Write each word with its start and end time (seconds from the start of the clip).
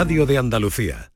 radio 0.00 0.26
de 0.26 0.38
Andalucía. 0.38 1.10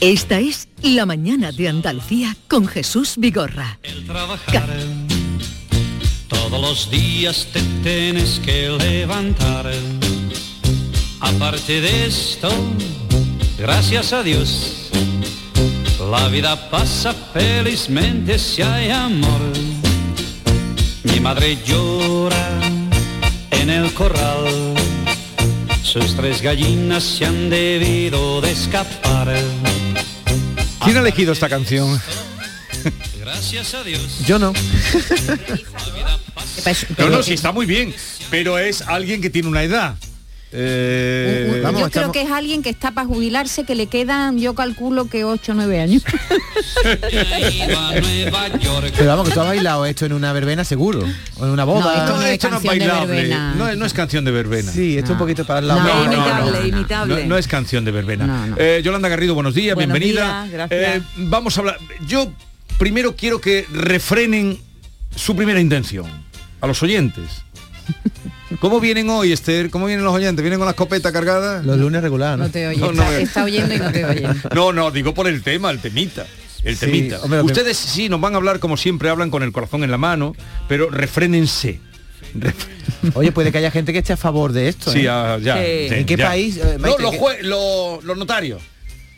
Esta 0.00 0.38
es 0.38 0.68
La 0.80 1.04
mañana 1.04 1.50
de 1.50 1.68
Andalucía 1.68 2.36
con 2.46 2.68
Jesús 2.68 3.14
Vigorra. 3.16 3.80
trabajar. 4.06 4.70
Todos 6.28 6.60
los 6.60 6.88
días 6.92 7.48
te 7.52 7.60
tienes 7.82 8.38
que 8.38 8.68
levantar. 8.68 9.72
Aparte 11.18 11.80
de 11.80 12.06
esto, 12.06 12.50
gracias 13.58 14.12
a 14.12 14.22
Dios, 14.22 14.92
la 16.08 16.28
vida 16.28 16.70
pasa 16.70 17.12
felizmente 17.32 18.38
si 18.38 18.62
hay 18.62 18.90
amor. 18.90 19.42
Mi 21.02 21.18
madre 21.18 21.58
llora 21.66 22.03
en 23.60 23.70
el 23.70 23.92
corral, 23.94 24.74
sus 25.82 26.16
tres 26.16 26.42
gallinas 26.42 27.02
se 27.02 27.26
han 27.26 27.50
debido 27.50 28.40
de 28.40 28.50
escapar. 28.52 29.34
¿Quién 30.82 30.96
ha 30.96 31.00
elegido 31.00 31.32
esta 31.32 31.48
canción? 31.48 32.00
Gracias 33.18 33.74
a 33.74 33.82
Dios. 33.82 34.20
Yo 34.26 34.38
no. 34.38 34.52
No, 36.98 37.10
no, 37.10 37.22
sí 37.22 37.34
está 37.34 37.52
muy 37.52 37.66
bien, 37.66 37.94
pero 38.30 38.58
es 38.58 38.82
alguien 38.82 39.20
que 39.20 39.30
tiene 39.30 39.48
una 39.48 39.62
edad. 39.62 39.96
Eh, 40.56 41.62
yo 41.78 41.90
creo 41.90 42.12
que 42.12 42.22
es 42.22 42.30
alguien 42.30 42.62
que 42.62 42.70
está 42.70 42.92
para 42.92 43.06
jubilarse, 43.08 43.64
que 43.64 43.74
le 43.74 43.88
quedan, 43.88 44.38
yo 44.38 44.54
calculo 44.54 45.08
que 45.08 45.24
8 45.24 45.52
o 45.52 45.54
9 45.56 45.80
años. 45.80 46.02
Pero 48.96 49.06
vamos, 49.08 49.28
que 49.28 49.34
tú 49.34 49.40
has 49.40 49.46
bailado 49.46 49.84
esto 49.86 50.06
en 50.06 50.12
una 50.12 50.32
verbena 50.32 50.64
seguro. 50.64 51.04
O 51.38 51.44
en 51.44 51.50
una 51.50 51.64
boda. 51.64 51.80
No, 51.84 51.92
esto 51.92 52.16
no 52.16 52.22
es 52.22 52.32
esto 52.32 52.50
no 52.50 52.56
es 52.56 52.62
canción 52.62 52.78
de 52.78 52.86
bailable. 52.86 53.14
verbena. 53.14 53.54
No, 53.56 53.68
es- 53.68 53.76
no 53.76 53.86
es 53.86 53.92
canción 53.92 54.24
de 54.24 54.30
verbena. 54.30 54.72
Sí, 54.72 54.96
esto 54.98 55.12
un 55.12 55.18
poquito 55.18 55.44
para 55.44 55.60
el 55.60 55.68
lado. 55.68 55.80
No, 55.82 55.86
No, 55.86 56.04
no, 56.06 56.12
imitable, 56.12 56.60
no. 56.60 56.66
imitable. 56.66 57.22
No, 57.22 57.28
no 57.30 57.38
es 57.38 57.48
canción 57.48 57.84
de 57.84 57.90
verbena. 57.90 58.26
No, 58.26 58.46
no. 58.48 58.56
Eh, 58.58 58.80
Yolanda 58.84 59.08
Garrido, 59.08 59.34
buenos 59.34 59.54
días, 59.54 59.74
Buenos 59.74 59.92
bienvenida. 59.98 60.44
días, 60.44 60.52
gracias. 60.70 60.96
Eh, 60.96 61.02
vamos 61.16 61.56
a 61.56 61.60
hablar. 61.60 61.78
Yo 62.06 62.32
primero 62.78 63.16
quiero 63.16 63.40
que 63.40 63.66
refrenen 63.72 64.58
su 65.14 65.34
primera 65.36 65.60
intención 65.60 66.06
a 66.60 66.66
los 66.66 66.82
oyentes. 66.82 67.24
¿Cómo 68.60 68.80
vienen 68.80 69.10
hoy, 69.10 69.32
Esther? 69.32 69.68
¿Cómo 69.70 69.86
vienen 69.86 70.04
los 70.04 70.14
oyentes? 70.14 70.42
¿Vienen 70.42 70.58
con 70.58 70.66
la 70.66 70.70
escopeta 70.72 71.12
cargada? 71.12 71.62
Los 71.62 71.78
lunes 71.78 72.02
regular, 72.02 72.38
¿no? 72.38 72.44
No 72.44 72.50
te 72.50 72.66
oye, 72.66 72.78
No, 72.78 72.92
no, 72.92 73.02
está, 73.02 73.18
eh. 73.18 73.22
está 73.22 73.44
oyendo 73.44 73.74
y 73.74 73.78
no 73.78 73.92
te 73.92 74.04
oye. 74.06 74.28
No, 74.54 74.72
no, 74.72 74.90
digo 74.90 75.12
por 75.12 75.26
el 75.26 75.42
tema, 75.42 75.70
el 75.70 75.80
temita. 75.80 76.26
El 76.62 76.76
Sí, 76.76 76.86
temita. 76.86 77.20
hombre, 77.22 77.40
que- 77.40 77.46
Ustedes 77.46 77.76
sí 77.76 78.08
nos 78.08 78.20
van 78.20 78.34
a 78.34 78.36
hablar 78.36 78.58
como 78.60 78.76
siempre 78.76 79.10
hablan 79.10 79.30
con 79.30 79.42
el 79.42 79.52
corazón 79.52 79.84
en 79.84 79.90
la 79.90 79.98
mano, 79.98 80.34
pero 80.68 80.88
refrénense. 80.88 81.80
Ref- 82.38 82.54
Oye, 83.14 83.32
puede 83.32 83.52
que 83.52 83.58
haya 83.58 83.70
gente 83.70 83.92
que 83.92 83.98
esté 83.98 84.12
a 84.14 84.16
favor 84.16 84.52
de 84.52 84.68
esto. 84.68 84.90
Sí, 84.92 85.00
¿eh? 85.04 85.08
ah, 85.10 85.38
ya, 85.42 85.56
Sí. 85.56 85.62
¿En 85.94 86.06
qué 86.06 86.16
ya. 86.16 86.28
país, 86.28 86.56
eh, 86.56 86.76
No, 86.80 86.96
los, 86.98 87.14
lo- 87.42 88.00
los 88.02 88.16
notarios. 88.16 88.62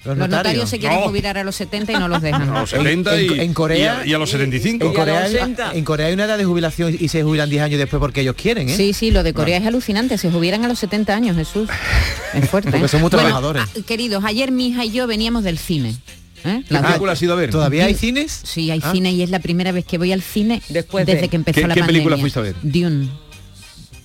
Los 0.06 0.18
Los 0.18 0.28
notarios 0.28 0.68
se 0.70 0.78
quieren 0.78 1.00
No. 1.00 1.06
jubilar 1.08 1.36
a 1.38 1.44
los 1.44 1.56
70 1.56 1.92
y 1.92 1.96
no 1.96 2.08
los 2.08 2.22
dejan. 2.22 2.48
A 2.48 2.60
los 2.60 2.70
70 2.70 3.20
y, 3.20 3.26
en- 3.26 3.40
en 3.40 3.54
Corea- 3.54 3.76
y 3.78 3.82
a, 4.04 4.06
y 4.06 4.14
a 4.14 4.18
los 4.18 4.30
75. 4.30 4.86
En 4.86 4.92
Corea, 4.92 5.22
hay, 5.24 5.36
en 5.78 5.84
Corea 5.84 6.06
hay 6.06 6.14
una 6.14 6.24
edad 6.24 6.38
de 6.38 6.44
jubilación 6.44 6.96
y 6.98 7.08
se 7.08 7.22
jubilan 7.22 7.50
10 7.50 7.62
años 7.62 7.78
después 7.78 8.00
porque 8.00 8.20
ellos 8.22 8.34
quieren, 8.36 8.68
¿eh? 8.68 8.76
Sí, 8.76 8.92
sí, 8.92 9.10
lo 9.10 9.22
de 9.22 9.34
Corea 9.34 9.56
es 9.58 9.66
alucinante, 9.66 10.18
se 10.18 10.30
jubilan 10.30 10.64
a 10.64 10.68
los 10.68 10.78
70 10.78 11.14
años, 11.14 11.36
Jesús. 11.36 11.68
Es 12.34 12.48
fuerte. 12.50 12.70
Porque 12.70 12.86
¿eh? 12.86 12.88
son 12.88 13.00
muy 13.00 13.10
Bueno, 13.10 13.24
trabajadores. 13.24 13.62
ah, 13.66 13.80
queridos, 13.86 14.24
ayer 14.24 14.50
mi 14.52 14.68
hija 14.68 14.84
y 14.84 14.90
yo 14.92 15.06
veníamos 15.06 15.44
del 15.44 15.58
cine. 15.58 15.96
¿eh? 16.44 16.62
¿Qué 16.68 16.74
Las 16.74 16.82
dos. 16.82 16.90
película 16.92 17.12
has 17.12 17.22
ido 17.22 17.32
a 17.32 17.36
ver? 17.36 17.50
¿Todavía 17.50 17.86
hay 17.86 17.94
cines? 17.94 18.40
Sí, 18.44 18.70
hay 18.70 18.80
Ah. 18.84 18.92
cine 18.92 19.10
y 19.10 19.22
es 19.22 19.30
la 19.30 19.40
primera 19.40 19.72
vez 19.72 19.84
que 19.84 19.98
voy 19.98 20.12
al 20.12 20.22
cine 20.22 20.62
Después 20.68 21.04
desde 21.06 21.22
de- 21.22 21.28
que 21.28 21.36
empezó 21.36 21.60
¿Qué- 21.60 21.66
la 21.66 21.74
qué 21.74 21.80
pandemia. 21.80 21.86
película 22.04 22.16
fuiste 22.18 22.38
a 22.38 22.42
ver? 22.42 22.54
Dune, 22.62 23.08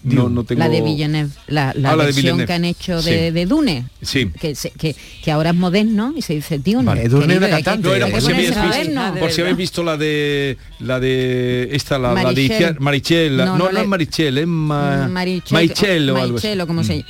No, 0.03 0.29
no 0.29 0.43
tengo... 0.43 0.59
la 0.59 0.67
de 0.69 0.81
Villeneuve, 0.81 1.29
la, 1.47 1.73
la 1.75 1.91
Ah, 1.91 1.95
la 1.95 2.05
de 2.05 2.11
versión 2.11 2.45
que 2.45 2.53
han 2.53 2.65
hecho 2.65 3.01
de, 3.01 3.27
Sí. 3.27 3.31
de 3.33 3.45
Dune. 3.45 3.85
Sí. 4.01 4.31
Que, 4.39 4.55
se- 4.55 4.71
que, 4.71 4.95
que 5.23 5.31
ahora 5.31 5.51
es 5.51 5.55
moderno 5.55 6.13
y 6.15 6.21
se 6.23 6.33
dice 6.33 6.57
Dune. 6.57 6.83
Vale, 6.83 7.07
Dune 7.07 7.37
que- 7.39 7.49
cantante. 7.49 7.87
No, 7.87 7.93
era 7.93 8.05
hay 8.07 8.11
por 8.11 8.21
si 8.21 8.31
habéis 8.31 8.47
visto, 8.49 8.63
moderno. 8.63 9.15
por 9.19 9.31
si 9.31 9.41
habéis 9.41 9.57
visto 9.57 9.83
la 9.83 9.97
de 9.97 10.57
la 10.79 10.99
de 10.99 11.69
esta 11.73 11.99
la, 11.99 12.13
la 12.13 12.19
de 12.19 12.25
Marichel. 12.25 12.79
Marichel, 12.79 13.37
No, 13.37 13.45
no, 13.45 13.57
no 13.57 13.65
no, 13.65 13.71
le- 13.71 13.81
es 13.81 13.87
Marichel, 13.87 14.37
es 14.39 14.47
Ma- 14.47 15.07
Marichel, 15.07 15.53
Marichel 15.53 16.09
o 16.09 16.15
algo. 16.17 16.29
Marichel, 16.33 16.61
o 16.61 16.67
como 16.67 16.83
se 16.83 16.97
llama. 16.99 17.09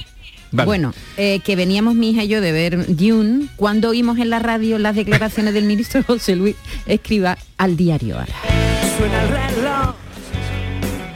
Vale. 0.53 0.66
Bueno, 0.66 0.94
eh, 1.16 1.40
que 1.46 1.56
veníamos 1.56 1.96
mi 1.96 2.09
hija 2.09 2.25
y 2.25 2.28
yo 2.28 2.41
de 2.41 2.51
ver 2.51 2.85
Dune 2.97 3.46
cuando 3.56 3.88
oímos 3.91 4.18
en 4.19 4.30
la 4.30 4.40
radio 4.40 4.78
las 4.80 4.97
declaraciones 4.97 5.53
del 5.53 5.63
ministro 5.63 6.03
José 6.07 6.35
Luis 6.35 6.57
Escriba 6.88 7.38
al 7.57 7.78
diario 7.78 8.19
ahora. 8.19 8.34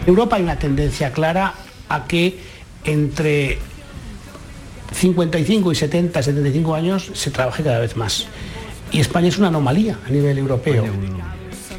Europa 0.07 0.35
hay 0.37 0.43
una 0.43 0.57
tendencia 0.57 1.11
clara 1.11 1.53
a 1.89 2.05
que 2.07 2.37
entre 2.83 3.57
55 4.93 5.71
y 5.71 5.75
70, 5.75 6.21
75 6.23 6.75
años 6.75 7.09
se 7.13 7.31
trabaje 7.31 7.63
cada 7.63 7.79
vez 7.79 7.95
más. 7.97 8.25
Y 8.91 8.99
España 8.99 9.27
es 9.27 9.37
una 9.37 9.47
anomalía 9.49 9.99
a 10.07 10.09
nivel 10.09 10.37
europeo. 10.37 10.85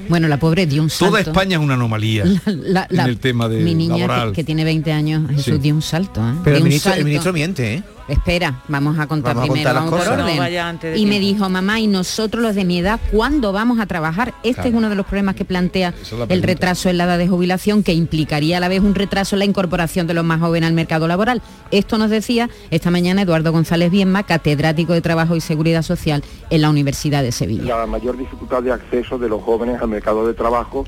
Bueno, 0.08 0.28
la 0.28 0.38
pobre 0.38 0.66
dio 0.66 0.82
un 0.82 0.90
salto. 0.90 1.06
Toda 1.10 1.20
España 1.20 1.56
es 1.56 1.62
una 1.62 1.74
anomalía 1.74 2.24
La- 2.46 2.86
la- 2.90 3.04
en 3.04 3.08
el 3.10 3.18
tema 3.18 3.48
de 3.48 3.60
mi 3.60 3.74
niña 3.74 3.96
laboral. 4.06 4.28
que, 4.30 4.36
que 4.36 4.44
tiene 4.44 4.64
20 4.64 4.92
años, 4.92 5.28
Jesús 5.30 5.44
Sí. 5.44 5.58
dio 5.58 5.74
un 5.74 5.82
salto. 5.82 6.20
¿eh? 6.20 6.34
Pero 6.44 6.56
el 6.56 6.62
un 6.62 6.68
ministro, 6.68 6.92
el 6.94 7.04
ministro 7.04 7.32
miente, 7.32 7.74
¿eh? 7.74 7.82
Espera, 8.08 8.62
vamos 8.68 8.98
a 8.98 9.06
contar 9.06 9.34
Vamos 9.34 9.50
a 9.50 9.52
primero, 9.52 9.70
contar 9.70 9.74
las 9.74 9.90
vamos 9.90 9.90
por 9.90 9.98
cosas. 10.08 10.22
orden. 10.24 10.36
No 10.36 10.42
vaya 10.42 10.68
antes 10.68 10.92
de 10.92 10.98
y 10.98 11.06
me 11.06 11.18
dijo, 11.18 11.48
mamá, 11.48 11.80
¿y 11.80 11.86
nosotros 11.88 12.42
los 12.42 12.54
de 12.54 12.64
mi 12.64 12.78
edad 12.78 13.00
cuándo 13.10 13.52
vamos 13.52 13.80
a 13.80 13.86
trabajar? 13.86 14.34
Este 14.42 14.54
Claro. 14.54 14.68
es 14.68 14.74
uno 14.76 14.88
de 14.90 14.94
los 14.94 15.06
problemas 15.06 15.34
que 15.34 15.44
plantea 15.44 15.88
es 16.00 16.12
el 16.28 16.42
retraso 16.42 16.88
en 16.88 16.98
la 16.98 17.04
edad 17.04 17.18
de 17.18 17.26
jubilación, 17.28 17.82
que 17.82 17.92
implicaría 17.94 18.58
a 18.58 18.60
la 18.60 18.68
vez 18.68 18.80
un 18.80 18.94
retraso 18.94 19.34
en 19.34 19.40
la 19.40 19.44
incorporación 19.44 20.06
de 20.06 20.14
los 20.14 20.24
más 20.24 20.40
jóvenes 20.40 20.68
al 20.68 20.74
mercado 20.74 21.08
laboral. 21.08 21.42
Esto 21.72 21.98
nos 21.98 22.10
decía 22.10 22.48
esta 22.70 22.90
mañana 22.90 23.22
Eduardo 23.22 23.50
González 23.52 23.90
Bienma, 23.90 24.22
catedrático 24.22 24.92
de 24.92 25.00
Trabajo 25.00 25.34
y 25.34 25.40
Seguridad 25.40 25.82
Social 25.82 26.22
en 26.50 26.62
la 26.62 26.70
Universidad 26.70 27.22
de 27.22 27.32
Sevilla. 27.32 27.76
la 27.78 27.86
mayor 27.86 28.16
dificultad 28.16 28.62
de 28.62 28.72
acceso 28.72 29.18
de 29.18 29.28
los 29.28 29.42
jóvenes 29.42 29.80
al 29.82 29.88
mercado 29.88 30.26
de 30.26 30.34
trabajo 30.34 30.84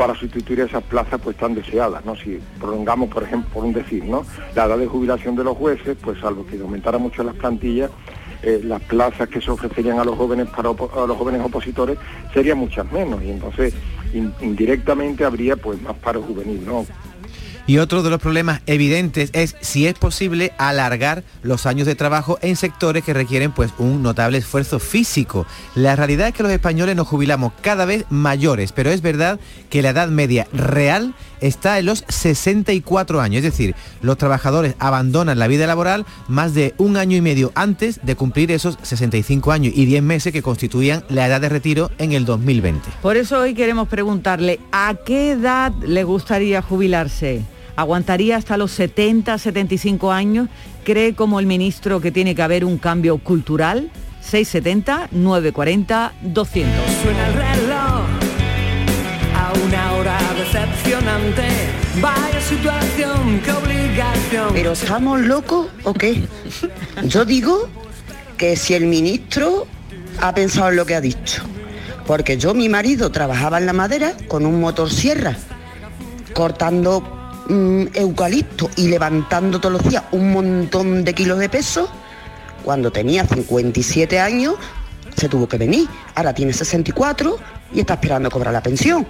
para 0.00 0.14
sustituir 0.14 0.60
esas 0.60 0.82
plazas 0.84 1.20
pues 1.22 1.36
tan 1.36 1.54
deseadas, 1.54 2.02
¿no? 2.06 2.16
Si 2.16 2.40
prolongamos, 2.58 3.10
por 3.10 3.22
ejemplo, 3.22 3.50
por 3.52 3.64
un 3.66 3.74
decir, 3.74 4.02
¿no? 4.02 4.24
La 4.54 4.64
edad 4.64 4.78
de 4.78 4.86
jubilación 4.86 5.36
de 5.36 5.44
los 5.44 5.54
jueces, 5.58 5.94
pues 6.02 6.18
salvo 6.20 6.46
que 6.46 6.58
aumentara 6.58 6.96
mucho 6.96 7.22
las 7.22 7.34
plantillas, 7.34 7.90
eh, 8.42 8.62
las 8.64 8.80
plazas 8.84 9.28
que 9.28 9.42
se 9.42 9.50
ofrecerían 9.50 9.98
a 9.98 10.04
los 10.06 10.16
jóvenes 10.16 10.48
para 10.48 10.70
a 10.70 11.06
los 11.06 11.16
jóvenes 11.18 11.42
opositores 11.44 11.98
serían 12.32 12.56
muchas 12.56 12.90
menos 12.90 13.22
y 13.22 13.30
entonces 13.30 13.74
in- 14.14 14.32
indirectamente 14.40 15.22
habría 15.26 15.56
pues 15.56 15.78
más 15.82 15.94
paro 15.98 16.22
juvenil, 16.22 16.64
¿no? 16.64 16.86
Y 17.70 17.78
otro 17.78 18.02
de 18.02 18.10
los 18.10 18.18
problemas 18.18 18.62
evidentes 18.66 19.30
es 19.32 19.54
si 19.60 19.86
es 19.86 19.94
posible 19.94 20.52
alargar 20.58 21.22
los 21.44 21.66
años 21.66 21.86
de 21.86 21.94
trabajo 21.94 22.36
en 22.42 22.56
sectores 22.56 23.04
que 23.04 23.14
requieren 23.14 23.52
pues 23.52 23.70
un 23.78 24.02
notable 24.02 24.38
esfuerzo 24.38 24.80
físico. 24.80 25.46
La 25.76 25.94
realidad 25.94 26.26
es 26.26 26.34
que 26.34 26.42
los 26.42 26.50
españoles 26.50 26.96
nos 26.96 27.06
jubilamos 27.06 27.52
cada 27.62 27.84
vez 27.84 28.06
mayores, 28.10 28.72
pero 28.72 28.90
es 28.90 29.02
verdad 29.02 29.38
que 29.68 29.82
la 29.82 29.90
edad 29.90 30.08
media 30.08 30.48
real 30.52 31.14
está 31.40 31.78
en 31.78 31.86
los 31.86 32.04
64 32.08 33.20
años, 33.20 33.44
es 33.44 33.52
decir, 33.52 33.76
los 34.02 34.18
trabajadores 34.18 34.74
abandonan 34.80 35.38
la 35.38 35.46
vida 35.46 35.68
laboral 35.68 36.06
más 36.26 36.54
de 36.54 36.74
un 36.76 36.96
año 36.96 37.16
y 37.16 37.20
medio 37.20 37.52
antes 37.54 38.00
de 38.02 38.16
cumplir 38.16 38.50
esos 38.50 38.78
65 38.82 39.52
años 39.52 39.72
y 39.76 39.86
10 39.86 40.02
meses 40.02 40.32
que 40.32 40.42
constituían 40.42 41.04
la 41.08 41.28
edad 41.28 41.40
de 41.40 41.48
retiro 41.48 41.92
en 41.98 42.14
el 42.14 42.24
2020. 42.24 42.90
Por 43.00 43.16
eso 43.16 43.38
hoy 43.38 43.54
queremos 43.54 43.86
preguntarle, 43.86 44.58
¿a 44.72 44.96
qué 45.06 45.30
edad 45.30 45.72
le 45.84 46.02
gustaría 46.02 46.62
jubilarse? 46.62 47.44
¿Aguantaría 47.80 48.36
hasta 48.36 48.58
los 48.58 48.72
70, 48.72 49.38
75 49.38 50.12
años? 50.12 50.50
¿Cree 50.84 51.14
como 51.14 51.40
el 51.40 51.46
ministro 51.46 51.98
que 52.02 52.12
tiene 52.12 52.34
que 52.34 52.42
haber 52.42 52.66
un 52.66 52.76
cambio 52.76 53.16
cultural? 53.16 53.90
670 54.20 55.08
940 55.12 56.12
200. 56.20 56.74
Suena 57.02 57.26
el 57.26 57.32
reloj 57.32 58.02
a 59.34 59.52
una 59.64 59.92
hora 59.94 60.18
decepcionante. 60.36 61.48
Vaya 62.02 62.40
situación, 62.42 63.40
qué 63.42 63.50
obligación. 63.50 64.48
¿Pero 64.52 64.72
estamos 64.72 65.20
locos 65.22 65.68
o 65.84 65.94
qué? 65.94 66.22
Yo 67.04 67.24
digo 67.24 67.66
que 68.36 68.56
si 68.56 68.74
el 68.74 68.84
ministro 68.84 69.66
ha 70.20 70.34
pensado 70.34 70.68
en 70.68 70.76
lo 70.76 70.84
que 70.84 70.96
ha 70.96 71.00
dicho. 71.00 71.42
Porque 72.06 72.36
yo, 72.36 72.52
mi 72.52 72.68
marido, 72.68 73.10
trabajaba 73.10 73.56
en 73.56 73.64
la 73.64 73.72
madera 73.72 74.12
con 74.28 74.44
un 74.44 74.60
motosierra, 74.60 75.34
cortando 76.34 77.19
mm, 77.50 77.88
eucalipto 77.94 78.70
y 78.76 78.88
levantando 78.88 79.60
todos 79.60 79.72
los 79.82 79.88
días 79.90 80.04
un 80.12 80.32
montón 80.32 81.04
de 81.04 81.14
kilos 81.14 81.38
de 81.38 81.48
peso. 81.48 81.88
Cuando 82.64 82.90
tenía 82.90 83.24
57 83.26 84.20
años, 84.20 84.54
se 85.16 85.28
tuvo 85.28 85.48
que 85.48 85.56
venir. 85.58 85.88
Ahora 86.14 86.32
tiene 86.34 86.52
64 86.52 87.36
y 87.74 87.80
está 87.80 87.94
esperando 87.94 88.30
cobrar 88.30 88.52
la 88.52 88.62
pensión. 88.62 89.06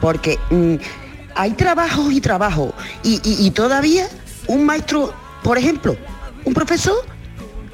Porque 0.00 0.38
mm, 0.50 0.74
hay 1.34 1.52
trabajos 1.52 2.12
y 2.12 2.20
trabajos. 2.20 2.72
Y- 3.02 3.20
y 3.24 3.50
todavía 3.52 4.06
un 4.46 4.64
maestro, 4.64 5.12
por 5.42 5.56
ejemplo, 5.58 5.96
un 6.44 6.52
profesor, 6.54 6.96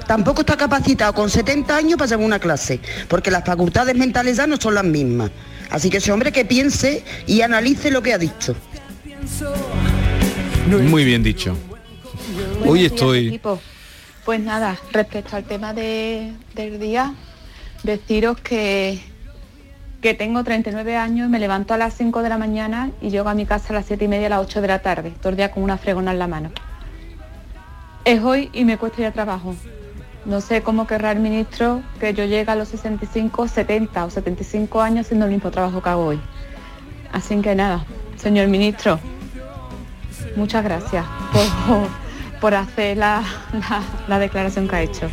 tampoco 0.05 0.41
está 0.41 0.55
capacitado 0.55 1.13
con 1.13 1.29
70 1.29 1.75
años 1.75 1.97
para 1.97 2.09
llevar 2.09 2.25
una 2.25 2.39
clase. 2.39 2.79
Porque 3.07 3.31
las 3.31 3.43
facultades 3.43 3.95
mentales 3.95 4.37
ya 4.37 4.45
no 4.47 4.57
son 4.57 4.75
las 4.75 4.83
mismas. 4.85 5.31
Así 5.69 5.89
que 5.89 5.97
ese 5.97 6.11
hombre 6.11 6.31
que 6.31 6.45
piense 6.45 7.03
y 7.25 7.41
analice 7.41 7.91
lo 7.91 8.01
que 8.01 8.13
ha 8.13 8.17
dicho. 8.17 8.55
Muy 10.67 11.05
bien 11.05 11.23
dicho. 11.23 11.55
Hoy 12.61 12.65
Buenos 12.65 12.91
estoy... 12.91 13.41
Pues 14.25 14.41
nada, 14.41 14.77
respecto 14.91 15.37
al 15.37 15.45
tema 15.45 15.73
de- 15.73 16.33
del 16.53 16.79
día, 16.79 17.13
deciros 17.83 18.37
que, 18.41 18.99
que 20.01 20.13
tengo 20.13 20.43
39 20.43 20.97
años, 20.97 21.29
me 21.29 21.39
levanto 21.39 21.73
a 21.73 21.77
las 21.77 21.93
5 21.93 22.21
de 22.23 22.27
la 22.29 22.37
mañana 22.37 22.91
y 23.01 23.09
llego 23.09 23.29
a 23.29 23.33
mi 23.33 23.45
casa 23.45 23.67
a 23.69 23.73
las 23.77 23.85
7 23.85 24.03
y 24.03 24.07
media, 24.09 24.27
a 24.27 24.31
las 24.31 24.41
8 24.41 24.59
de 24.61 24.67
la 24.67 24.79
tarde, 24.79 25.11
todo 25.21 25.29
el 25.29 25.37
día 25.37 25.51
con 25.51 25.63
una 25.63 25.77
fregona 25.77 26.11
en 26.11 26.19
la 26.19 26.27
mano. 26.27 26.51
Es 28.03 28.21
hoy 28.21 28.49
y 28.51 28.65
me 28.65 28.77
cuesta 28.77 28.99
ir 29.01 29.07
a 29.07 29.13
trabajo. 29.13 29.55
No 30.25 30.41
sé 30.41 30.61
cómo 30.61 30.87
querrá 30.87 31.13
el 31.13 31.19
ministro 31.21 31.81
que 32.01 32.13
yo 32.13 32.25
llegue 32.25 32.51
a 32.51 32.55
los 32.55 32.67
65, 32.67 33.47
70 33.47 34.03
o 34.03 34.09
75 34.09 34.81
años 34.81 35.05
haciendo 35.05 35.25
el 35.25 35.31
mismo 35.31 35.51
trabajo 35.51 35.81
que 35.81 35.87
hago 35.89 36.05
hoy. 36.07 36.19
Así 37.13 37.39
que 37.39 37.55
nada, 37.55 37.85
señor 38.17 38.49
ministro, 38.49 38.99
muchas 40.37 40.63
gracias 40.63 41.03
por, 41.33 41.87
por 42.39 42.53
hacer 42.55 42.97
la, 42.97 43.21
la- 43.53 43.83
la 44.07 44.19
declaración 44.19 44.67
que 44.67 44.75
ha 44.75 44.81
hecho. 44.83 45.09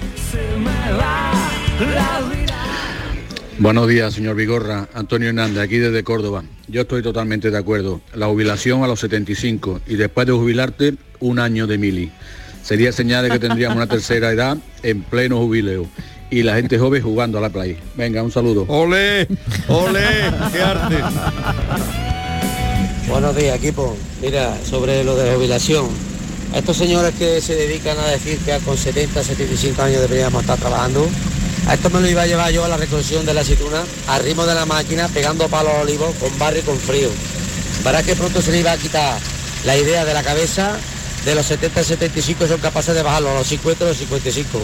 Buenos 3.59 3.89
días, 3.89 4.15
señor 4.15 4.37
Vigorra. 4.37 4.89
Antonio 4.95 5.29
Hernández, 5.29 5.63
aquí 5.63 5.79
desde 5.79 6.03
Córdoba. 6.03 6.43
Yo 6.69 6.83
estoy 6.83 7.03
totalmente 7.03 7.51
de 7.51 7.59
acuerdo. 7.59 8.01
La 8.15 8.27
jubilación 8.27 8.83
a 8.83 8.87
los 8.87 9.01
75 9.01 9.81
y 9.87 9.95
después 9.97 10.27
de 10.27 10.33
jubilarte, 10.33 10.95
un 11.21 11.39
año 11.39 11.67
de 11.67 11.79
mili. 11.79 12.11
Sería 12.63 12.93
señal 12.93 13.25
de 13.25 13.31
que 13.31 13.39
tendríamos 13.39 13.77
una 13.77 13.87
tercera 13.87 14.31
edad 14.31 14.57
en 14.83 15.03
pleno 15.03 15.39
jubileo. 15.39 15.87
Y 16.31 16.43
la 16.43 16.55
gente 16.57 16.79
joven 16.79 17.03
jugando 17.03 17.39
a 17.39 17.41
la 17.41 17.51
playa. 17.51 17.77
Venga, 17.97 18.23
un 18.23 18.33
saludo. 18.33 18.65
¡Ole! 18.69 19.29
¡Ole! 19.69 20.01
¡Qué 20.53 20.61
arte! 20.63 20.97
Buenos 23.09 23.37
días, 23.37 23.57
equipo. 23.57 23.97
Mira, 24.23 24.57
sobre 24.69 25.05
lo 25.05 25.15
de 25.15 25.27
la 25.27 25.35
jubilación. 25.35 25.89
A 26.55 26.59
estos 26.59 26.77
señores 26.77 27.15
que 27.17 27.41
se 27.41 27.55
dedican 27.55 27.99
a 27.99 28.07
decir 28.07 28.39
que 28.39 28.57
con 28.61 28.79
70, 28.79 29.23
75 29.23 29.83
años 29.83 30.01
deberíamos 30.01 30.43
estar 30.43 30.59
trabajando, 30.59 31.07
a 31.67 31.75
esto 31.75 31.91
me 31.91 32.01
lo 32.01 32.09
iba 32.09 32.23
a 32.23 32.27
llevar 32.27 32.51
yo 32.53 32.65
a 32.65 32.69
la 32.69 32.77
recolección 32.77 33.27
de 33.27 33.35
la 33.35 33.43
aceituna, 33.43 33.83
al 34.09 34.23
ritmo 34.23 34.47
de 34.47 34.55
la 34.55 34.65
máquina, 34.65 35.09
pegando 35.09 35.49
palos 35.49 35.73
a 35.73 35.81
olivos, 35.83 36.15
con 36.17 36.37
barro 36.39 36.59
y 36.59 36.63
con 36.63 36.79
frío. 36.79 37.11
Para 37.83 38.03
que 38.03 38.15
pronto 38.15 38.41
se 38.41 38.53
le 38.53 38.61
iba 38.61 38.73
a 38.73 38.79
quitar 38.79 39.19
la 39.65 39.77
idea 39.77 40.05
de 40.05 40.15
la 40.15 40.23
cabeza 40.23 40.77
de 41.25 41.35
los 41.35 41.47
70, 41.47 41.83
75 41.83 42.47
son 42.47 42.61
capaces 42.61 42.95
de 42.95 43.03
bajarlo 43.03 43.31
a 43.31 43.35
los 43.35 43.47
50, 43.47 43.85
a 43.85 43.89
los 43.89 43.97
55. 43.97 44.61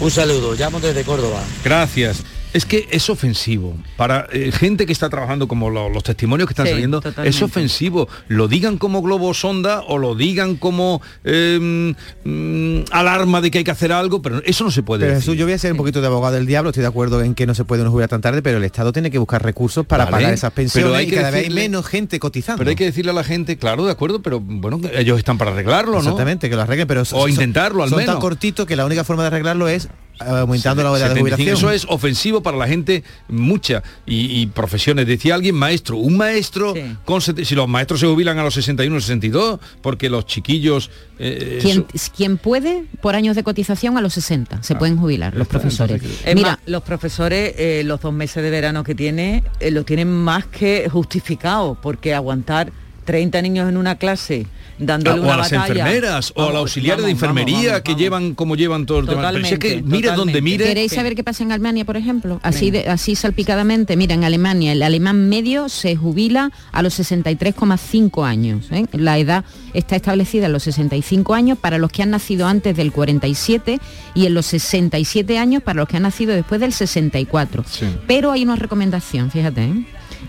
Un 0.00 0.10
saludo, 0.10 0.54
llamo 0.54 0.80
desde 0.80 1.04
Córdoba. 1.04 1.42
Gracias. 1.64 2.22
Es 2.52 2.64
que 2.66 2.88
es 2.90 3.08
ofensivo. 3.10 3.76
Para 3.96 4.26
eh, 4.32 4.50
gente 4.52 4.84
que 4.86 4.92
está 4.92 5.08
trabajando 5.08 5.46
como 5.46 5.70
lo- 5.70 5.88
los 5.88 6.02
testimonios 6.02 6.48
que 6.48 6.52
están 6.52 6.66
Sí, 6.66 6.72
saliendo, 6.72 7.00
totalmente. 7.00 7.28
es 7.36 7.42
ofensivo. 7.42 8.08
Lo 8.28 8.48
digan 8.48 8.76
como 8.76 9.02
globo 9.02 9.32
sonda 9.34 9.82
o 9.86 9.98
lo 9.98 10.14
digan 10.16 10.56
como 10.56 11.00
eh, 11.24 11.94
mm, 12.24 12.80
alarma 12.92 13.40
de 13.40 13.50
que 13.50 13.58
hay 13.58 13.64
que 13.64 13.70
hacer 13.70 13.92
algo, 13.92 14.20
pero 14.22 14.42
eso 14.44 14.64
no 14.64 14.70
se 14.70 14.82
puede 14.82 15.00
Pero 15.00 15.12
decir. 15.14 15.22
Jesús, 15.24 15.38
yo 15.38 15.44
voy 15.46 15.52
a 15.54 15.58
ser 15.58 15.72
un 15.72 15.78
poquito 15.78 16.00
de 16.00 16.06
abogado 16.08 16.34
del 16.34 16.46
diablo, 16.46 16.70
estoy 16.70 16.82
de 16.82 16.88
acuerdo 16.88 17.22
en 17.22 17.34
que 17.34 17.46
no 17.46 17.54
se 17.54 17.64
puede 17.64 17.82
uno 17.82 17.90
jubilar 17.90 18.08
tan 18.08 18.20
tarde, 18.20 18.42
pero 18.42 18.58
el 18.58 18.64
Estado 18.64 18.92
tiene 18.92 19.10
que 19.10 19.18
buscar 19.18 19.42
recursos 19.44 19.86
para 19.86 20.04
Vale, 20.06 20.16
pagar 20.16 20.34
esas 20.34 20.52
pensiones 20.52 20.86
pero 20.90 20.96
hay 20.98 21.06
y 21.06 21.10
cada 21.10 21.30
vez 21.30 21.44
hay 21.48 21.54
menos 21.54 21.86
gente 21.86 22.18
cotizando. 22.18 22.58
Pero 22.58 22.70
hay 22.70 22.76
que 22.76 22.84
decirle 22.84 23.12
a 23.12 23.14
la 23.14 23.24
gente, 23.24 23.56
claro, 23.58 23.84
de 23.84 23.92
acuerdo, 23.92 24.22
pero 24.22 24.40
bueno, 24.40 24.80
ellos 24.94 25.18
están 25.18 25.38
para 25.38 25.52
arreglarlo, 25.52 25.92
¿no? 25.92 25.98
Exactamente, 26.00 26.50
que 26.50 26.56
lo 26.56 26.62
arreglen, 26.62 26.86
pero 26.88 27.02
O 27.12 27.28
intentarlo, 27.28 27.82
al 27.82 27.90
son 27.90 27.98
menos. 27.98 28.14
tan 28.14 28.20
cortitos 28.20 28.66
que 28.66 28.76
la 28.76 28.84
única 28.86 29.04
forma 29.04 29.22
de 29.22 29.28
arreglarlo 29.28 29.68
es 29.68 29.88
eh, 30.20 30.24
aumentando 30.28 30.82
la 30.82 30.90
edad 30.90 31.08
de 31.10 31.14
75, 31.14 31.20
jubilación. 31.20 31.56
Eso 31.56 31.70
es 31.70 31.86
ofensivo 31.88 32.42
para 32.42 32.56
la 32.56 32.66
gente 32.68 33.02
mucha 33.28 33.82
y, 34.06 34.40
y 34.40 34.46
profesiones. 34.46 35.06
Decía 35.06 35.34
alguien 35.34 35.54
maestro, 35.54 35.96
un 35.96 36.16
maestro 36.16 36.74
con 37.04 37.20
sete- 37.20 37.44
si 37.44 37.54
los 37.54 37.68
maestros 37.68 38.00
se 38.00 38.06
jubilan 38.06 38.38
a 38.38 38.42
los 38.42 38.54
61, 38.54 39.00
62, 39.00 39.60
porque 39.82 40.08
los 40.10 40.26
chiquillos 40.26 40.90
eh, 41.18 41.58
Quien, 41.62 41.86
eso- 41.92 42.12
quien 42.16 42.38
puede, 42.38 42.84
por 43.02 43.14
años 43.14 43.36
de 43.36 43.42
cotización 43.42 43.96
a 43.98 44.00
los 44.00 44.14
60, 44.14 44.62
se 44.62 44.74
pueden 44.74 44.96
jubilar 44.96 45.34
los 45.34 45.48
profesores. 45.48 46.02
Es 46.24 46.34
Mira, 46.34 46.50
más, 46.52 46.58
los 46.66 46.82
profesores, 46.82 47.54
eh, 47.58 47.82
los 47.84 48.00
dos 48.00 48.12
meses 48.12 48.42
de 48.42 48.50
verano 48.50 48.84
que 48.84 48.94
tiene, 48.94 49.42
eh, 49.60 49.70
lo 49.70 49.84
tienen 49.84 50.10
más 50.10 50.46
que 50.46 50.88
justificado, 50.90 51.76
porque 51.80 52.14
aguantar 52.14 52.72
30 53.04 53.42
niños 53.42 53.68
en 53.68 53.76
una 53.76 53.96
clase 53.96 54.46
dándole 54.80 55.18
Ah, 55.18 55.20
o 55.20 55.24
una 55.24 55.34
a 55.34 55.36
las 55.36 55.52
batalla- 55.52 55.80
enfermeras 55.84 56.32
o 56.34 56.40
a 56.40 56.42
la 56.42 56.46
Vamos, 56.46 56.60
auxiliar 56.60 57.00
de 57.00 57.10
enfermería 57.10 57.54
vamos, 57.56 57.66
vamos, 57.70 57.82
que 57.82 57.94
llevan 57.94 58.34
como 58.34 58.56
llevan 58.56 58.86
todo 58.86 58.98
el 59.00 59.06
tema. 59.06 59.30
Pero 59.30 59.44
si 59.44 59.52
es 59.54 59.58
que 59.58 59.68
Totalmente, 59.68 59.96
mire 59.96 60.08
donde 60.08 60.16
totalmente. 60.32 60.42
mire. 60.42 60.64
¿Queréis 60.64 60.92
saber 60.92 61.14
qué 61.14 61.22
pasa 61.24 61.42
en 61.44 61.52
Alemania, 61.52 61.84
por 61.84 61.96
ejemplo? 61.96 62.40
Así, 62.42 62.70
de, 62.70 62.88
así 62.88 63.14
salpicadamente. 63.14 63.96
Mira, 63.96 64.14
en 64.14 64.24
Alemania 64.24 64.72
el 64.72 64.82
alemán 64.82 65.28
medio 65.28 65.68
se 65.68 65.94
jubila 65.96 66.50
a 66.72 66.82
los 66.82 66.94
63,5 66.98 68.24
años. 68.26 68.66
¿eh? 68.70 68.86
La 68.92 69.18
edad 69.18 69.44
está 69.74 69.96
establecida 69.96 70.46
en 70.46 70.52
los 70.52 70.62
65 70.64 71.34
años 71.34 71.58
para 71.58 71.78
los 71.78 71.90
que 71.92 72.02
han 72.02 72.10
nacido 72.10 72.46
antes 72.46 72.76
del 72.76 72.92
47 72.92 73.78
y 74.14 74.26
en 74.26 74.34
los 74.34 74.46
67 74.46 75.38
años 75.38 75.62
para 75.62 75.80
los 75.80 75.88
que 75.88 75.96
han 75.96 76.02
nacido 76.04 76.32
después 76.34 76.60
del 76.60 76.72
64. 76.72 77.64
Pero 78.06 78.32
hay 78.32 78.42
una 78.42 78.56
recomendación, 78.56 79.30
fíjate, 79.30 79.64
¿eh? 79.64 79.84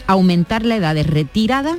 aumentar 0.08 0.66
la 0.66 0.76
edad 0.78 0.96
de 0.96 1.04
retirada 1.04 1.78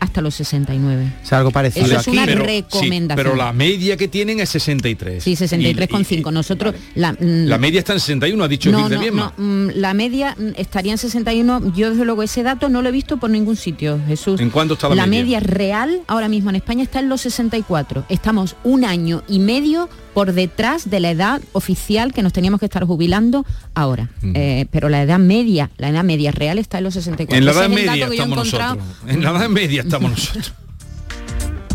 hasta 0.00 0.20
los 0.20 0.34
69. 0.34 1.12
Es 1.22 1.32
algo 1.32 1.50
parecido 1.50 1.86
Eso 1.86 1.96
es 1.96 2.00
aquí. 2.08 2.10
una 2.16 2.26
pero, 2.26 2.40
sí, 2.44 2.46
recomendación. 2.46 3.16
pero 3.16 3.36
la 3.36 3.52
media 3.52 3.96
que 3.96 4.08
tienen 4.08 4.40
es 4.40 4.50
63. 4.50 5.22
Sí, 5.22 5.34
63,5. 5.36 6.32
Nosotros 6.32 6.74
la, 6.94 7.12
mm, 7.12 7.46
La 7.46 7.58
media 7.58 7.78
está 7.80 7.92
en 7.92 8.00
61, 8.00 8.44
ha 8.44 8.48
dicho 8.48 8.70
no, 8.70 8.88
Gil 8.88 8.98
de 9.00 9.10
no, 9.10 9.32
mm, 9.36 9.70
la 9.74 9.94
media 9.94 10.34
mm, 10.38 10.48
estaría 10.56 10.92
en 10.92 10.98
61. 10.98 11.72
Yo 11.74 11.90
desde 11.90 12.04
luego 12.04 12.22
ese 12.22 12.42
dato 12.42 12.68
no 12.68 12.82
lo 12.82 12.88
he 12.88 12.92
visto 12.92 13.16
por 13.16 13.30
ningún 13.30 13.56
sitio, 13.56 13.98
Jesús. 14.06 14.40
¿En 14.40 14.50
cuánto 14.50 14.74
está 14.74 14.88
la 14.88 15.06
media? 15.06 15.22
media 15.22 15.40
real 15.40 16.00
ahora 16.06 16.28
mismo 16.28 16.50
en 16.50 16.56
España 16.56 16.82
está 16.82 17.00
en 17.00 17.08
los 17.08 17.20
64. 17.22 18.06
Estamos 18.08 18.56
un 18.64 18.84
año 18.84 19.22
y 19.28 19.38
medio 19.38 19.88
por 20.16 20.32
detrás 20.32 20.88
de 20.88 20.98
la 20.98 21.10
edad 21.10 21.42
oficial 21.52 22.14
que 22.14 22.22
nos 22.22 22.32
teníamos 22.32 22.58
que 22.58 22.64
estar 22.64 22.86
jubilando 22.86 23.44
ahora. 23.74 24.08
Eh, 24.22 24.64
pero 24.70 24.88
la 24.88 25.02
edad 25.02 25.18
media, 25.18 25.70
la 25.76 25.90
edad 25.90 26.04
media 26.04 26.32
real 26.32 26.58
está 26.58 26.78
en 26.78 26.84
los 26.84 26.94
64. 26.94 27.36
En 27.36 27.44
la 27.44 27.52
edad 27.52 27.68
media 27.68 28.06
estamos 28.06 28.38
nosotros. 28.38 28.78
En 29.06 29.22
la 29.22 29.30
edad 29.32 29.48
media 29.50 29.82
estamos 29.82 30.12
nosotros. 30.12 30.54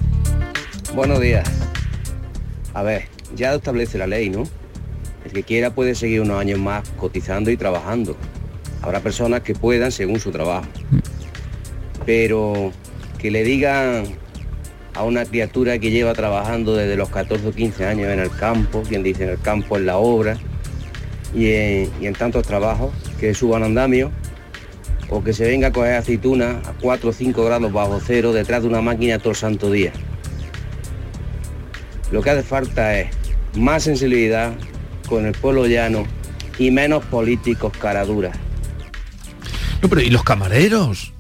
Buenos 0.96 1.22
días. 1.22 1.48
A 2.74 2.82
ver, 2.82 3.10
ya 3.36 3.52
lo 3.52 3.58
establece 3.58 4.00
la 4.00 4.08
ley, 4.08 4.32
¿no? 4.32 4.46
El 5.24 5.34
que 5.34 5.44
quiera 5.44 5.76
puede 5.76 5.94
seguir 5.94 6.22
unos 6.22 6.40
años 6.40 6.58
más 6.58 6.90
cotizando 6.98 7.52
y 7.52 7.58
trabajando. 7.58 8.18
Habrá 8.82 9.02
personas 9.02 9.42
que 9.42 9.54
puedan 9.54 9.92
según 9.92 10.20
su 10.20 10.32
trabajo. 10.32 10.66
Pero 12.08 12.74
que 13.20 13.30
le 13.30 13.44
digan 13.44 14.06
a 14.94 15.04
una 15.04 15.26
criatura 15.26 15.80
que 15.80 15.92
lleva 15.92 16.14
trabajando 16.14 16.76
desde 16.76 16.96
los 16.96 17.10
14 17.10 17.48
o 17.48 17.52
15 17.52 17.86
años 17.86 18.10
en 18.10 18.20
el 18.20 18.30
campo, 18.30 18.84
quien 18.88 19.04
dice 19.04 19.24
en 19.24 19.30
el 19.30 19.40
campo 19.40 19.78
en 19.78 19.86
la 19.86 19.98
obra, 19.98 20.38
y 21.34 21.48
en, 21.48 22.14
tantos 22.14 22.46
trabajos, 22.46 22.92
que 23.20 23.34
suban 23.34 23.64
andamio, 23.64 24.12
o 25.10 25.24
que 25.24 25.34
se 25.34 25.46
venga 25.46 25.68
a 25.68 25.72
coger 25.72 25.96
aceituna 25.96 26.62
a 26.66 26.74
4 26.82 27.10
o 27.10 27.14
5 27.14 27.46
grados 27.46 27.72
bajo 27.72 28.00
cero 28.06 28.34
detrás 28.34 28.64
de 28.64 28.70
una 28.70 28.82
máquina 28.82 29.20
todo 29.20 29.32
el 29.32 29.36
santo 29.36 29.72
día. 29.72 29.92
Lo 32.12 32.22
que 32.22 32.30
hace 32.30 32.44
falta 32.44 32.98
es 33.00 33.10
más 33.56 33.84
sensibilidad 33.84 34.54
con 35.08 35.26
el 35.26 35.34
pueblo 35.34 35.66
llano 35.68 36.06
y 36.58 36.72
menos 36.72 37.04
políticos 37.06 37.72
caraduras. 37.78 38.38
No, 39.82 39.90
pero 39.90 40.02
¿y 40.02 40.10
los 40.10 40.24
camareros? 40.24 41.11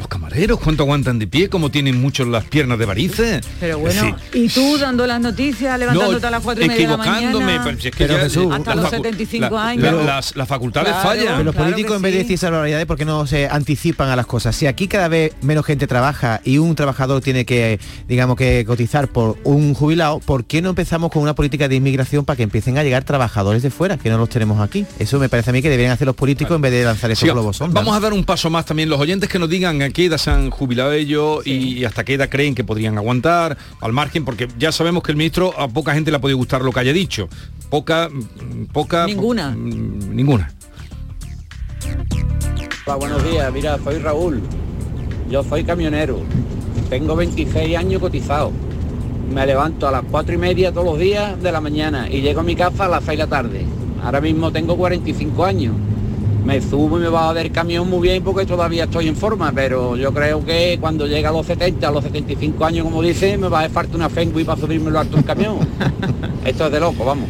Los 0.00 0.08
camareros, 0.08 0.58
¿cuánto 0.58 0.84
aguantan 0.84 1.18
de 1.18 1.26
pie? 1.26 1.50
¿Cómo 1.50 1.70
tienen 1.70 2.00
muchos 2.00 2.26
las 2.26 2.44
piernas 2.44 2.78
de 2.78 2.86
varices? 2.86 3.46
Pero 3.60 3.78
bueno, 3.80 4.16
y 4.32 4.48
tú 4.48 4.78
dando 4.78 5.06
las 5.06 5.20
noticias, 5.20 5.78
levantándote 5.78 6.26
a 6.26 6.30
las 6.30 6.42
cuatro 6.42 6.64
y 6.64 6.68
media 6.68 6.88
de 6.88 6.96
la 6.96 7.02
equivocándome, 7.02 7.44
mañana. 7.44 7.64
pero 7.64 7.80
si 7.80 7.88
es 7.88 7.94
que 7.94 8.04
Pero 8.06 8.16
ya- 8.16 8.22
Jesús, 8.24 8.46
hasta 8.50 8.74
los 8.76 8.86
facu- 8.86 8.90
75 8.96 9.54
la- 9.56 9.68
años. 9.68 9.82
la- 9.84 10.02
las, 10.02 10.34
las 10.36 10.48
facultades 10.48 10.88
Claro. 10.92 11.06
fallan. 11.06 11.26
Pero 11.26 11.44
los 11.44 11.54
Claro 11.54 11.70
políticos 11.70 11.96
en 11.96 12.02
vez 12.02 12.12
de 12.14 12.18
decir 12.20 12.34
esas 12.36 12.50
barbaridades, 12.50 12.86
¿por 12.86 12.96
qué 12.96 13.04
no 13.04 13.26
se 13.26 13.46
anticipan 13.46 14.08
a 14.08 14.16
las 14.16 14.24
cosas? 14.24 14.56
Si 14.56 14.66
aquí 14.66 14.88
cada 14.88 15.08
vez 15.08 15.34
menos 15.42 15.66
gente 15.66 15.86
trabaja 15.86 16.40
y 16.44 16.56
un 16.56 16.74
trabajador 16.74 17.20
tiene 17.20 17.44
que, 17.44 17.78
digamos, 18.08 18.36
que 18.38 18.64
cotizar 18.64 19.08
por 19.08 19.36
un 19.44 19.74
jubilado, 19.74 20.20
¿por 20.20 20.46
qué 20.46 20.62
no 20.62 20.70
empezamos 20.70 21.10
con 21.12 21.20
una 21.22 21.34
política 21.34 21.68
de 21.68 21.74
inmigración 21.74 22.24
para 22.24 22.38
que 22.38 22.42
empiecen 22.44 22.78
a 22.78 22.82
llegar 22.84 23.04
trabajadores 23.04 23.62
de 23.62 23.68
fuera, 23.70 23.98
que 23.98 24.08
no 24.08 24.16
los 24.16 24.30
tenemos 24.30 24.62
aquí? 24.62 24.86
Eso 24.98 25.18
me 25.18 25.28
parece 25.28 25.50
a 25.50 25.52
mí 25.52 25.60
que 25.60 25.68
deberían 25.68 25.92
hacer 25.92 26.06
los 26.06 26.16
políticos 26.16 26.56
en 26.56 26.62
vez 26.62 26.72
de 26.72 26.84
lanzar 26.84 27.10
esos 27.10 27.28
globos. 27.30 27.58
Vamos 27.58 27.94
a 27.94 28.00
dar 28.00 28.14
un 28.14 28.24
paso 28.24 28.48
más 28.48 28.64
también. 28.64 28.88
Los 28.88 28.98
oyentes 28.98 29.28
que 29.28 29.38
nos 29.38 29.50
digan 29.50 29.82
qué 29.92 30.06
edad 30.06 30.18
se 30.18 30.30
han 30.30 30.50
jubilado 30.50 30.92
ellos 30.92 31.46
y 31.46 31.84
hasta 31.84 32.04
qué 32.04 32.14
edad 32.14 32.28
creen 32.28 32.54
que 32.54 32.64
podrían 32.64 32.96
aguantar, 32.98 33.56
al 33.80 33.92
margen, 33.92 34.24
porque 34.24 34.48
ya 34.58 34.72
sabemos 34.72 35.02
que 35.02 35.12
el 35.12 35.16
ministro 35.18 35.58
a 35.58 35.68
poca 35.68 35.94
gente 35.94 36.10
le 36.10 36.16
ha 36.16 36.20
podido 36.20 36.36
gustar 36.38 36.62
lo 36.62 36.72
que 36.72 36.80
haya 36.80 36.92
dicho. 36.92 37.28
Poca, 37.68 38.08
mm, 38.10 38.66
poca... 38.72 39.06
Ninguna. 39.06 39.50
mm, 39.50 40.14
Ninguna. 40.14 40.52
Hola, 42.86 42.96
buenos 42.96 43.24
días. 43.24 43.52
Mira, 43.52 43.78
soy 43.82 43.98
Raúl. 43.98 44.40
Yo 45.30 45.42
soy 45.44 45.64
camionero. 45.64 46.18
Tengo 46.88 47.14
26 47.14 47.76
años 47.76 48.00
cotizado. 48.00 48.50
Me 49.32 49.46
levanto 49.46 49.86
a 49.86 49.92
las 49.92 50.02
4 50.10 50.34
y 50.34 50.38
media 50.38 50.72
todos 50.72 50.86
los 50.86 50.98
días 50.98 51.40
de 51.40 51.52
la 51.52 51.60
mañana 51.60 52.08
y 52.10 52.20
llego 52.20 52.40
a 52.40 52.42
mi 52.42 52.56
casa 52.56 52.86
a 52.86 52.88
las 52.88 53.04
6 53.04 53.16
de 53.18 53.24
la 53.24 53.30
tarde. 53.30 53.64
Ahora 54.02 54.20
mismo 54.20 54.50
tengo 54.50 54.76
45 54.76 55.44
años. 55.44 55.76
Me 56.44 56.60
subo 56.60 56.98
y 56.98 57.02
me 57.02 57.08
bajo 57.08 57.34
del 57.34 57.52
camión 57.52 57.88
muy 57.88 58.08
bien 58.08 58.22
porque 58.22 58.46
todavía 58.46 58.84
estoy 58.84 59.08
en 59.08 59.16
forma, 59.16 59.52
pero 59.52 59.96
yo 59.96 60.12
creo 60.12 60.44
que 60.44 60.78
cuando 60.80 61.06
llega 61.06 61.28
a 61.28 61.32
los 61.32 61.46
70, 61.46 61.86
a 61.86 61.90
los 61.90 62.04
75 62.04 62.64
años, 62.64 62.84
como 62.84 63.02
dice, 63.02 63.36
me 63.36 63.48
va 63.48 63.58
a 63.58 63.60
hacer 63.62 63.72
falta 63.72 63.96
una 63.96 64.08
fengui 64.08 64.44
para 64.44 64.60
subirme 64.60 64.90
lo 64.90 65.00
alto 65.00 65.16
un 65.16 65.22
camión. 65.22 65.58
Esto 66.44 66.66
es 66.66 66.72
de 66.72 66.80
loco, 66.80 67.04
vamos. 67.04 67.28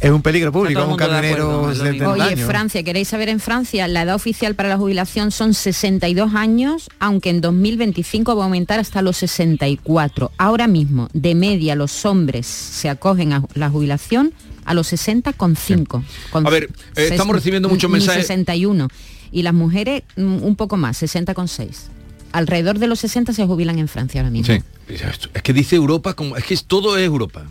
Es 0.00 0.10
un 0.10 0.22
peligro 0.22 0.50
público, 0.50 0.82
un 0.82 0.92
de 0.92 0.96
camionero 0.96 1.66
acuerdo, 1.66 1.66
de 1.66 1.72
es 1.72 1.78
lo 1.78 1.84
mismo. 1.84 2.06
70 2.06 2.12
Oye, 2.12 2.22
años. 2.32 2.48
Francia, 2.48 2.82
¿queréis 2.82 3.08
saber 3.08 3.28
en 3.28 3.38
Francia? 3.38 3.86
La 3.86 4.02
edad 4.02 4.14
oficial 4.14 4.54
para 4.54 4.70
la 4.70 4.78
jubilación 4.78 5.30
son 5.30 5.52
62 5.52 6.34
años, 6.34 6.88
aunque 7.00 7.28
en 7.28 7.42
2025 7.42 8.34
va 8.34 8.44
a 8.44 8.46
aumentar 8.46 8.80
hasta 8.80 9.02
los 9.02 9.18
64. 9.18 10.32
Ahora 10.38 10.68
mismo, 10.68 11.10
de 11.12 11.34
media, 11.34 11.74
los 11.74 12.06
hombres 12.06 12.46
se 12.46 12.88
acogen 12.88 13.34
a 13.34 13.44
la 13.52 13.68
jubilación 13.68 14.32
a 14.70 14.74
los 14.74 14.86
60 14.86 15.32
con 15.32 15.56
5. 15.56 16.04
Con 16.30 16.46
A 16.46 16.50
ver, 16.50 16.70
eh, 16.94 17.08
estamos 17.10 17.34
recibiendo 17.34 17.68
muchos 17.68 17.90
mensajes. 17.90 18.28
61. 18.28 18.86
Y 19.32 19.42
las 19.42 19.52
mujeres 19.52 20.04
mm, 20.16 20.44
un 20.44 20.54
poco 20.54 20.76
más, 20.76 20.96
60 20.98 21.34
con 21.34 21.48
6. 21.48 21.88
Alrededor 22.30 22.78
de 22.78 22.86
los 22.86 23.00
60 23.00 23.32
se 23.32 23.44
jubilan 23.44 23.80
en 23.80 23.88
Francia 23.88 24.20
ahora 24.20 24.30
mismo. 24.30 24.54
Sí. 24.54 24.62
Es 25.34 25.42
que 25.42 25.52
dice 25.52 25.74
Europa 25.74 26.14
como 26.14 26.36
es 26.36 26.44
que 26.44 26.56
todo 26.56 26.96
es 26.96 27.04
Europa. 27.04 27.46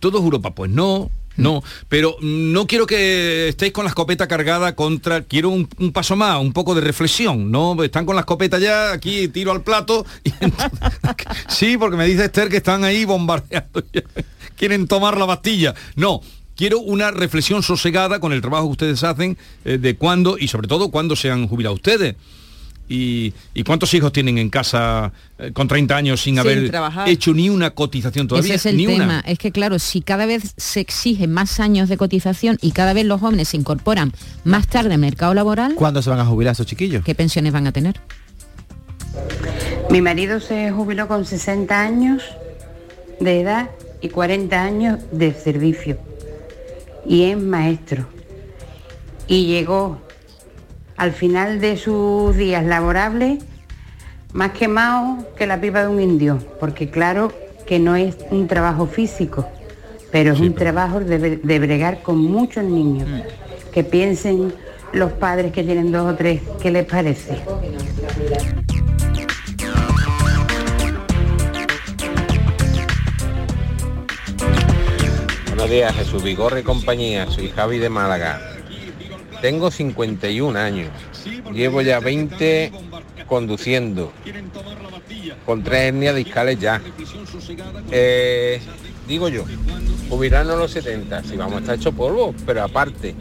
Todo 0.00 0.18
es 0.18 0.24
Europa, 0.24 0.54
pues 0.54 0.70
no, 0.70 1.10
no. 1.36 1.62
Pero 1.88 2.16
no 2.20 2.66
quiero 2.66 2.86
que 2.86 3.48
estéis 3.48 3.72
con 3.72 3.84
la 3.84 3.90
escopeta 3.90 4.28
cargada 4.28 4.74
contra. 4.74 5.22
Quiero 5.22 5.50
un, 5.50 5.66
paso 5.92 6.16
más, 6.16 6.40
un 6.40 6.52
poco 6.52 6.74
de 6.74 6.80
reflexión. 6.80 7.50
No, 7.50 7.82
están 7.82 8.06
con 8.06 8.16
la 8.16 8.20
escopeta 8.20 8.58
ya, 8.58 8.92
aquí 8.92 9.28
tiro 9.28 9.52
al 9.52 9.62
plato. 9.62 10.04
sí, 11.48 11.76
porque 11.76 11.96
me 11.96 12.06
dice 12.06 12.24
Esther 12.24 12.48
que 12.48 12.58
están 12.58 12.84
ahí 12.84 13.04
bombardeando. 13.04 13.82
Quieren 14.56 14.86
tomar 14.86 15.16
la 15.16 15.24
Bastilla. 15.24 15.74
No. 15.96 16.20
Quiero 16.54 16.80
una 16.80 17.10
reflexión 17.10 17.62
sosegada 17.62 18.20
con 18.20 18.32
el 18.32 18.42
trabajo 18.42 18.66
que 18.66 18.72
ustedes 18.72 19.02
hacen, 19.04 19.38
eh, 19.64 19.78
de 19.78 19.96
cuándo 19.96 20.36
y 20.38 20.48
sobre 20.48 20.68
todo 20.68 20.90
cuándo 20.90 21.16
se 21.16 21.30
han 21.30 21.48
jubilado 21.48 21.74
ustedes. 21.74 22.14
Y, 22.94 23.32
y 23.54 23.62
cuántos 23.64 23.94
hijos 23.94 24.12
tienen 24.12 24.36
en 24.36 24.50
casa 24.50 25.12
eh, 25.38 25.50
con 25.52 25.66
30 25.66 25.96
años 25.96 26.20
sin, 26.20 26.34
Sin 26.34 26.38
haber 26.40 26.68
trabajar. 26.70 27.08
hecho 27.08 27.32
ni 27.32 27.48
una 27.48 27.70
cotización 27.70 28.28
todavía? 28.28 28.54
Ese 28.56 28.68
es 28.68 28.74
el 28.74 28.76
ni 28.76 28.86
tema. 28.86 29.04
una. 29.04 29.20
Es 29.20 29.38
que 29.38 29.50
claro, 29.50 29.78
si 29.78 30.02
cada 30.02 30.26
vez 30.26 30.52
se 30.58 30.80
exigen 30.80 31.32
más 31.32 31.58
años 31.58 31.88
de 31.88 31.96
cotización 31.96 32.58
y 32.60 32.72
cada 32.72 32.92
vez 32.92 33.06
los 33.06 33.18
jóvenes 33.20 33.48
se 33.48 33.56
incorporan 33.56 34.12
más 34.44 34.66
tarde 34.68 34.92
al 34.92 35.00
mercado 35.00 35.32
laboral, 35.32 35.74
¿Cuándo 35.74 36.02
se 36.02 36.10
van 36.10 36.20
a 36.20 36.26
jubilar 36.26 36.52
esos 36.52 36.66
chiquillos? 36.66 37.02
¿qué 37.02 37.14
pensiones 37.14 37.52
van 37.52 37.66
a 37.66 37.72
tener? 37.72 37.98
Mi 39.90 40.00
marido 40.02 40.40
se 40.40 40.70
jubiló 40.70 41.08
con 41.08 41.24
60 41.24 41.80
años 41.80 42.22
de 43.20 43.40
edad 43.40 43.70
y 44.00 44.08
40 44.10 44.62
años 44.62 44.98
de 45.12 45.32
servicio. 45.32 45.98
Y 47.06 47.24
es 47.24 47.38
maestro. 47.38 48.06
Y 49.28 49.46
llegó 49.46 50.00
al 51.02 51.10
final 51.10 51.60
de 51.60 51.76
sus 51.76 52.36
días 52.36 52.64
laborables 52.64 53.42
más 54.32 54.52
quemado 54.52 55.26
que 55.36 55.48
la 55.48 55.60
pipa 55.60 55.80
de 55.82 55.88
un 55.88 56.00
indio. 56.00 56.38
Porque 56.60 56.90
claro 56.90 57.32
que 57.66 57.80
no 57.80 57.96
es 57.96 58.14
un 58.30 58.46
trabajo 58.46 58.86
físico, 58.86 59.48
pero 60.12 60.32
es 60.32 60.38
un 60.38 60.54
trabajo 60.54 61.00
de, 61.00 61.18
bre- 61.20 61.40
de 61.42 61.58
bregar 61.58 62.02
con 62.02 62.18
muchos 62.22 62.62
niños. 62.62 63.08
Que 63.74 63.82
piensen 63.82 64.54
los 64.92 65.10
padres 65.10 65.50
que 65.50 65.64
tienen 65.64 65.90
dos 65.90 66.12
o 66.12 66.14
tres, 66.14 66.40
¿qué 66.62 66.70
les 66.70 66.86
parece? 66.86 67.42
Buenos 75.48 75.68
días, 75.68 75.94
Jesús 75.96 76.22
Vigorra 76.22 76.60
y 76.60 76.62
compañía. 76.62 77.26
Soy 77.28 77.48
Javi 77.48 77.78
de 77.78 77.88
Málaga. 77.88 78.40
Tengo 79.42 79.72
51 79.72 80.58
años. 80.58 80.88
Llevo 81.52 81.82
ya 81.82 81.98
20 81.98 82.72
conduciendo. 83.26 84.12
Con 85.44 85.64
tres 85.64 85.88
hernias 85.88 86.14
discales 86.14 86.60
ya. 86.60 86.80
Eh, 87.90 88.60
digo 89.08 89.28
yo, 89.28 89.44
jubilarnos 90.08 90.56
los 90.56 90.70
70, 90.70 91.24
si 91.24 91.36
vamos 91.36 91.56
a 91.56 91.58
estar 91.58 91.74
hecho 91.74 91.92
polvo, 91.92 92.34
pero 92.46 92.62
aparte, 92.62 93.16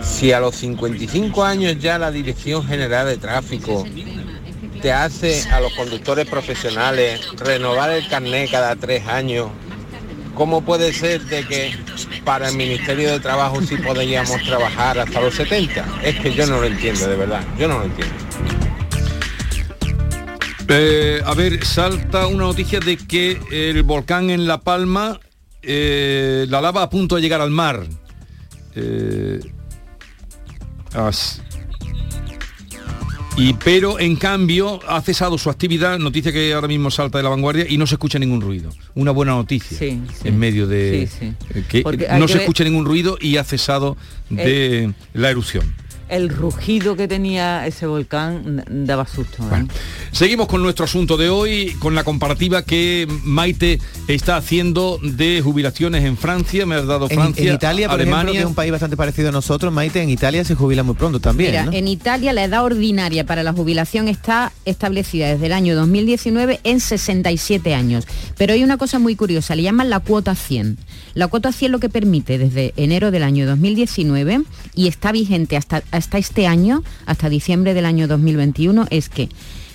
si 0.00 0.32
a 0.32 0.40
los 0.40 0.56
55 0.56 1.44
años 1.44 1.78
ya 1.78 1.98
la 1.98 2.10
Dirección 2.10 2.66
General 2.66 3.06
de 3.06 3.18
Tráfico 3.18 3.84
te 4.80 4.92
hace 4.92 5.42
a 5.50 5.60
los 5.60 5.74
conductores 5.74 6.26
profesionales 6.26 7.20
renovar 7.36 7.90
el 7.90 8.08
carnet 8.08 8.50
cada 8.50 8.76
tres 8.76 9.06
años, 9.06 9.48
¿cómo 10.34 10.62
puede 10.62 10.92
ser 10.92 11.22
de 11.24 11.46
que 11.46 11.74
para 12.26 12.48
el 12.48 12.56
Ministerio 12.56 13.12
de 13.12 13.20
Trabajo 13.20 13.62
sí 13.62 13.76
podríamos 13.76 14.42
trabajar 14.42 14.98
hasta 14.98 15.20
los 15.20 15.32
70? 15.34 16.00
Es 16.02 16.18
que 16.18 16.34
yo 16.34 16.46
no 16.46 16.60
lo 16.60 16.66
entiendo, 16.66 17.08
de 17.08 17.16
verdad, 17.16 17.42
yo 17.56 17.68
no 17.68 17.78
lo 17.78 17.84
entiendo. 17.84 18.14
Eh, 20.68 21.22
a 21.24 21.34
ver, 21.34 21.64
salta 21.64 22.26
una 22.26 22.44
noticia 22.44 22.80
de 22.80 22.96
que 22.96 23.40
el 23.52 23.84
volcán 23.84 24.30
en 24.30 24.48
La 24.48 24.60
Palma, 24.60 25.20
eh, 25.62 26.46
la 26.48 26.60
lava 26.60 26.82
a 26.82 26.90
punto 26.90 27.14
de 27.14 27.22
llegar 27.22 27.40
al 27.40 27.52
mar. 27.52 27.86
Eh, 28.74 29.40
y 33.36 33.52
pero 33.52 34.00
en 34.00 34.16
cambio 34.16 34.80
ha 34.88 35.00
cesado 35.02 35.36
su 35.36 35.50
actividad, 35.50 35.98
noticia 35.98 36.32
que 36.32 36.54
ahora 36.54 36.68
mismo 36.68 36.90
salta 36.90 37.18
de 37.18 37.24
la 37.24 37.30
vanguardia 37.30 37.66
y 37.68 37.76
no 37.76 37.86
se 37.86 37.96
escucha 37.96 38.18
ningún 38.18 38.40
ruido. 38.40 38.70
Una 38.94 39.10
buena 39.10 39.32
noticia 39.32 39.76
Sí, 39.78 40.00
sí. 40.20 40.28
en 40.28 40.38
medio 40.38 40.66
de 40.66 41.06
Sí, 41.06 41.32
eh, 41.54 41.64
que 41.68 41.82
no 41.84 41.90
que 41.90 41.98
se 42.28 42.34
ver- 42.34 42.42
escucha 42.42 42.64
ningún 42.64 42.86
ruido 42.86 43.18
y 43.20 43.36
ha 43.36 43.44
cesado 43.44 43.96
de 44.30 44.92
la 45.12 45.30
erupción. 45.30 45.64
El 46.08 46.28
rugido 46.28 46.96
que 46.96 47.08
tenía 47.08 47.66
ese 47.66 47.86
volcán 47.86 48.64
daba 48.68 49.06
susto. 49.06 49.42
¿eh? 49.54 49.66
Seguimos 50.12 50.46
con 50.46 50.62
nuestro 50.62 50.84
asunto 50.84 51.16
de 51.16 51.28
hoy, 51.28 51.76
con 51.78 51.94
la 51.94 52.04
comparativa 52.04 52.62
que 52.62 53.06
Maite 53.24 53.80
está 54.08 54.36
haciendo 54.36 54.98
de 55.02 55.40
jubilaciones 55.42 56.04
en 56.04 56.16
Francia. 56.16 56.64
Me 56.66 56.76
has 56.76 56.86
dado 56.86 57.08
Francia, 57.08 57.48
en 57.48 57.54
Italia, 57.54 57.88
por 57.88 58.00
ejemplo, 58.00 58.16
Alemania. 58.18 58.32
que 58.32 58.38
es 58.40 58.46
un 58.46 58.54
país 58.54 58.70
bastante 58.70 58.96
parecido 58.96 59.28
a 59.28 59.32
nosotros, 59.32 59.72
Maite, 59.72 60.02
en 60.02 60.10
Italia 60.10 60.44
se 60.44 60.54
jubila 60.54 60.82
muy 60.82 60.94
pronto 60.94 61.20
también, 61.20 61.50
Mira, 61.50 61.64
¿no? 61.66 61.72
en 61.72 61.88
Italia 61.88 62.32
la 62.32 62.44
edad 62.44 62.64
ordinaria 62.64 63.24
para 63.26 63.42
la 63.42 63.52
jubilación 63.52 64.08
está 64.08 64.52
establecida 64.64 65.28
desde 65.28 65.46
el 65.46 65.52
año 65.52 65.74
2019 65.74 66.60
en 66.64 66.80
67 66.80 67.74
años. 67.74 68.06
Pero 68.36 68.52
hay 68.52 68.62
una 68.62 68.76
cosa 68.76 68.98
muy 68.98 69.16
curiosa, 69.16 69.54
le 69.54 69.62
llaman 69.62 69.90
la 69.90 70.00
cuota 70.00 70.34
100. 70.34 70.78
La 71.14 71.28
cuota 71.28 71.52
100 71.52 71.72
lo 71.72 71.78
que 71.78 71.88
permite 71.88 72.38
desde 72.38 72.74
enero 72.76 73.10
del 73.10 73.22
año 73.22 73.46
2019 73.46 74.42
y 74.74 74.88
está 74.88 75.12
vigente 75.12 75.56
hasta, 75.56 75.82
hasta 75.96 76.18
este 76.18 76.46
año, 76.46 76.82
hasta 77.06 77.28
diciembre 77.28 77.74
del 77.74 77.86
año 77.86 78.06
2021, 78.08 78.86
es 78.90 79.08
que 79.08 79.28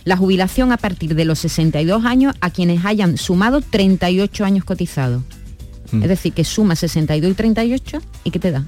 la 0.04 0.18
jubilación 0.18 0.72
a 0.72 0.78
partir 0.78 1.16
de 1.16 1.26
los 1.26 1.40
62 1.40 2.06
años 2.06 2.34
a 2.42 2.50
quienes 2.50 2.86
hayan 2.86 3.18
sumado 3.18 3.62
38 3.62 4.46
años 4.46 4.66
cotizados. 4.66 5.22
Mm. 5.92 6.04
Es 6.04 6.10
decir, 6.10 6.34
que 6.34 6.44
suma 6.44 6.76
62 6.76 7.32
y 7.32 7.34
38 7.36 8.02
y 8.24 8.32
¿qué 8.32 8.40
te 8.40 8.52
da? 8.52 8.66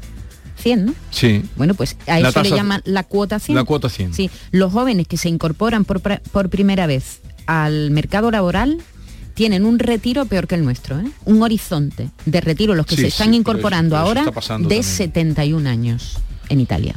100, 0.57 0.85
¿no? 0.85 0.93
Sí. 1.09 1.41
Bueno, 1.55 1.73
pues 1.73 1.97
a 2.07 2.19
La 2.19 2.29
eso 2.29 2.43
le 2.43 2.51
llaman 2.51 2.81
la 2.85 3.03
cuota 3.03 3.39
100. 3.39 3.55
La 3.55 3.63
cuota 3.63 3.89
100. 3.89 4.13
Sí, 4.13 4.29
los 4.51 4.71
jóvenes 4.71 5.07
que 5.07 5.17
se 5.17 5.27
incorporan 5.29 5.83
por, 5.85 6.01
primera 6.49 6.85
vez 6.87 7.21
al 7.47 7.91
mercado 7.91 8.29
laboral 8.31 8.77
tienen 9.33 9.65
un 9.65 9.79
retiro 9.79 10.25
peor 10.25 10.47
que 10.47 10.55
el 10.55 10.63
nuestro, 10.63 10.99
¿eh? 10.99 11.05
un 11.25 11.41
horizonte 11.41 12.09
de 12.25 12.39
retiro, 12.41 12.75
los 12.75 12.85
que 12.85 12.95
Sí, 12.95 13.01
se 13.01 13.07
están 13.07 13.33
incorporando 13.33 13.95
eso- 13.95 14.03
eso 14.03 14.07
ahora 14.19 14.21
está 14.39 14.53
de 14.53 14.59
también. 14.59 14.83
71 14.83 15.67
años 15.67 16.17
en 16.49 16.59
Italia. 16.59 16.95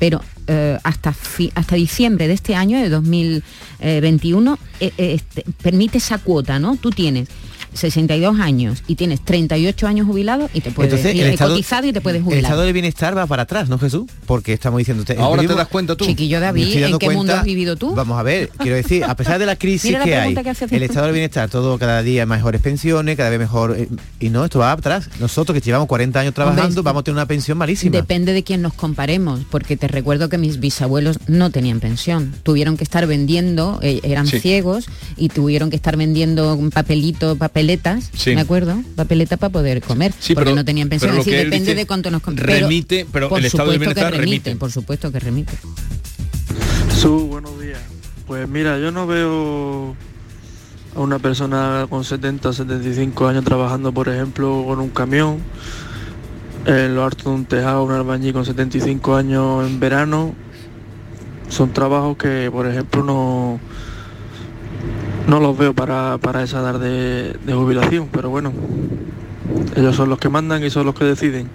Pero 0.00 0.20
eh, 0.48 0.76
hasta, 0.82 1.12
fi- 1.12 1.52
hasta 1.54 1.76
diciembre 1.76 2.26
de 2.26 2.34
este 2.34 2.56
año, 2.56 2.80
de 2.80 2.88
2021, 2.88 4.58
eh, 4.80 4.92
eh, 4.98 5.12
este, 5.14 5.44
permite 5.62 5.98
esa 5.98 6.18
cuota, 6.18 6.58
¿no? 6.58 6.76
Tú 6.76 6.90
tienes 6.90 7.28
62 7.74 8.38
años 8.40 8.82
y 8.86 8.96
tienes 8.96 9.24
38 9.24 9.86
años 9.86 10.06
jubilados 10.06 10.50
y 10.54 10.60
te 10.60 10.70
puedes 10.70 10.92
Entonces, 10.92 11.14
y- 11.16 11.20
el 11.20 11.30
estado, 11.30 11.52
cotizado 11.52 11.86
y 11.86 11.92
te 11.92 12.00
puedes 12.00 12.18
el 12.18 12.24
jubilar. 12.24 12.44
estado 12.44 12.62
del 12.62 12.72
bienestar 12.72 13.16
va 13.16 13.26
para 13.26 13.42
atrás, 13.42 13.68
¿no, 13.68 13.78
Jesús? 13.78 14.04
Porque 14.26 14.52
estamos 14.52 14.78
diciendo... 14.78 15.02
usted- 15.02 15.18
Ahora 15.18 15.42
te 15.42 15.54
das 15.54 15.68
cuenta 15.68 15.96
tú. 15.96 16.04
Chiquillo 16.04 16.40
David, 16.40 16.76
¿en 16.84 16.98
qué 16.98 17.10
mundo 17.10 17.34
has 17.34 17.44
vivido 17.44 17.76
tú? 17.76 17.94
Vamos 17.94 18.18
a 18.18 18.22
ver, 18.22 18.48
quiero 18.58 18.76
decir, 18.76 19.04
a 19.04 19.14
pesar 19.14 19.38
de 19.38 19.46
la 19.46 19.56
crisis 19.56 19.84
Mira 19.90 19.98
la 20.00 20.04
que 20.04 20.14
hay, 20.16 20.34
que 20.34 20.76
el 20.76 20.82
estado 20.82 21.06
del 21.06 21.14
bienestar, 21.14 21.48
todo 21.50 21.78
cada 21.78 22.02
día 22.02 22.26
mejores 22.26 22.60
pensiones, 22.60 23.16
cada 23.16 23.30
vez 23.30 23.38
mejor... 23.38 23.76
eh, 23.78 23.88
y 24.18 24.30
no, 24.30 24.44
esto 24.44 24.58
va 24.58 24.72
atrás. 24.72 25.08
Nosotros 25.20 25.54
que 25.58 25.60
llevamos 25.64 25.88
40 25.88 26.20
años 26.20 26.34
trabajando, 26.34 26.66
Hombre, 26.68 26.82
vamos 26.82 27.00
a 27.00 27.04
tener 27.04 27.16
una 27.16 27.26
pensión 27.26 27.58
malísima. 27.58 27.96
Depende 27.96 28.32
de 28.32 28.42
quién 28.42 28.62
nos 28.62 28.74
comparemos, 28.74 29.40
porque 29.50 29.76
te 29.76 29.88
recuerdo 29.88 30.28
que 30.28 30.38
mis 30.38 30.60
bisabuelos 30.60 31.18
no 31.26 31.50
tenían 31.50 31.80
pensión. 31.80 32.34
Tuvieron 32.42 32.76
que 32.76 32.84
estar 32.84 33.06
vendiendo, 33.06 33.78
eh, 33.82 34.00
eran 34.02 34.26
Sí. 34.26 34.40
ciegos, 34.40 34.86
y 35.16 35.28
tuvieron 35.28 35.70
que 35.70 35.76
estar 35.76 35.96
vendiendo 35.96 36.54
un 36.54 36.70
papelito, 36.70 37.36
papeletas, 37.60 38.10
Sí. 38.14 38.34
¿me 38.34 38.40
acuerdo? 38.40 38.82
Papeletas 38.96 39.38
para 39.38 39.50
poder 39.52 39.82
comer, 39.82 40.12
Sí, 40.18 40.34
porque 40.34 40.46
pero- 40.46 40.56
no 40.56 40.64
tenían 40.64 40.88
pensión. 40.88 41.10
pero 41.12 41.22
él 41.22 41.44
depende 41.50 41.58
dice, 41.58 41.74
de 41.74 41.86
cuánto 41.86 42.10
nos 42.10 42.22
remite, 42.24 43.06
pero 43.12 43.28
por 43.28 43.38
el 43.40 43.46
estado 43.46 43.70
que 43.72 43.78
bienestar 43.78 44.14
remite. 44.14 44.56
Por 44.56 44.70
supuesto 44.72 45.12
que 45.12 45.20
remite. 45.20 45.52
Su, 47.00 47.26
buenos 47.28 47.60
días. 47.60 47.80
Pues 48.26 48.48
mira, 48.48 48.78
yo 48.78 48.90
no 48.90 49.06
veo 49.06 49.94
a 50.96 51.00
una 51.00 51.18
persona 51.18 51.86
con 51.90 52.04
70 52.04 52.52
75 52.52 53.26
años 53.28 53.44
trabajando, 53.44 53.92
por 53.92 54.08
ejemplo, 54.08 54.64
con 54.66 54.80
un 54.80 54.88
camión. 54.90 55.38
en 56.66 56.94
lo 56.94 57.04
harto 57.04 57.30
de 57.30 57.36
un 57.36 57.44
tejado, 57.46 57.84
un 57.84 57.92
albañil 57.92 58.34
con 58.34 58.44
75 58.44 59.16
años 59.16 59.66
en 59.66 59.80
verano, 59.80 60.34
son 61.48 61.72
trabajos 61.72 62.18
que, 62.18 62.50
por 62.52 62.66
ejemplo, 62.66 63.02
no, 63.02 63.58
no 65.26 65.40
los 65.40 65.56
veo 65.56 65.74
para, 65.74 66.18
para 66.18 66.42
esa 66.42 66.60
edad 66.60 66.80
de, 66.80 67.34
de 67.44 67.54
jubilación, 67.54 68.08
pero 68.12 68.30
bueno, 68.30 68.52
ellos 69.76 69.96
son 69.96 70.08
los 70.08 70.18
que 70.18 70.28
mandan 70.28 70.64
y 70.64 70.70
son 70.70 70.86
los 70.86 70.94
que 70.94 71.04
deciden. 71.04 71.48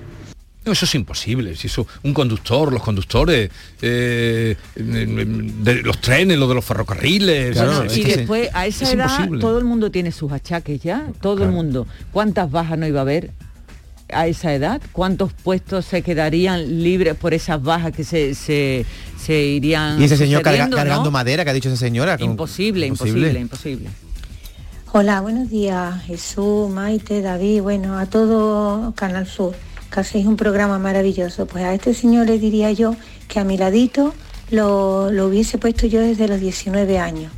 No, 0.66 0.72
eso 0.72 0.86
es 0.86 0.96
imposible. 0.96 1.56
Si 1.56 1.68
eso, 1.68 1.86
un 2.02 2.14
conductor, 2.14 2.74
los 2.74 2.82
conductores, 2.82 3.52
eh, 3.84 4.58
de 4.76 5.84
los 5.84 6.02
trenes, 6.02 6.40
los 6.40 6.50
de 6.50 6.56
los 6.56 6.66
ferrocarriles. 6.66 7.56
Y 7.96 8.04
después 8.04 8.50
a 8.52 8.66
esa 8.66 8.86
es 8.86 8.94
edad 8.94 9.10
imposible. 9.12 9.42
todo 9.42 9.60
el 9.60 9.66
mundo 9.66 9.92
tiene 9.92 10.12
sus 10.12 10.32
achaques 10.32 10.82
ya, 10.82 11.08
todo 11.22 11.44
el 11.44 11.52
mundo. 11.52 11.86
¿Cuántas 12.12 12.50
bajas 12.50 12.80
no 12.80 12.88
iba 12.88 13.00
a 13.00 13.04
haber 13.04 13.30
a 14.10 14.28
esa 14.28 14.54
edad? 14.54 14.82
¿Cuántos 14.92 15.34
puestos 15.34 15.86
se 15.86 16.02
quedarían 16.02 16.84
libres 16.84 17.16
por 17.16 17.34
esas 17.34 17.62
bajas 17.62 17.92
que 17.92 18.04
se, 18.04 18.36
se, 18.36 18.86
se 19.20 19.42
irían 19.44 20.02
Y 20.02 20.06
ese 20.06 20.18
señor 20.18 20.42
carga- 20.42 20.66
sucediendo, 20.66 20.78
¿no? 20.78 20.84
cargando 20.84 21.12
madera 21.12 21.44
que 21.44 21.50
ha 21.50 21.54
dicho 21.54 21.70
esa 21.70 21.78
señora. 21.78 22.18
Imposible, 22.20 22.86
imposible, 22.88 23.40
imposible. 23.40 23.90
Hola, 24.92 25.20
buenos 25.22 25.50
días, 25.50 26.04
Jesús, 26.04 26.70
Maite, 26.70 27.22
David, 27.22 27.62
bueno, 27.62 27.98
a 28.00 28.06
todo 28.06 28.94
Canal 28.96 29.28
Sur, 29.28 29.54
que 29.92 30.00
hacéis 30.00 30.26
un 30.26 30.38
programa 30.38 30.80
maravilloso. 30.80 31.48
Pues 31.48 31.66
a 31.66 31.74
este 31.74 31.94
señor 31.94 32.28
le 32.28 32.40
diría 32.40 32.72
yo 32.72 32.96
que 33.28 33.40
a 33.40 33.44
mi 33.44 33.58
ladito 33.58 34.14
lo, 34.52 35.12
lo 35.12 35.28
hubiese 35.28 35.58
puesto 35.58 35.86
yo 35.88 36.00
desde 36.00 36.28
los 36.30 36.40
19 36.40 36.98
años. 37.00 37.32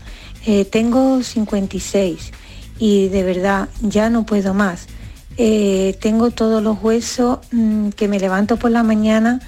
Eh, 0.45 0.65
tengo 0.65 1.23
56 1.23 2.31
y 2.79 3.07
de 3.07 3.23
verdad 3.23 3.69
ya 3.81 4.09
no 4.09 4.25
puedo 4.25 4.53
más. 4.53 4.87
Eh, 5.37 5.95
tengo 6.01 6.31
todos 6.31 6.63
los 6.63 6.81
huesos 6.81 7.39
mm, 7.51 7.89
que 7.89 8.07
me 8.07 8.19
levanto 8.19 8.57
por 8.57 8.71
la 8.71 8.81
mañana 8.81 9.39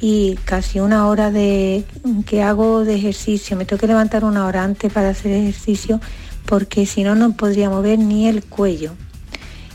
y 0.00 0.36
casi 0.44 0.78
una 0.78 1.08
hora 1.08 1.30
de 1.30 1.84
que 2.26 2.42
hago 2.42 2.84
de 2.84 2.96
ejercicio. 2.96 3.56
Me 3.56 3.64
tengo 3.64 3.80
que 3.80 3.86
levantar 3.86 4.24
una 4.24 4.46
hora 4.46 4.62
antes 4.62 4.92
para 4.92 5.10
hacer 5.10 5.32
ejercicio 5.32 6.00
porque 6.44 6.86
si 6.86 7.02
no 7.02 7.14
no 7.14 7.32
podría 7.32 7.70
mover 7.70 7.98
ni 7.98 8.28
el 8.28 8.44
cuello. 8.44 8.92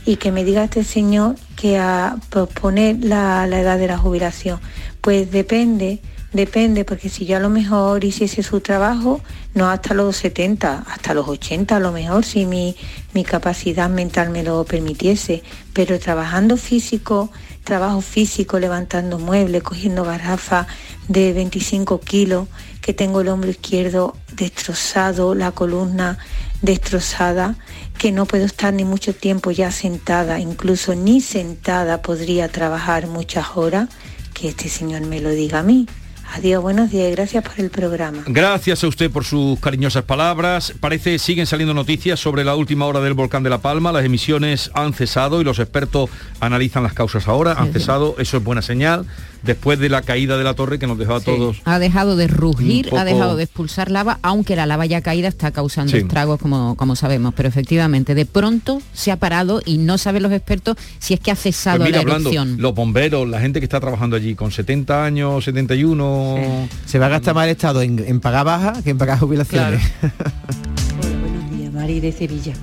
Y 0.05 0.17
que 0.17 0.31
me 0.31 0.43
diga 0.43 0.65
este 0.65 0.83
señor 0.83 1.35
que 1.55 1.79
a 1.79 2.17
posponer 2.29 2.97
la, 3.03 3.47
la 3.47 3.59
edad 3.59 3.77
de 3.77 3.87
la 3.87 3.97
jubilación. 3.97 4.59
Pues 5.01 5.31
depende, 5.31 6.01
depende, 6.33 6.83
porque 6.83 7.09
si 7.09 7.25
yo 7.25 7.37
a 7.37 7.39
lo 7.39 7.49
mejor 7.49 8.03
hiciese 8.03 8.43
su 8.43 8.59
trabajo, 8.59 9.21
no 9.53 9.69
hasta 9.69 9.93
los 9.93 10.17
70, 10.17 10.83
hasta 10.87 11.13
los 11.13 11.27
80 11.27 11.75
a 11.75 11.79
lo 11.79 11.91
mejor, 11.91 12.25
si 12.25 12.45
mi, 12.45 12.75
mi 13.13 13.23
capacidad 13.23 13.89
mental 13.89 14.29
me 14.31 14.43
lo 14.43 14.63
permitiese, 14.65 15.43
pero 15.73 15.99
trabajando 15.99 16.57
físico, 16.57 17.31
trabajo 17.63 18.01
físico, 18.01 18.59
levantando 18.59 19.19
muebles, 19.19 19.63
cogiendo 19.63 20.03
garrafas 20.03 20.67
de 21.07 21.33
25 21.33 21.99
kilos, 21.99 22.47
que 22.81 22.93
tengo 22.93 23.21
el 23.21 23.29
hombro 23.29 23.49
izquierdo 23.49 24.17
destrozado, 24.35 25.35
la 25.35 25.51
columna 25.51 26.17
destrozada, 26.61 27.55
que 27.97 28.11
no 28.11 28.25
puedo 28.25 28.45
estar 28.45 28.73
ni 28.73 28.83
mucho 28.83 29.13
tiempo 29.13 29.51
ya 29.51 29.71
sentada, 29.71 30.39
incluso 30.39 30.95
ni 30.95 31.21
sentada 31.21 32.01
podría 32.01 32.49
trabajar 32.49 33.07
muchas 33.07 33.55
horas, 33.55 33.89
que 34.33 34.49
este 34.49 34.67
señor 34.67 35.01
me 35.01 35.21
lo 35.21 35.29
diga 35.29 35.59
a 35.59 35.63
mí. 35.63 35.87
Adiós, 36.35 36.63
buenos 36.63 36.89
días 36.89 37.09
y 37.09 37.11
gracias 37.11 37.43
por 37.43 37.59
el 37.59 37.69
programa. 37.69 38.23
Gracias 38.25 38.83
a 38.83 38.87
usted 38.87 39.11
por 39.11 39.23
sus 39.23 39.59
cariñosas 39.59 40.03
palabras. 40.03 40.73
Parece 40.79 41.19
siguen 41.19 41.45
saliendo 41.45 41.75
noticias 41.75 42.19
sobre 42.19 42.43
la 42.43 42.55
última 42.55 42.87
hora 42.87 43.01
del 43.01 43.13
volcán 43.13 43.43
de 43.43 43.51
La 43.51 43.59
Palma. 43.59 43.91
Las 43.91 44.03
emisiones 44.03 44.71
han 44.73 44.93
cesado 44.93 45.41
y 45.41 45.43
los 45.43 45.59
expertos 45.59 46.09
analizan 46.39 46.81
las 46.81 46.93
causas 46.93 47.27
ahora. 47.27 47.53
Han 47.53 47.71
cesado, 47.71 48.15
eso 48.17 48.37
es 48.37 48.43
buena 48.43 48.63
señal. 48.63 49.05
Después 49.43 49.77
de 49.77 49.89
la 49.89 50.01
caída 50.01 50.37
de 50.37 50.43
la 50.45 50.53
torre 50.53 50.79
que 50.79 50.87
nos 50.87 50.97
dejó 50.97 51.15
a 51.15 51.19
todos. 51.21 51.61
Ha 51.65 51.77
dejado 51.77 52.15
de 52.15 52.27
rugir, 52.27 52.85
poco- 52.85 52.97
ha 52.99 53.03
dejado 53.03 53.35
de 53.35 53.43
expulsar 53.43 53.91
lava, 53.91 54.17
aunque 54.21 54.55
la 54.55 54.65
lava 54.65 54.85
ya 54.85 55.01
caída 55.01 55.27
está 55.27 55.51
causando 55.51 55.91
Sí. 55.91 55.97
estragos 55.97 56.39
como, 56.39 56.75
como 56.77 56.95
sabemos. 56.95 57.33
Pero 57.35 57.49
efectivamente, 57.49 58.15
de 58.15 58.25
pronto 58.25 58.81
se 58.93 59.11
ha 59.11 59.17
parado 59.17 59.61
y 59.65 59.79
no 59.79 59.97
saben 59.97 60.23
los 60.23 60.31
expertos 60.31 60.77
si 60.99 61.13
es 61.13 61.19
que 61.19 61.29
ha 61.31 61.35
cesado 61.35 61.79
Pues 61.79 61.89
mira, 61.89 61.97
la 61.97 62.01
hablando, 62.03 62.29
erupción. 62.31 62.61
los 62.61 62.73
bomberos, 62.73 63.27
la 63.27 63.41
gente 63.41 63.59
que 63.59 63.65
está 63.65 63.81
trabajando 63.81 64.15
allí 64.15 64.33
con 64.33 64.49
70 64.51 65.03
años, 65.03 65.43
71. 65.43 66.67
Se 66.85 66.97
va 66.97 67.07
a 67.07 67.09
gastar 67.09 67.35
más 67.35 67.43
el 67.43 67.51
Estado 67.51 67.81
en, 67.81 67.99
en 67.99 68.21
pagar 68.21 68.45
baja 68.45 68.81
que 68.81 68.91
en 68.91 68.97
pagar 68.97 69.19
jubilaciones. 69.19 69.81
Buenos 71.01 71.51
días, 71.57 71.73
Mari 71.73 71.99
de 71.99 72.11
Sevilla. 72.11 72.53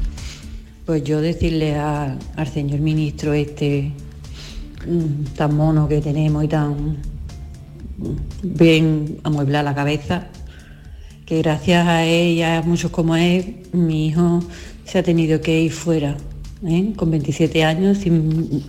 Pues 0.86 1.04
yo 1.04 1.20
decirle 1.20 1.76
a- 1.76 2.16
al 2.36 2.48
señor 2.48 2.80
ministro 2.80 3.32
este 3.34 3.92
tan 5.36 5.54
mono 5.54 5.88
que 5.88 6.00
tenemos 6.00 6.44
y 6.44 6.48
tan 6.48 6.72
mm, 6.72 8.16
bien 8.42 9.18
amueblar 9.22 9.64
la 9.64 9.74
cabeza, 9.74 10.28
que 11.26 11.38
gracias 11.38 11.86
a 11.86 12.06
y 12.06 12.42
a 12.42 12.62
muchos 12.62 12.90
como 12.90 13.16
él, 13.16 13.62
mi 13.72 14.08
hijo 14.08 14.40
se 14.84 14.98
ha 14.98 15.02
tenido 15.02 15.40
que 15.40 15.60
ir 15.60 15.72
fuera, 15.72 16.16
¿eh? 16.66 16.92
con 16.96 17.10
27 17.10 17.64
años, 17.64 17.98
sin, 17.98 18.64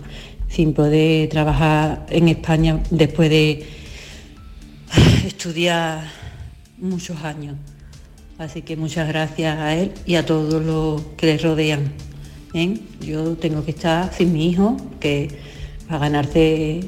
sin 0.48 0.72
poder 0.72 1.28
trabajar 1.28 2.06
en 2.10 2.28
España 2.28 2.80
después 2.90 3.30
de 3.30 3.66
estudiar 5.26 6.04
muchos 6.78 7.22
años. 7.24 7.56
Así 8.38 8.62
que 8.62 8.76
muchas 8.76 9.08
gracias 9.08 9.58
a 9.58 9.74
él 9.74 9.92
y 10.06 10.16
a 10.16 10.26
todos 10.26 10.62
los 10.62 11.00
que 11.16 11.26
le 11.26 11.38
rodean. 11.38 11.92
¿eh? 12.54 12.78
Yo 13.00 13.36
tengo 13.36 13.64
que 13.64 13.70
estar 13.72 14.12
sin 14.12 14.32
mi 14.32 14.50
hijo, 14.50 14.76
que 15.00 15.28
para 15.92 16.08
ganarse 16.08 16.80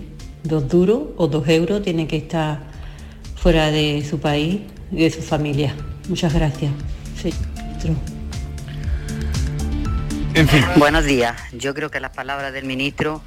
dos 0.45 0.67
duros 0.67 1.09
o 1.19 1.29
dos 1.29 1.47
euros 1.47 1.83
tiene 1.83 2.09
que 2.09 2.17
estar 2.17 2.61
fuera 3.37 3.71
de 3.71 4.03
su 4.03 4.19
país 4.19 4.63
y 4.91 4.97
de 4.97 5.11
su 5.11 5.21
familia. 5.21 5.75
Muchas 6.09 6.33
gracias. 6.33 6.73
señor 7.21 7.37
ministro. 7.53 7.95
Buenos 10.79 11.05
días. 11.05 11.37
Yo 11.53 11.75
creo 11.75 11.91
que 11.91 12.01
las 12.01 12.13
palabras 12.13 12.55
del 12.55 12.65
ministro 12.65 13.21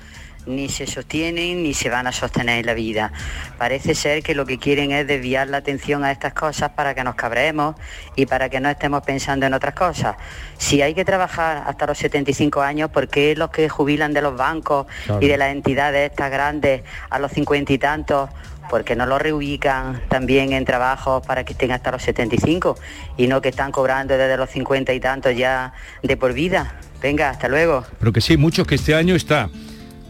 ni 0.47 0.69
se 0.69 0.87
sostienen 0.87 1.63
ni 1.63 1.73
se 1.73 1.89
van 1.89 2.07
a 2.07 2.11
sostener 2.11 2.59
en 2.59 2.65
la 2.65 2.73
vida. 2.73 3.11
Parece 3.57 3.93
ser 3.95 4.23
que 4.23 4.33
lo 4.35 4.45
que 4.45 4.57
quieren 4.57 4.91
es 4.91 5.05
desviar 5.07 5.47
la 5.47 5.57
atención 5.57 6.03
a 6.03 6.11
estas 6.11 6.33
cosas 6.33 6.71
para 6.71 6.95
que 6.95 7.03
nos 7.03 7.15
cabreemos 7.15 7.75
y 8.15 8.25
para 8.25 8.49
que 8.49 8.59
no 8.59 8.69
estemos 8.69 9.03
pensando 9.03 9.45
en 9.45 9.53
otras 9.53 9.73
cosas. 9.75 10.15
Si 10.57 10.81
hay 10.81 10.93
que 10.93 11.05
trabajar 11.05 11.63
hasta 11.67 11.85
los 11.85 11.97
75 11.97 12.61
años, 12.61 12.89
¿por 12.89 13.07
qué 13.07 13.35
los 13.35 13.49
que 13.49 13.69
jubilan 13.69 14.13
de 14.13 14.21
los 14.21 14.35
bancos 14.37 14.87
Claro. 15.05 15.21
y 15.21 15.27
de 15.27 15.37
las 15.37 15.51
entidades 15.51 16.09
estas 16.11 16.31
grandes 16.31 16.83
a 17.09 17.19
los 17.19 17.31
50 17.31 17.73
y 17.73 17.77
tantos? 17.77 18.29
porque 18.69 18.97
no 18.97 19.05
los 19.05 19.21
reubican 19.21 20.01
también 20.09 20.51
en 20.51 20.65
trabajos 20.65 21.25
para 21.25 21.45
que 21.45 21.53
estén 21.53 21.71
hasta 21.71 21.89
los 21.89 22.03
75 22.03 22.77
y 23.15 23.27
no 23.27 23.39
que 23.41 23.47
están 23.47 23.71
cobrando 23.71 24.17
desde 24.17 24.35
los 24.35 24.49
50 24.49 24.91
y 24.93 24.99
tantos 24.99 25.37
ya 25.37 25.71
de 26.03 26.17
por 26.17 26.33
vida. 26.33 26.75
Venga, 27.01 27.29
hasta 27.29 27.47
luego. 27.47 27.85
Pero 27.97 28.11
que 28.11 28.19
sí, 28.19 28.35
muchos 28.35 28.67
que 28.67 28.75
este 28.75 28.93
año 28.93 29.15
está 29.15 29.49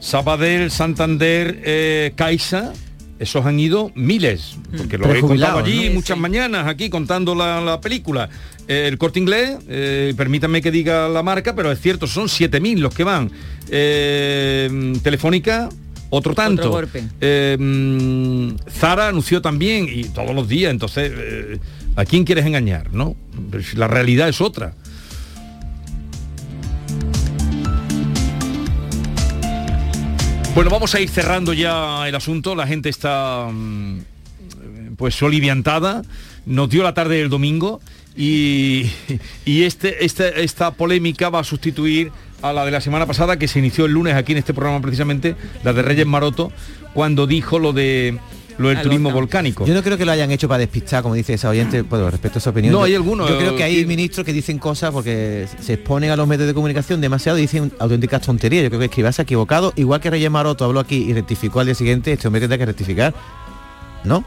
Sabadell, 0.08 0.72
Santander, 0.72 1.62
eh, 1.66 2.14
Caixa, 2.16 2.72
esos 3.20 3.46
han 3.46 3.60
ido 3.60 3.92
miles, 3.94 4.56
porque 4.78 4.98
lo 4.98 5.14
he 5.14 5.20
contado 5.20 5.60
allí 5.60 5.90
¿no? 5.90 5.96
muchas 5.96 6.18
mañanas 6.18 6.66
aquí 6.66 6.90
contando 6.90 7.36
la, 7.36 7.60
la 7.60 7.82
película. 7.82 8.30
Eh, 8.70 8.88
el 8.88 8.98
corte 8.98 9.20
inglés, 9.20 9.58
eh, 9.68 10.14
permítanme 10.16 10.62
que 10.62 10.72
diga 10.72 11.10
la 11.10 11.24
marca, 11.24 11.56
pero 11.56 11.74
es 11.74 11.82
cierto, 11.82 12.08
son 12.08 12.28
7.000 12.28 12.78
los 12.78 12.94
que 12.94 13.04
van. 13.04 13.30
Eh, 13.70 14.94
Telefónica, 15.04 15.68
otro 16.10 16.34
tanto. 16.34 16.62
Otro 16.62 16.72
golpe. 16.72 17.04
Eh, 17.20 17.58
mm, 17.60 18.70
Zara 18.70 19.10
anunció 19.10 19.42
también, 19.42 19.88
y 19.92 20.06
todos 20.06 20.34
los 20.34 20.48
días, 20.48 20.72
entonces, 20.72 21.12
eh, 21.14 21.60
¿a 21.98 22.06
quién 22.06 22.24
quieres 22.24 22.46
engañar? 22.46 22.94
no? 22.94 23.18
Pues 23.52 23.74
La 23.74 23.90
realidad 23.90 24.30
es 24.30 24.40
otra. 24.40 24.74
Bueno, 30.58 30.72
vamos 30.72 30.96
a 30.96 31.00
ir 31.00 31.08
cerrando 31.08 31.54
ya 31.54 32.08
el 32.08 32.16
asunto. 32.16 32.56
La 32.56 32.66
gente 32.66 32.90
está 32.90 33.48
mm, 33.52 34.00
pues 34.98 35.14
soliviantada. 35.14 36.02
Nos 36.48 36.68
dio 36.72 36.82
la 36.82 36.96
tarde 36.96 37.18
del 37.18 37.30
domingo 37.30 37.80
y, 38.16 38.90
y 39.46 39.62
este, 39.66 40.04
este- 40.04 40.44
esta 40.44 40.72
polémica 40.72 41.30
va 41.30 41.42
a 41.42 41.44
sustituir 41.44 42.12
a 42.42 42.54
la 42.54 42.66
de 42.66 42.72
la 42.72 42.82
semana 42.82 43.06
pasada 43.06 43.38
que 43.38 43.48
se 43.48 43.60
inició 43.60 43.86
el 43.86 43.92
lunes 43.92 44.16
aquí 44.16 44.32
en 44.32 44.40
este 44.40 44.56
programa 44.56 44.82
precisamente, 44.82 45.36
la 45.64 45.74
de 45.74 45.84
Reyes 45.84 46.08
Maroto, 46.08 46.52
cuando 46.96 47.28
dijo 47.28 47.60
lo 47.60 47.72
de 47.72 48.18
lo 48.58 48.70
del 48.70 48.82
turismo 48.82 49.12
volcánico. 49.12 49.66
Yo 49.66 49.74
no 49.74 49.84
creo 49.84 49.98
que 49.98 50.06
lo 50.06 50.12
hayan 50.12 50.32
hecho 50.32 50.48
para 50.48 50.60
despistar, 50.60 51.04
como 51.04 51.16
dice 51.16 51.34
esa 51.34 51.50
oyente, 51.50 51.84
bueno, 51.84 52.10
respecto 52.10 52.40
a 52.40 52.42
su 52.42 52.50
opinión. 52.50 52.72
No, 52.74 52.80
Yo- 52.80 52.86
hay 52.86 52.96
algunos, 52.96 53.30
Yo 53.30 53.38
creo 53.38 53.56
que 53.56 53.64
hay 53.64 53.86
ministros 53.86 54.26
que 54.26 54.34
dicen 54.34 54.58
cosas 54.60 54.92
porque 54.92 55.48
se 55.62 55.74
exponen 55.74 56.10
a 56.12 56.16
los 56.16 56.28
medios 56.28 56.48
de 56.48 56.54
comunicación 56.54 57.00
demasiado 57.02 57.38
y 57.38 57.42
dicen 57.42 57.72
auténticas 57.80 58.22
tonterías. 58.22 58.64
Yo 58.64 58.70
creo 58.70 58.80
que 58.80 58.86
Escribá 58.86 59.12
se 59.12 59.22
ha 59.22 59.24
equivocado. 59.24 59.74
Igual 59.76 60.02
que 60.02 60.10
Reyes 60.10 60.32
Maroto 60.32 60.66
habló 60.66 60.80
aquí 60.80 60.98
y 61.10 61.14
rectificó 61.14 61.60
al 61.60 61.68
día 61.68 61.76
siguiente, 61.76 62.14
este 62.14 62.28
hombre 62.28 62.42
tendrá 62.42 62.58
que 62.58 62.66
rectificar. 62.66 63.14
¿No? 64.04 64.24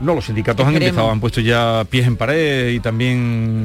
No, 0.00 0.14
los 0.14 0.24
sindicatos 0.24 0.66
han 0.66 0.74
empezado, 0.74 1.10
han 1.10 1.20
puesto 1.20 1.40
ya 1.40 1.84
pies 1.88 2.06
en 2.06 2.16
pared 2.16 2.70
y 2.72 2.80
también 2.80 3.64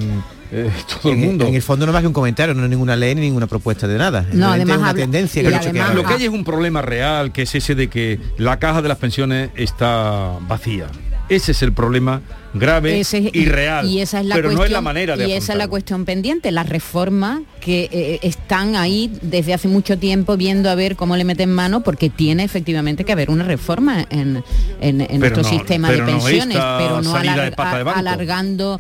eh, 0.52 0.70
todo 1.02 1.12
el 1.12 1.20
En- 1.20 1.26
mundo. 1.26 1.46
En 1.48 1.56
el 1.56 1.62
fondo 1.62 1.86
no 1.86 1.92
más 1.94 2.02
que 2.02 2.08
un 2.08 2.14
comentario, 2.14 2.54
no 2.54 2.64
es 2.64 2.70
ninguna 2.70 2.96
ley 2.96 3.16
ni 3.16 3.22
ninguna 3.22 3.48
propuesta 3.48 3.88
de 3.88 3.98
nada. 3.98 4.26
No, 4.34 4.48
además 4.52 4.76
es 4.76 4.80
una 4.82 4.90
habla- 4.92 5.02
tendencia 5.02 5.42
que 5.44 5.56
además-. 5.56 5.96
Lo 5.96 6.04
que 6.04 6.14
hay 6.14 6.24
es 6.24 6.30
un 6.30 6.44
problema 6.44 6.82
real, 6.82 7.32
que 7.32 7.44
es 7.44 7.56
ese 7.56 7.76
de 7.76 7.90
que 7.90 8.20
la 8.38 8.60
caja 8.60 8.82
de 8.82 8.88
las 8.90 8.98
pensiones 8.98 9.50
está 9.56 10.34
vacía. 10.48 10.88
Ese 11.30 11.52
es 11.52 11.62
el 11.62 11.74
problema 11.74 12.22
grave 12.54 13.02
es- 13.02 13.14
y 13.14 13.46
real. 13.46 13.86
y 13.86 14.00
esa 14.00 14.22
es 14.22 14.26
la 14.28 14.36
pero 14.36 14.48
cuestión, 14.48 14.60
no 14.62 14.66
es 14.66 14.72
la 14.72 14.80
manera 14.82 15.18
de 15.18 15.28
y 15.28 15.34
esa 15.34 15.52
es 15.52 15.58
la 15.58 15.68
cuestión 15.68 16.06
pendiente 16.06 16.52
las 16.54 16.70
reformas 16.70 17.42
que 17.60 17.90
eh, 17.92 18.20
están 18.24 18.78
ahí 18.78 19.12
desde 19.22 19.54
hace 19.54 19.68
mucho 19.68 19.98
tiempo 20.00 20.38
viendo 20.38 20.70
a 20.70 20.76
ver 20.76 20.96
cómo 20.96 21.18
le 21.18 21.26
meten 21.26 21.54
mano 21.54 21.82
porque 21.84 22.10
tiene 22.10 22.46
efectivamente 22.46 23.04
que 23.04 23.12
haber 23.12 23.30
una 23.30 23.44
reforma 23.44 24.06
en, 24.10 24.42
en- 24.80 25.02
en 25.02 25.20
nuestro 25.20 25.44
no- 25.44 25.50
sistema 25.50 25.92
de 25.92 26.02
pensiones 26.02 26.58
pero 26.78 27.02
no 27.02 27.14
alar- 27.14 27.54
a- 27.58 27.92
alargando 27.92 28.80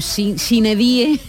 sin, 0.00 0.38
sin 0.38 0.66
edie 0.66 1.20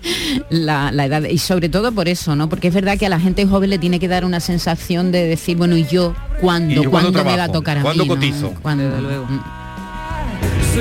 la, 0.50 0.92
la 0.92 1.06
edad 1.06 1.22
y 1.24 1.38
sobre 1.38 1.68
todo 1.68 1.92
por 1.92 2.08
eso 2.08 2.36
no 2.36 2.48
porque 2.48 2.68
es 2.68 2.74
verdad 2.74 2.96
que 2.98 3.06
a 3.06 3.08
la 3.08 3.18
gente 3.20 3.44
joven 3.46 3.70
le 3.70 3.78
tiene 3.78 3.98
que 3.98 4.08
dar 4.08 4.24
una 4.24 4.40
sensación 4.40 5.10
de 5.12 5.24
decir 5.26 5.56
bueno 5.56 5.76
y 5.76 5.84
yo 5.84 6.14
cuándo 6.40 6.80
¿Y 6.80 6.84
yo 6.84 6.90
cuándo 6.90 7.12
cuándo 7.12 7.30
me 7.30 7.36
va 7.36 7.44
a 7.44 7.48
tocar 7.52 7.78
a 7.78 7.82
¿Cuándo 7.82 8.04
mí, 8.04 8.08
no? 8.08 8.14
cotizo? 8.14 8.54
¿Cuándo? 8.62 9.00
luego. 9.00 9.26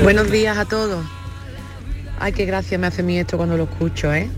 Buenos 0.04 0.30
días 0.32 0.58
a 0.58 0.66
todos. 0.66 1.04
Ay, 2.20 2.34
qué 2.34 2.46
gracia 2.46 2.78
me 2.78 2.88
hace 2.88 3.02
a 3.02 3.06
mí 3.06 3.18
esto 3.18 3.38
cuando 3.38 3.58
lo 3.58 3.64
escucho, 3.64 4.14
¿eh? 4.14 4.30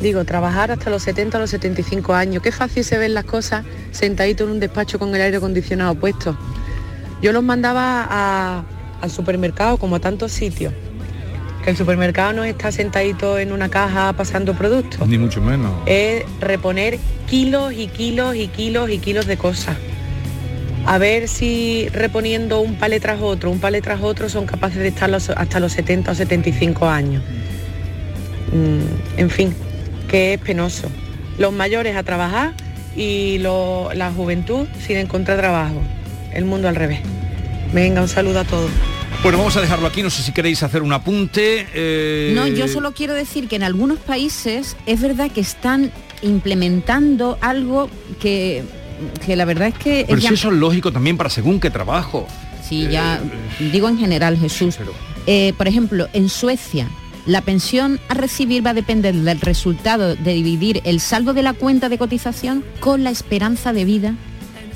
Digo, 0.00 0.24
trabajar 0.24 0.70
hasta 0.70 0.90
los 0.90 1.02
70 1.02 1.38
o 1.38 1.40
los 1.40 1.50
75 1.50 2.14
años. 2.14 2.42
Qué 2.42 2.52
fácil 2.52 2.84
se 2.84 2.98
ven 2.98 3.14
las 3.14 3.24
cosas 3.24 3.64
sentadito 3.90 4.44
en 4.44 4.50
un 4.50 4.60
despacho 4.60 4.98
con 4.98 5.14
el 5.14 5.20
aire 5.20 5.38
acondicionado 5.38 5.94
puesto. 5.94 6.36
Yo 7.20 7.32
los 7.32 7.42
mandaba 7.42 8.06
a- 8.08 8.64
al 9.00 9.10
supermercado 9.10 9.76
como 9.76 9.96
a 9.96 10.00
tantos 10.00 10.32
sitios. 10.32 10.72
El 11.68 11.76
supermercado 11.76 12.32
no 12.32 12.44
está 12.44 12.72
sentadito 12.72 13.38
en 13.38 13.52
una 13.52 13.68
caja 13.68 14.14
pasando 14.14 14.54
productos. 14.54 15.06
Ni 15.06 15.18
mucho 15.18 15.42
menos. 15.42 15.70
Es 15.84 16.24
reponer 16.40 16.98
kilos 17.28 17.74
y 17.74 17.88
kilos 17.88 18.36
y 18.36 18.48
kilos 18.48 18.88
y 18.88 18.96
kilos 18.96 19.26
de 19.26 19.36
cosas. 19.36 19.76
A 20.86 20.96
ver 20.96 21.28
si 21.28 21.86
reponiendo 21.92 22.60
un 22.62 22.76
palé 22.76 23.00
tras 23.00 23.20
otro, 23.20 23.50
un 23.50 23.58
palé 23.60 23.82
tras 23.82 24.00
otro, 24.00 24.30
son 24.30 24.46
capaces 24.46 24.78
de 24.78 24.88
estar 24.88 25.10
los- 25.10 25.28
hasta 25.28 25.60
los 25.60 25.72
70 25.72 26.12
o 26.12 26.14
75 26.14 26.88
años. 26.88 27.22
Mm, 28.50 29.18
en 29.20 29.28
fin, 29.28 29.54
que 30.08 30.32
es 30.32 30.40
penoso. 30.40 30.88
Los 31.36 31.52
mayores 31.52 31.96
a 31.96 32.02
trabajar 32.02 32.54
y 32.96 33.36
lo- 33.40 33.90
la 33.92 34.10
juventud 34.10 34.66
sin 34.86 34.96
encontrar 34.96 35.36
trabajo. 35.36 35.82
El 36.32 36.46
mundo 36.46 36.66
al 36.66 36.76
revés. 36.76 37.00
Venga, 37.74 38.00
un 38.00 38.08
saludo 38.08 38.40
a 38.40 38.44
todos. 38.44 38.70
Bueno, 39.22 39.38
vamos 39.38 39.56
a 39.56 39.60
dejarlo 39.60 39.86
aquí. 39.86 40.02
No 40.02 40.10
sé 40.10 40.22
si 40.22 40.32
queréis 40.32 40.62
hacer 40.62 40.82
un 40.82 40.92
apunte. 40.92 41.66
eh, 41.74 42.32
No, 42.34 42.46
yo 42.46 42.68
solo 42.68 42.92
quiero 42.92 43.14
decir 43.14 43.48
que 43.48 43.56
en 43.56 43.62
algunos 43.62 43.98
países 43.98 44.76
es 44.86 45.00
verdad 45.00 45.30
que 45.30 45.40
están 45.40 45.90
implementando 46.22 47.36
algo 47.40 47.90
que, 48.20 48.62
que 49.26 49.36
la 49.36 49.44
verdad 49.44 49.68
es 49.68 49.74
que... 49.74 50.04
Pero 50.06 50.18
es 50.18 50.24
si 50.24 50.28
ya- 50.30 50.34
eso 50.34 50.50
es 50.50 50.56
lógico 50.56 50.92
también 50.92 51.16
para 51.16 51.30
según 51.30 51.60
qué 51.60 51.70
trabajo. 51.70 52.26
Sí, 52.66 52.86
ya 52.90 53.20
digo 53.72 53.88
en 53.88 53.98
general, 53.98 54.38
Jesús. 54.38 54.76
Eh, 55.26 55.52
por 55.58 55.68
ejemplo, 55.68 56.08
en 56.12 56.28
Suecia, 56.28 56.88
la 57.26 57.40
pensión 57.40 57.98
a 58.08 58.14
recibir 58.14 58.64
va 58.64 58.70
a 58.70 58.74
depender 58.74 59.14
del 59.14 59.40
resultado 59.40 60.14
de 60.16 60.32
dividir 60.34 60.80
el 60.84 61.00
saldo 61.00 61.34
de 61.34 61.42
la 61.42 61.54
cuenta 61.54 61.88
de 61.88 61.98
cotización 61.98 62.64
con 62.80 63.04
la 63.04 63.10
esperanza 63.10 63.72
de 63.72 63.84
vida 63.84 64.14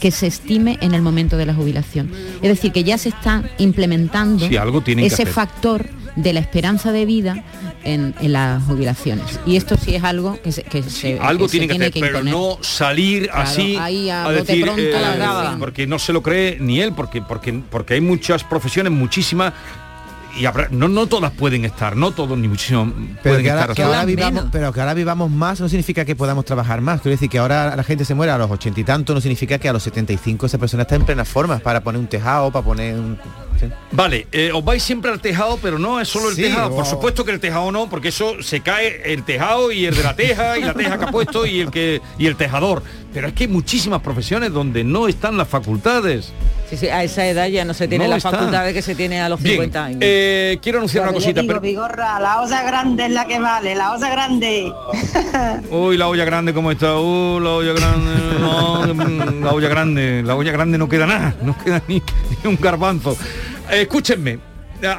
que 0.03 0.11
se 0.11 0.27
estime 0.27 0.79
en 0.81 0.95
el 0.95 1.01
momento 1.01 1.37
de 1.37 1.47
la 1.47 1.55
jubilación. 1.55 2.11
Es 2.43 2.49
decir, 2.49 2.73
que 2.73 2.83
ya 2.83 2.99
se 2.99 3.11
está 3.11 3.45
implementando 3.59 4.49
Sí, 4.49 4.57
algo 4.57 4.83
ese 4.85 5.27
factor 5.27 5.88
de 6.17 6.33
la 6.33 6.41
esperanza 6.41 6.91
de 6.91 7.07
vida 7.07 7.45
en, 7.85 8.12
en 8.21 8.33
las 8.33 8.65
jubilaciones. 8.65 9.38
Y 9.47 9.55
esto 9.55 9.77
sí 9.77 9.95
es 9.95 10.03
algo 10.03 10.43
que 10.43 10.51
se, 10.51 10.65
que 10.65 10.83
se- 10.83 11.21
Algo 11.21 11.47
que 11.47 11.61
se 11.61 11.69
tiene 11.69 11.93
que 11.93 12.01
hacer, 12.01 12.12
pero 12.12 12.25
no 12.25 12.59
salir 12.62 13.29
Claro, 13.29 13.43
así 13.43 13.77
ahí 13.77 14.11
a 14.11 14.27
a, 14.27 14.33
decir 14.33 14.65
pronto, 14.65 14.83
eh, 14.83 14.91
la 14.93 15.57
porque 15.61 15.87
no 15.87 16.01
se 16.01 16.12
lo 16.12 16.21
cree 16.21 16.57
ni 16.59 16.81
él, 16.81 16.95
porque 16.95 17.23
porque 17.23 17.53
porque 17.71 17.95
hay 17.95 18.01
muchas 18.01 18.43
profesiones, 18.43 18.93
muchísimas 18.93 19.53
y 20.38 20.47
habrá- 20.47 20.68
no 20.71 20.88
no 20.88 21.07
todas 21.07 21.31
pueden 21.33 21.64
estar, 21.64 21.97
no 21.97 22.11
todos 22.12 22.38
ni 22.38 22.49
muchísimo 22.49 22.92
Pero 22.95 23.18
pueden 23.23 23.42
que, 23.45 23.51
ahora, 23.51 23.61
estar. 23.62 23.77
que 23.77 23.83
ahora 23.83 24.05
vivamos, 24.05 24.45
pero 24.51 24.73
que 24.73 24.81
ahora 24.81 24.95
vivamos 24.95 25.31
más 25.31 25.61
no 25.61 25.68
significa 25.68 26.05
que 26.05 26.16
podamos 26.16 26.45
trabajar 26.45 26.81
más. 26.81 27.01
Quiero 27.01 27.12
decir 27.12 27.29
que 27.29 27.38
ahora 27.38 27.75
la 27.77 27.85
gente 27.85 28.05
se 28.05 28.14
muere 28.14 28.33
a 28.33 28.38
los 28.38 28.51
ochenta 28.51 28.81
y 28.81 28.85
tantos, 28.85 29.14
no 29.14 29.21
significa 29.21 29.59
que 29.59 29.68
a 29.68 29.73
los 29.73 29.83
75 29.83 30.47
esa 30.47 30.59
persona 30.59 30.83
está 30.83 30.95
en 30.97 31.05
plena 31.05 31.25
forma 31.25 31.59
para 31.59 31.83
poner 31.83 32.01
un 32.01 32.07
tejado, 32.07 32.51
para 32.51 32.64
poner 32.64 32.95
un... 32.99 33.18
sí. 33.61 33.66
Vale, 33.92 34.27
eh, 34.33 34.51
os 34.55 34.64
vais 34.64 34.83
siempre 34.83 35.11
al 35.11 35.21
tejado, 35.21 35.59
pero 35.61 35.79
no 35.79 36.01
es 36.01 36.09
solo 36.09 36.31
el 36.31 36.37
Sí, 36.37 36.42
tejado. 36.42 36.75
Por 36.75 36.87
supuesto 36.87 37.25
que 37.25 37.33
el 37.33 37.40
tejado 37.40 37.71
no, 37.71 37.88
porque 37.90 38.09
eso 38.09 38.42
se 38.42 38.61
cae 38.61 39.12
el 39.12 39.25
tejado 39.25 39.71
y 39.71 39.85
el 39.87 39.95
de 39.95 40.03
la 40.03 40.16
teja 40.16 40.59
y 40.59 40.62
la 40.62 40.75
teja 40.75 40.99
que 40.99 41.05
ha 41.05 41.09
puesto 41.11 41.47
y 41.47 41.61
el 41.61 41.71
que 41.71 42.01
y 42.18 42.27
el 42.27 42.37
tejador. 42.37 42.83
Pero 43.12 43.29
es 43.29 43.35
que 43.35 43.45
hay 43.45 43.49
muchísimas 43.51 44.01
profesiones 44.01 44.53
donde 44.53 44.83
no 44.85 45.07
están 45.09 45.37
las 45.37 45.47
facultades. 45.49 46.33
Sí, 46.72 46.78
sí, 46.78 46.88
a 46.88 47.04
esa 47.04 47.26
edad 47.26 47.48
ya 47.48 47.66
no 47.66 47.74
se 47.74 47.87
tiene 47.87 48.04
No 48.06 48.12
la 48.12 48.16
está. 48.16 48.30
facultad 48.30 48.64
de 48.64 48.72
que 48.72 48.80
se 48.80 48.94
tiene 48.94 49.20
a 49.20 49.28
los 49.28 49.42
Bien, 49.42 49.56
50 49.56 49.85
años. 49.85 49.98
eh, 50.00 50.58
quiero 50.62 50.78
anunciar 50.78 51.04
una 51.04 51.12
cosita. 51.12 51.42
digo, 51.42 51.48
pero- 51.52 51.61
Vigorra, 51.61 52.18
la 52.18 52.40
osa 52.40 52.62
grande 52.62 53.04
es 53.04 53.11
la 53.12 53.26
que 53.26 53.38
vale, 53.38 53.74
la 53.74 53.92
osa 53.92 54.08
grande. 54.08 54.72
Uy, 55.70 55.98
la 55.98 56.08
olla 56.08 56.24
grande, 56.24 56.54
¿cómo 56.54 56.70
está? 56.72 56.98
Uh, 56.98 57.38
la 57.40 57.50
olla 57.50 57.74
grande, 57.74 58.38
no, 58.40 58.94
mm, 58.94 59.44
la 59.44 59.52
olla 59.52 59.68
grande, 59.68 60.22
la 60.24 60.35
olla 60.35 60.50
grande 60.50 60.78
no 60.78 60.88
queda 60.88 61.06
nada, 61.06 61.35
no 61.42 61.54
queda 61.62 61.82
ni, 61.88 61.96
ni 62.42 62.48
un 62.48 62.56
garbanzo. 62.58 63.18
Eh, 63.70 63.82
escúchenme, 63.82 64.38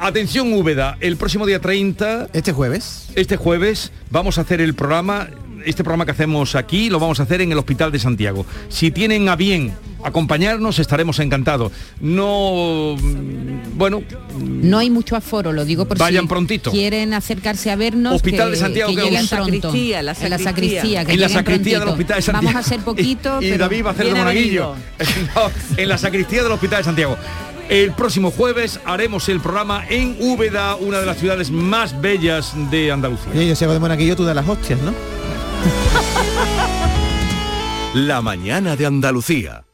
atención 0.00 0.52
Úbeda, 0.52 0.96
el 1.00 1.16
próximo 1.16 1.44
día 1.44 1.58
30... 1.60 2.28
Este 2.32 2.52
jueves. 2.52 3.08
Este 3.16 3.36
jueves 3.36 3.90
vamos 4.10 4.38
a 4.38 4.42
hacer 4.42 4.60
el 4.60 4.74
programa, 4.74 5.26
este 5.64 5.82
programa 5.84 6.04
que 6.04 6.12
hacemos 6.12 6.54
aquí, 6.54 6.90
lo 6.90 6.98
vamos 7.00 7.20
a 7.20 7.24
hacer 7.24 7.40
en 7.40 7.52
el 7.52 7.58
Hospital 7.58 7.90
de 7.92 7.98
Santiago. 7.98 8.44
Si 8.68 8.90
tienen 8.90 9.28
a 9.28 9.36
bien 9.36 9.72
acompañarnos, 10.02 10.78
estaremos 10.78 11.18
encantados. 11.18 11.72
No, 12.00 12.96
mm, 13.00 13.76
bueno, 13.78 14.02
No 14.38 14.78
hay 14.78 14.90
mucho 14.90 15.16
aforo, 15.16 15.52
lo 15.52 15.64
digo 15.64 15.86
por 15.86 15.96
Vayan 15.98 16.24
si 16.24 16.28
prontito. 16.28 16.70
quieren 16.70 17.14
acercarse 17.14 17.70
a 17.70 17.76
vernos. 17.76 18.14
Hospital 18.16 18.46
que- 18.48 18.50
de 18.52 18.56
Santiago, 18.56 18.90
que 18.90 18.96
que 18.96 19.02
lleguen 19.02 19.28
pronto. 19.28 19.52
Sacristía, 19.68 20.02
la 20.02 20.12
En 20.12 20.30
la 20.30 20.38
sacristía. 20.38 20.80
sacristía. 20.80 21.04
que 21.04 21.12
en 21.12 21.20
la 21.20 21.28
sacristía 21.28 21.78
del. 21.80 21.88
Hospital 21.88 22.16
de 22.16 22.22
Santiago. 22.22 22.44
Vamos 22.46 22.56
a 22.56 22.58
hacer 22.66 22.80
poquito, 22.80 23.38
y, 23.42 23.46
y 23.46 23.50
pero 23.50 23.64
David 23.64 23.84
va 23.84 23.88
a 23.90 23.92
hacer 23.92 24.06
de 24.06 24.14
monaguillo. 24.14 24.74
No, 25.34 25.50
en 25.76 25.88
la 25.88 25.98
sacristía 25.98 26.42
del 26.42 26.52
Hospital 26.52 26.78
de 26.78 26.84
Santiago. 26.84 27.16
El 27.68 27.92
próximo 27.92 28.30
jueves 28.30 28.78
haremos 28.84 29.26
el 29.30 29.40
programa 29.40 29.84
en 29.88 30.16
Úbeda, 30.20 30.76
una 30.76 31.00
de 31.00 31.06
las 31.06 31.16
ciudades 31.18 31.50
más 31.50 31.98
bellas 32.00 32.52
de 32.70 32.92
Andalucía. 32.92 33.32
Oye, 33.34 33.48
yo 33.48 33.56
si 33.56 33.64
hago 33.64 33.72
de 33.72 33.80
monaguillo, 33.80 34.14
tú 34.16 34.24
das 34.24 34.36
las 34.36 34.46
hostias, 34.46 34.80
¿no? 34.82 34.92
La 37.94 38.20
mañana 38.22 38.76
de 38.76 38.86
Andalucía. 38.86 39.64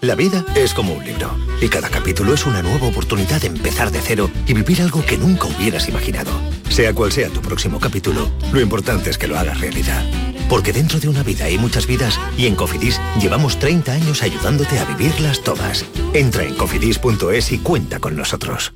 La 0.00 0.14
vida 0.14 0.44
es 0.54 0.74
como 0.74 0.92
un 0.92 1.04
libro 1.04 1.36
y 1.60 1.68
cada 1.68 1.88
capítulo 1.88 2.34
es 2.34 2.46
una 2.46 2.62
nueva 2.62 2.86
oportunidad 2.86 3.40
de 3.40 3.48
empezar 3.48 3.90
de 3.90 4.00
cero 4.00 4.30
y 4.46 4.54
vivir 4.54 4.80
algo 4.80 5.04
que 5.04 5.18
nunca 5.18 5.46
hubieras 5.46 5.88
imaginado. 5.88 6.30
Sea 6.68 6.94
cual 6.94 7.10
sea 7.10 7.30
tu 7.30 7.40
próximo 7.40 7.80
capítulo, 7.80 8.30
lo 8.52 8.60
importante 8.60 9.10
es 9.10 9.18
que 9.18 9.26
lo 9.26 9.38
hagas 9.38 9.60
realidad. 9.60 10.04
Porque 10.48 10.72
dentro 10.72 11.00
de 11.00 11.08
una 11.08 11.22
vida 11.22 11.46
hay 11.46 11.58
muchas 11.58 11.86
vidas 11.86 12.20
y 12.36 12.46
en 12.46 12.54
Cofidis 12.54 13.00
llevamos 13.20 13.58
30 13.58 13.92
años 13.92 14.22
ayudándote 14.22 14.78
a 14.78 14.84
vivirlas 14.84 15.42
todas. 15.42 15.84
Entra 16.14 16.44
en 16.44 16.54
cofidis.es 16.54 17.52
y 17.52 17.58
cuenta 17.58 17.98
con 17.98 18.16
nosotros. 18.16 18.72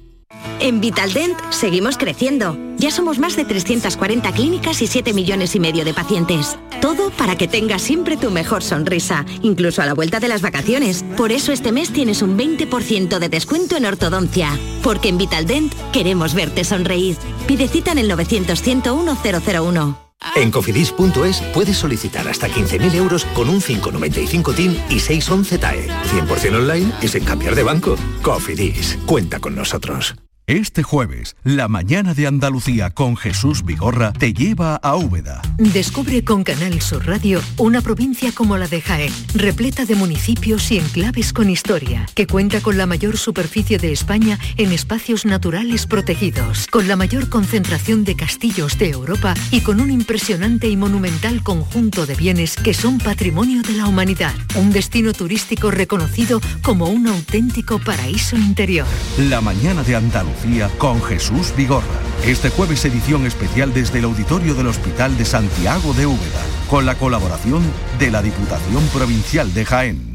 En 0.60 0.80
Vitaldent 0.80 1.36
seguimos 1.50 1.96
creciendo. 1.96 2.56
Ya 2.76 2.90
somos 2.90 3.18
más 3.18 3.36
de 3.36 3.44
340 3.44 4.32
clínicas 4.32 4.82
y 4.82 4.86
7 4.86 5.12
millones 5.12 5.54
y 5.54 5.60
medio 5.60 5.84
de 5.84 5.94
pacientes. 5.94 6.58
Todo 6.80 7.10
para 7.10 7.36
que 7.36 7.48
tengas 7.48 7.82
siempre 7.82 8.16
tu 8.16 8.30
mejor 8.30 8.62
sonrisa, 8.62 9.24
incluso 9.42 9.82
a 9.82 9.86
la 9.86 9.94
vuelta 9.94 10.20
de 10.20 10.28
las 10.28 10.42
vacaciones. 10.42 11.04
Por 11.16 11.32
eso 11.32 11.52
este 11.52 11.72
mes 11.72 11.92
tienes 11.92 12.22
un 12.22 12.36
20% 12.36 13.18
de 13.18 13.28
descuento 13.28 13.76
en 13.76 13.86
ortodoncia. 13.86 14.58
Porque 14.82 15.08
en 15.08 15.18
Vitaldent 15.18 15.72
queremos 15.92 16.34
verte 16.34 16.64
sonreír. 16.64 17.16
Pide 17.46 17.68
cita 17.68 17.92
en 17.92 17.98
el 17.98 18.08
900 18.08 18.60
101 18.60 19.18
001. 19.22 19.98
En 20.36 20.50
cofidis.es 20.50 21.40
puedes 21.52 21.76
solicitar 21.76 22.28
hasta 22.28 22.48
15.000 22.48 22.94
euros 22.94 23.24
con 23.34 23.48
un 23.48 23.60
595 23.60 24.52
TIN 24.52 24.80
y 24.88 25.00
611 25.00 25.58
TAE. 25.58 25.88
100% 25.88 26.56
online 26.56 26.92
y 27.02 27.08
sin 27.08 27.24
cambiar 27.24 27.54
de 27.54 27.62
banco. 27.62 27.96
Cofidis, 28.22 28.98
cuenta 29.06 29.40
con 29.40 29.54
nosotros. 29.54 30.14
Este 30.48 30.82
jueves, 30.82 31.36
la 31.44 31.68
mañana 31.68 32.14
de 32.14 32.26
Andalucía 32.26 32.90
con 32.90 33.16
Jesús 33.16 33.64
Vigorra 33.64 34.12
te 34.12 34.34
lleva 34.34 34.74
a 34.74 34.96
Úbeda. 34.96 35.40
Descubre 35.56 36.24
con 36.24 36.42
Canal 36.42 36.80
Sur 36.82 37.06
Radio 37.06 37.40
una 37.58 37.80
provincia 37.80 38.32
como 38.32 38.56
la 38.56 38.66
de 38.66 38.80
Jaén, 38.80 39.12
repleta 39.36 39.84
de 39.84 39.94
municipios 39.94 40.72
y 40.72 40.78
enclaves 40.78 41.32
con 41.32 41.48
historia, 41.48 42.08
que 42.16 42.26
cuenta 42.26 42.60
con 42.60 42.76
la 42.76 42.86
mayor 42.86 43.18
superficie 43.18 43.78
de 43.78 43.92
España 43.92 44.36
en 44.56 44.72
espacios 44.72 45.24
naturales 45.24 45.86
protegidos, 45.86 46.66
con 46.66 46.88
la 46.88 46.96
mayor 46.96 47.28
concentración 47.28 48.02
de 48.02 48.16
castillos 48.16 48.76
de 48.78 48.90
Europa 48.90 49.34
y 49.52 49.60
con 49.60 49.80
un 49.80 49.92
impresionante 49.92 50.66
y 50.66 50.76
monumental 50.76 51.44
conjunto 51.44 52.04
de 52.04 52.16
bienes 52.16 52.56
que 52.56 52.74
son 52.74 52.98
patrimonio 52.98 53.62
de 53.62 53.74
la 53.74 53.86
humanidad. 53.86 54.34
Un 54.56 54.72
destino 54.72 55.12
turístico 55.12 55.70
reconocido 55.70 56.40
como 56.62 56.86
un 56.86 57.06
auténtico 57.06 57.78
paraíso 57.78 58.36
interior. 58.36 58.88
La 59.18 59.40
mañana 59.40 59.84
de 59.84 59.94
Andalucía 59.94 60.31
Andalucía 60.32 60.70
con 60.78 61.02
Jesús 61.02 61.54
Vigorra. 61.56 61.84
Este 62.24 62.48
jueves 62.48 62.84
edición 62.84 63.26
especial 63.26 63.74
desde 63.74 63.98
el 63.98 64.06
auditorio 64.06 64.54
del 64.54 64.68
Hospital 64.68 65.16
de 65.18 65.24
Santiago 65.24 65.92
de 65.92 66.06
Úbeda, 66.06 66.42
con 66.68 66.86
la 66.86 66.94
colaboración 66.94 67.62
de 67.98 68.10
la 68.10 68.22
Diputación 68.22 68.82
Provincial 68.94 69.52
de 69.52 69.64
Jaén. 69.64 70.12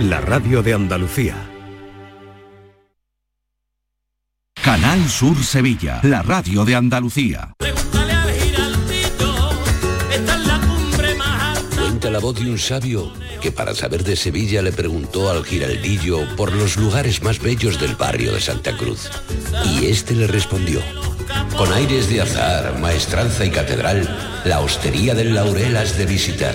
la 0.00 0.20
radio 0.20 0.62
de 0.62 0.74
Andalucía. 0.74 1.36
Canal 4.62 5.08
Sur 5.08 5.42
Sevilla, 5.44 6.00
la 6.02 6.22
radio 6.22 6.64
de 6.64 6.74
Andalucía. 6.74 7.54
Cuenta 11.76 12.10
la 12.10 12.18
voz 12.18 12.36
de 12.36 12.50
un 12.50 12.58
sabio 12.58 13.12
que 13.40 13.52
para 13.52 13.74
saber 13.74 14.04
de 14.04 14.16
Sevilla 14.16 14.62
le 14.62 14.72
preguntó 14.72 15.30
al 15.30 15.44
giraldillo 15.44 16.36
por 16.36 16.52
los 16.52 16.76
lugares 16.76 17.22
más 17.22 17.38
bellos 17.40 17.80
del 17.80 17.96
barrio 17.96 18.32
de 18.32 18.40
Santa 18.40 18.76
Cruz. 18.76 19.10
Y 19.64 19.86
este 19.86 20.14
le 20.14 20.26
respondió, 20.26 20.80
con 21.56 21.72
aires 21.72 22.08
de 22.08 22.22
azar, 22.22 22.78
maestranza 22.78 23.44
y 23.44 23.50
catedral, 23.50 24.08
la 24.44 24.60
hostería 24.60 25.14
del 25.14 25.34
Laurel 25.34 25.76
has 25.76 25.96
de 25.98 26.06
visitar, 26.06 26.54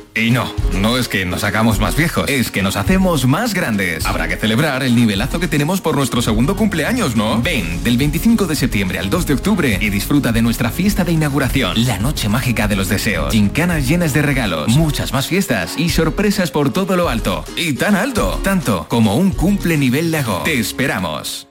Y 0.13 0.31
no, 0.31 0.51
no 0.73 0.97
es 0.97 1.07
que 1.07 1.25
nos 1.25 1.43
hagamos 1.43 1.79
más 1.79 1.95
viejos, 1.95 2.29
es 2.29 2.51
que 2.51 2.61
nos 2.61 2.75
hacemos 2.75 3.25
más 3.27 3.53
grandes. 3.53 4.05
Habrá 4.05 4.27
que 4.27 4.35
celebrar 4.35 4.83
el 4.83 4.95
nivelazo 4.95 5.39
que 5.39 5.47
tenemos 5.47 5.79
por 5.79 5.95
nuestro 5.95 6.21
segundo 6.21 6.55
cumpleaños, 6.55 7.15
¿no? 7.15 7.41
Ven, 7.41 7.81
del 7.83 7.97
25 7.97 8.45
de 8.45 8.55
septiembre 8.55 8.99
al 8.99 9.09
2 9.09 9.25
de 9.25 9.33
octubre 9.33 9.77
y 9.79 9.89
disfruta 9.89 10.31
de 10.31 10.41
nuestra 10.41 10.69
fiesta 10.69 11.05
de 11.05 11.13
inauguración, 11.13 11.85
la 11.85 11.97
noche 11.97 12.27
mágica 12.27 12.67
de 12.67 12.75
los 12.75 12.89
deseos. 12.89 13.31
Gincanas 13.31 13.87
llenas 13.87 14.13
de 14.13 14.21
regalos, 14.21 14.67
muchas 14.69 15.13
más 15.13 15.27
fiestas 15.27 15.75
y 15.77 15.89
sorpresas 15.89 16.51
por 16.51 16.73
todo 16.73 16.97
lo 16.97 17.07
alto. 17.07 17.45
Y 17.55 17.73
tan 17.73 17.95
alto, 17.95 18.39
tanto 18.43 18.87
como 18.89 19.15
un 19.15 19.31
cumple 19.31 19.77
nivel 19.77 20.11
lago. 20.11 20.41
Te 20.43 20.59
esperamos. 20.59 21.50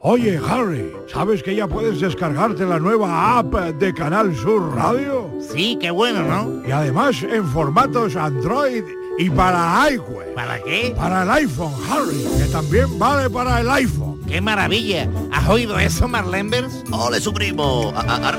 Oye, 0.00 0.38
Harry, 0.48 0.92
¿sabes 1.12 1.42
que 1.42 1.56
ya 1.56 1.66
puedes 1.66 2.00
descargarte 2.00 2.64
la 2.64 2.78
nueva 2.78 3.38
app 3.38 3.52
de 3.52 3.92
Canal 3.92 4.34
Sur 4.36 4.72
Radio? 4.76 5.28
Sí, 5.52 5.76
qué 5.80 5.90
bueno, 5.90 6.22
¿no? 6.22 6.64
Y 6.66 6.70
además 6.70 7.20
en 7.24 7.44
formatos 7.48 8.14
Android 8.14 8.84
y 9.18 9.28
para 9.28 9.90
iWeb. 9.90 10.34
¿Para 10.36 10.62
qué? 10.62 10.94
Para 10.96 11.24
el 11.24 11.30
iPhone, 11.30 11.72
Harry, 11.90 12.24
que 12.38 12.44
también 12.52 12.96
vale 12.96 13.28
para 13.28 13.60
el 13.60 13.68
iPhone. 13.70 14.20
¡Qué 14.28 14.40
maravilla! 14.40 15.10
¿Has 15.32 15.48
oído 15.48 15.76
eso, 15.80 16.06
Marlenbers? 16.06 16.84
¡Ole, 16.92 17.20
su 17.20 17.32
primo! 17.34 17.92
A- 17.96 18.00
a- 18.02 18.16
Ahora 18.28 18.38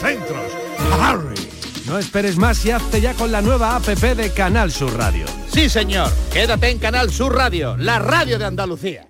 centros. 0.00 0.52
Harry. 1.00 1.36
No 1.86 1.98
esperes 1.98 2.36
más 2.36 2.64
y 2.64 2.70
hazte 2.70 3.00
ya 3.00 3.14
con 3.14 3.32
la 3.32 3.42
nueva 3.42 3.76
APP 3.76 4.14
de 4.14 4.32
Canal 4.32 4.70
Sur 4.70 4.96
Radio. 4.96 5.26
Sí, 5.52 5.68
señor. 5.68 6.10
Quédate 6.32 6.68
en 6.70 6.78
Canal 6.78 7.10
Sur 7.10 7.34
Radio, 7.34 7.76
la 7.76 7.98
radio 7.98 8.38
de 8.38 8.44
Andalucía. 8.44 9.06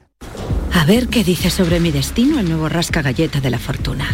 A 0.72 0.85
ver 0.85 1.09
qué 1.09 1.24
dice 1.24 1.50
sobre 1.50 1.81
mi 1.81 1.90
destino 1.90 2.38
el 2.40 2.48
nuevo 2.48 2.68
rasca 2.68 3.03
galleta 3.03 3.40
de 3.40 3.50
la 3.50 3.59
fortuna. 3.59 4.07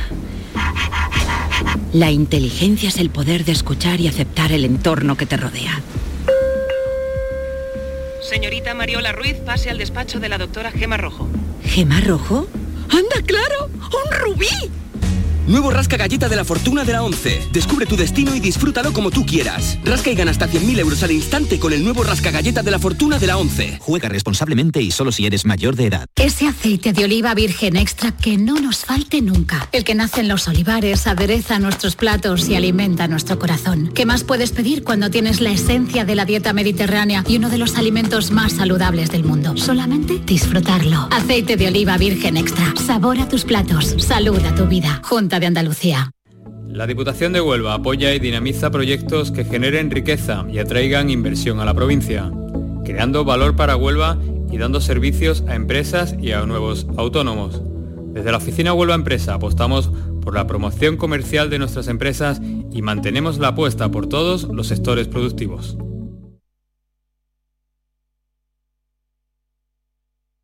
La 1.93 2.11
inteligencia 2.11 2.89
es 2.89 2.99
el 2.99 3.11
poder 3.11 3.45
de 3.45 3.53
escuchar 3.53 4.01
y 4.01 4.09
aceptar 4.09 4.53
el 4.53 4.65
entorno 4.65 5.17
que 5.17 5.27
te 5.27 5.37
rodea. 5.37 5.81
Señorita 8.21 8.75
Mariola 8.75 9.13
Ruiz, 9.13 9.37
pase 9.37 9.71
al 9.71 9.79
despacho 9.79 10.19
de 10.19 10.29
la 10.29 10.39
doctora 10.39 10.73
Gema 10.73 10.97
Rojo. 10.97 11.29
¿Gema 11.63 12.01
rojo? 12.01 12.49
¡Anda, 12.91 13.25
claro! 13.25 13.71
¡Un 13.73 14.19
rubí! 14.19 14.71
Nuevo 15.47 15.71
Rasca 15.71 15.97
Galleta 15.97 16.29
de 16.29 16.35
la 16.35 16.45
Fortuna 16.45 16.83
de 16.83 16.93
la 16.93 17.05
11. 17.05 17.51
Descubre 17.53 17.87
tu 17.87 17.95
destino 17.97 18.35
y 18.35 18.41
disfrútalo 18.41 18.93
como 18.93 19.13
tú 19.13 19.25
quieras. 19.25 19.79
Rasca 19.85 20.11
y 20.11 20.17
gana 20.17 20.33
hasta 20.33 20.49
100.000 20.49 20.81
euros 20.81 21.05
al 21.05 21.13
instante 21.13 21.61
con 21.61 21.73
el 21.73 21.85
nuevo 21.85 22.03
Rasca 22.03 22.33
Galleta 22.33 22.65
de 22.65 22.73
la 22.73 22.81
Fortuna 22.81 23.21
de 23.21 23.29
la 23.29 23.39
11. 23.39 23.79
Juega 23.79 24.09
responsablemente 24.09 24.83
y 24.83 24.91
solo 24.91 25.13
si 25.13 25.25
eres 25.25 25.45
mayor 25.45 25.77
de 25.77 25.87
edad. 25.87 26.07
Ese 26.17 26.49
aceite 26.49 26.93
de 26.93 27.05
oliva 27.05 27.33
virgen 27.35 27.77
extra 27.77 28.11
que 28.11 28.37
no 28.39 28.57
nos 28.57 28.85
falte 28.85 29.23
nunca. 29.23 29.69
El 29.71 29.85
que 29.85 29.95
nace 29.95 30.23
en 30.23 30.29
los 30.29 30.49
olivares, 30.49 31.07
adereza 31.07 31.61
nuestros 31.61 31.95
platos 31.95 32.49
y 32.49 32.57
alimenta 32.57 33.07
nuestro 33.07 33.39
corazón. 33.39 33.93
¿Qué 33.95 34.05
más 34.05 34.25
puedes 34.25 34.51
pedir 34.51 34.83
cuando 34.83 35.11
tienes 35.11 35.41
la 35.41 35.53
esencia 35.53 36.05
de 36.05 36.17
la 36.17 36.25
dieta 36.25 36.55
mediterránea 36.55 37.23
y 37.29 37.37
uno 37.37 37.51
de 37.51 37.59
los 37.59 37.77
alimentos 37.77 38.33
más 38.33 38.55
saludables 38.55 39.13
del 39.13 39.23
mundo? 39.23 39.57
Solamente 39.57 40.21
disfrutarlo. 40.27 41.07
Aceite 41.13 41.57
de 41.57 41.69
oliva 41.69 41.97
virgen 41.99 42.37
extra. 42.37 42.75
Sabor 42.85 43.21
a 43.21 43.29
tus 43.29 43.45
platos. 43.45 43.95
Salud 43.99 44.45
a 44.45 44.53
tu 44.57 44.67
vida. 44.67 45.01
Junta 45.05 45.36
de 45.41 45.47
Andalucía. 45.47 46.13
La 46.69 46.87
Diputación 46.87 47.33
de 47.33 47.41
Huelva 47.41 47.75
apoya 47.75 48.15
y 48.15 48.19
dinamiza 48.19 48.71
proyectos 48.71 49.31
que 49.31 49.45
generen 49.45 49.91
riqueza 49.91 50.45
y 50.51 50.59
atraigan 50.59 51.11
inversión 51.11 51.61
a 51.61 51.65
la 51.65 51.75
provincia, 51.75 52.31
creando 52.85 53.25
valor 53.25 53.57
para 53.57 53.77
Huelva 53.77 54.19
y 54.51 54.59
dando 54.59 54.81
servicios 54.81 55.45
a 55.49 55.55
empresas 55.55 56.15
y 56.21 56.33
a 56.33 56.45
nuevos 56.45 56.87
autónomos. 56.97 57.63
Desde 58.13 58.31
la 58.31 58.39
oficina 58.39 58.73
Huelva 58.73 58.95
Empresa 58.95 59.35
apostamos 59.35 59.91
por 60.23 60.35
la 60.35 60.47
promoción 60.47 60.97
comercial 60.97 61.51
de 61.51 61.59
nuestras 61.59 61.89
empresas 61.89 62.41
y 62.73 62.83
mantenemos 62.83 63.39
la 63.39 63.49
apuesta 63.49 63.91
por 63.91 64.09
todos 64.09 64.45
los 64.45 64.67
sectores 64.67 65.09
productivos. 65.09 65.79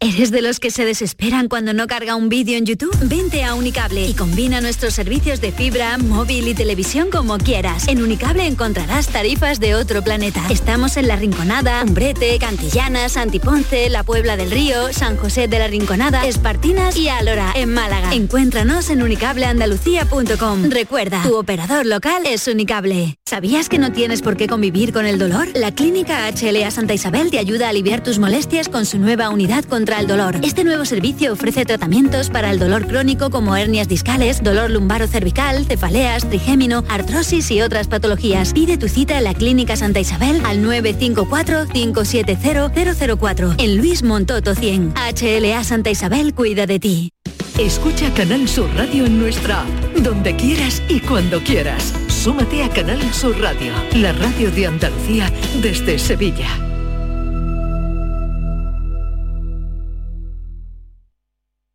¿Eres 0.00 0.30
de 0.30 0.42
los 0.42 0.60
que 0.60 0.70
se 0.70 0.84
desesperan 0.84 1.48
cuando 1.48 1.72
no 1.72 1.86
carga 1.86 2.16
un 2.16 2.28
vídeo 2.28 2.56
en 2.56 2.64
YouTube? 2.64 2.96
Vente 3.02 3.44
a 3.44 3.54
Unicable 3.54 4.06
y 4.06 4.14
combina 4.14 4.60
nuestros 4.60 4.94
servicios 4.94 5.40
de 5.40 5.52
fibra, 5.52 5.98
móvil 5.98 6.48
y 6.48 6.54
televisión 6.54 7.10
como 7.10 7.38
quieras. 7.38 7.88
En 7.88 8.02
Unicable 8.02 8.46
encontrarás 8.46 9.08
tarifas 9.08 9.60
de 9.60 9.74
otro 9.74 10.02
planeta. 10.02 10.42
Estamos 10.48 10.96
en 10.96 11.08
La 11.08 11.16
Rinconada, 11.16 11.82
Umbrete, 11.82 12.38
Cantillana, 12.38 13.08
Santiponce, 13.08 13.90
La 13.90 14.04
Puebla 14.04 14.36
del 14.36 14.50
Río, 14.50 14.92
San 14.92 15.16
José 15.16 15.48
de 15.48 15.58
la 15.58 15.68
Rinconada, 15.68 16.26
Espartinas 16.26 16.96
y 16.96 17.08
Alora, 17.08 17.52
en 17.54 17.72
Málaga. 17.72 18.14
Encuéntranos 18.14 18.90
en 18.90 19.02
unicableandalucía.com. 19.02 20.70
Recuerda, 20.70 21.22
tu 21.22 21.36
operador 21.36 21.86
local 21.86 22.22
es 22.26 22.46
Unicable. 22.48 23.16
¿Sabías 23.26 23.68
que 23.68 23.78
no 23.78 23.92
tienes 23.92 24.22
por 24.22 24.36
qué 24.36 24.46
convivir 24.46 24.92
con 24.92 25.06
el 25.06 25.18
dolor? 25.18 25.48
La 25.54 25.74
Clínica 25.74 26.28
HLA 26.30 26.70
Santa 26.70 26.94
Isabel 26.94 27.30
te 27.30 27.38
ayuda 27.38 27.66
a 27.66 27.70
aliviar 27.70 28.02
tus 28.02 28.18
molestias 28.18 28.68
con 28.68 28.86
su 28.86 28.98
nueva 28.98 29.28
unidad 29.28 29.59
contra 29.66 30.00
el 30.00 30.06
dolor. 30.06 30.36
Este 30.42 30.64
nuevo 30.64 30.84
servicio 30.84 31.32
ofrece 31.32 31.64
tratamientos 31.64 32.28
para 32.30 32.50
el 32.50 32.58
dolor 32.58 32.86
crónico 32.86 33.30
como 33.30 33.56
hernias 33.56 33.88
discales, 33.88 34.42
dolor 34.42 34.70
lumbaro 34.70 35.06
cervical, 35.06 35.64
cefaleas, 35.66 36.28
trigémino, 36.28 36.84
artrosis 36.88 37.50
y 37.50 37.62
otras 37.62 37.88
patologías. 37.88 38.52
Pide 38.52 38.78
tu 38.78 38.88
cita 38.88 39.18
en 39.18 39.24
la 39.24 39.34
Clínica 39.34 39.76
Santa 39.76 40.00
Isabel 40.00 40.40
al 40.44 40.64
954-570-004 40.64 43.54
en 43.58 43.76
Luis 43.76 44.02
Montoto 44.02 44.54
100. 44.54 44.94
HLA 44.94 45.64
Santa 45.64 45.90
Isabel 45.90 46.34
cuida 46.34 46.66
de 46.66 46.78
ti. 46.78 47.10
Escucha 47.58 48.12
Canal 48.14 48.48
Sur 48.48 48.70
Radio 48.74 49.04
en 49.04 49.18
nuestra 49.18 49.62
app, 49.62 49.68
donde 49.96 50.34
quieras 50.34 50.82
y 50.88 51.00
cuando 51.00 51.42
quieras. 51.42 51.92
Súmate 52.08 52.62
a 52.62 52.70
Canal 52.70 53.00
Sur 53.12 53.38
Radio, 53.38 53.72
la 53.96 54.12
radio 54.12 54.50
de 54.50 54.66
Andalucía 54.66 55.30
desde 55.60 55.98
Sevilla. 55.98 56.69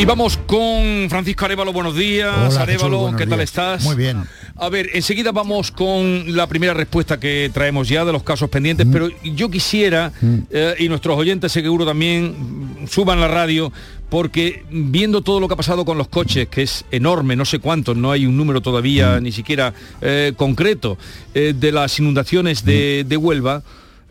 Y 0.00 0.04
vamos 0.04 0.36
con 0.46 1.08
Francisco 1.10 1.44
Arevalo, 1.44 1.72
buenos 1.72 1.96
días. 1.96 2.52
Hola, 2.52 2.62
Arevalo, 2.62 3.16
¿qué 3.16 3.26
tal 3.26 3.40
estás? 3.40 3.82
Muy 3.82 3.96
bien. 3.96 4.22
A 4.54 4.68
ver, 4.68 4.90
enseguida 4.94 5.32
vamos 5.32 5.72
con 5.72 6.36
la 6.36 6.46
primera 6.46 6.72
respuesta 6.72 7.18
que 7.18 7.50
traemos 7.52 7.88
ya 7.88 8.04
de 8.04 8.12
los 8.12 8.22
casos 8.22 8.48
pendientes, 8.48 8.86
pero 8.92 9.08
yo 9.24 9.50
quisiera, 9.50 10.12
eh, 10.50 10.76
y 10.78 10.88
nuestros 10.88 11.18
oyentes 11.18 11.50
seguro 11.50 11.84
también, 11.84 12.86
suban 12.88 13.18
la 13.18 13.26
radio, 13.26 13.72
porque 14.08 14.62
viendo 14.70 15.22
todo 15.22 15.40
lo 15.40 15.48
que 15.48 15.54
ha 15.54 15.56
pasado 15.56 15.84
con 15.84 15.98
los 15.98 16.06
coches, 16.06 16.46
que 16.46 16.62
es 16.62 16.84
enorme, 16.92 17.34
no 17.34 17.44
sé 17.44 17.58
cuántos, 17.58 17.96
no 17.96 18.12
hay 18.12 18.24
un 18.24 18.36
número 18.36 18.60
todavía 18.60 19.18
ni 19.18 19.32
siquiera 19.32 19.74
eh, 20.00 20.32
concreto, 20.36 20.96
eh, 21.34 21.54
de 21.58 21.72
las 21.72 21.98
inundaciones 21.98 22.64
de, 22.64 23.04
de 23.04 23.16
Huelva, 23.16 23.64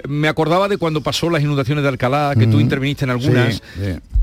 me 0.06 0.28
acordaba 0.28 0.68
de 0.68 0.78
cuando 0.78 1.02
pasó 1.02 1.30
las 1.30 1.42
inundaciones 1.42 1.82
de 1.84 1.90
Alcalá, 1.90 2.34
que 2.38 2.46
tú 2.46 2.60
interviniste 2.60 3.06
en 3.06 3.12
algunas. 3.12 3.56
Sí. 3.56 3.62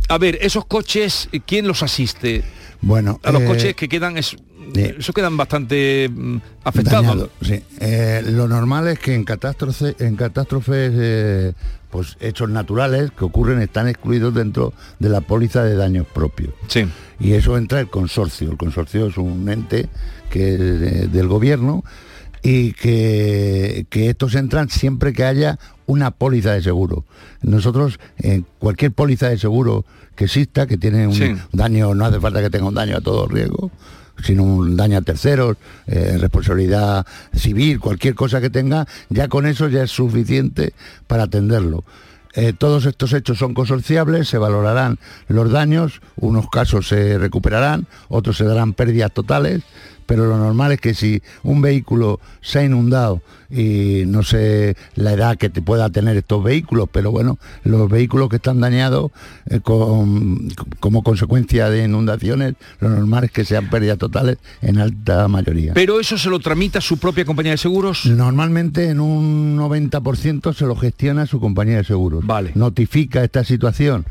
A 0.08 0.18
ver, 0.18 0.38
esos 0.42 0.64
coches, 0.66 1.28
¿quién 1.46 1.66
los 1.66 1.82
asiste? 1.82 2.42
Bueno, 2.80 3.20
A 3.22 3.32
los 3.32 3.42
eh, 3.42 3.46
coches 3.46 3.74
que 3.74 3.88
quedan, 3.88 4.16
es, 4.18 4.36
eh, 4.76 4.96
eso 4.98 5.12
quedan 5.12 5.36
bastante 5.36 6.08
mm, 6.14 6.36
afectados. 6.64 7.06
Dañado, 7.06 7.30
sí. 7.40 7.62
Eh, 7.80 8.22
lo 8.26 8.46
normal 8.46 8.88
es 8.88 8.98
que 8.98 9.14
en 9.14 9.24
catástrofes, 9.24 9.96
en 10.00 10.16
catástrofes 10.16 10.92
eh, 10.94 11.52
pues 11.90 12.16
hechos 12.20 12.50
naturales 12.50 13.10
que 13.16 13.24
ocurren 13.24 13.62
están 13.62 13.88
excluidos 13.88 14.34
dentro 14.34 14.74
de 14.98 15.08
la 15.08 15.20
póliza 15.22 15.64
de 15.64 15.76
daños 15.76 16.06
propios. 16.12 16.52
Sí. 16.68 16.84
Y 17.20 17.32
eso 17.32 17.56
entra 17.56 17.80
el 17.80 17.88
consorcio. 17.88 18.50
El 18.50 18.56
consorcio 18.58 19.06
es 19.06 19.16
un 19.16 19.48
ente 19.48 19.88
que 20.28 20.58
de- 20.58 21.08
del 21.08 21.28
gobierno 21.28 21.84
y 22.42 22.72
que, 22.72 23.86
que 23.88 24.10
estos 24.10 24.34
entran 24.34 24.68
siempre 24.68 25.14
que 25.14 25.24
haya 25.24 25.58
una 25.86 26.10
póliza 26.10 26.52
de 26.52 26.62
seguro. 26.62 27.04
Nosotros, 27.42 27.98
en 28.18 28.46
cualquier 28.58 28.92
póliza 28.92 29.28
de 29.28 29.38
seguro 29.38 29.84
que 30.16 30.24
exista, 30.24 30.66
que 30.66 30.76
tiene 30.78 31.06
un 31.06 31.14
Sí. 31.14 31.34
daño, 31.52 31.94
no 31.94 32.04
hace 32.06 32.20
falta 32.20 32.40
que 32.40 32.50
tenga 32.50 32.66
un 32.66 32.74
daño 32.74 32.96
a 32.96 33.00
todo 33.00 33.26
riesgo, 33.26 33.70
sino 34.22 34.44
un 34.44 34.76
daño 34.76 34.98
a 34.98 35.02
terceros, 35.02 35.56
eh, 35.86 36.16
responsabilidad 36.20 37.04
civil, 37.34 37.80
cualquier 37.80 38.14
cosa 38.14 38.40
que 38.40 38.50
tenga, 38.50 38.86
ya 39.10 39.28
con 39.28 39.44
eso 39.46 39.68
ya 39.68 39.82
es 39.82 39.90
suficiente 39.90 40.72
para 41.06 41.24
atenderlo. 41.24 41.84
Eh, 42.36 42.52
todos 42.52 42.84
estos 42.86 43.12
hechos 43.12 43.38
son 43.38 43.54
consorciables, 43.54 44.28
se 44.28 44.38
valorarán 44.38 44.98
los 45.28 45.52
daños, 45.52 46.00
unos 46.16 46.48
casos 46.50 46.88
se 46.88 47.16
recuperarán, 47.18 47.86
otros 48.08 48.36
se 48.36 48.44
darán 48.44 48.72
pérdidas 48.72 49.12
totales, 49.12 49.62
pero 50.06 50.26
lo 50.26 50.36
normal 50.38 50.72
es 50.72 50.80
que 50.80 50.94
si 50.94 51.22
un 51.42 51.60
vehículo 51.62 52.20
se 52.40 52.60
ha 52.60 52.64
inundado 52.64 53.22
y 53.50 54.02
no 54.06 54.22
sé 54.22 54.76
la 54.96 55.12
edad 55.12 55.36
que 55.36 55.48
te 55.50 55.62
pueda 55.62 55.88
tener 55.90 56.16
estos 56.16 56.42
vehículos, 56.42 56.88
pero 56.90 57.10
bueno, 57.12 57.38
los 57.62 57.88
vehículos 57.88 58.28
que 58.28 58.36
están 58.36 58.60
dañados 58.60 59.12
eh, 59.48 59.60
con- 59.60 60.48
como 60.80 61.02
consecuencia 61.02 61.70
de 61.70 61.84
inundaciones, 61.84 62.54
lo 62.80 62.88
normal 62.88 63.24
es 63.24 63.30
que 63.30 63.44
sean 63.44 63.70
pérdidas 63.70 63.98
totales 63.98 64.38
en 64.62 64.78
alta 64.78 65.28
mayoría. 65.28 65.72
Pero 65.74 66.00
eso 66.00 66.18
se 66.18 66.30
lo 66.30 66.40
tramita 66.40 66.80
su 66.80 66.98
propia 66.98 67.24
compañía 67.24 67.52
de 67.52 67.58
seguros. 67.58 68.06
Normalmente 68.06 68.88
en 68.88 68.98
un 69.00 69.56
90% 69.58 70.52
se 70.54 70.66
lo 70.66 70.74
gestiona 70.74 71.26
su 71.26 71.38
compañía 71.38 71.76
de 71.76 71.84
seguros. 71.84 72.26
Vale. 72.26 72.52
Notifica 72.54 73.22
esta 73.22 73.44
situación 73.44 74.04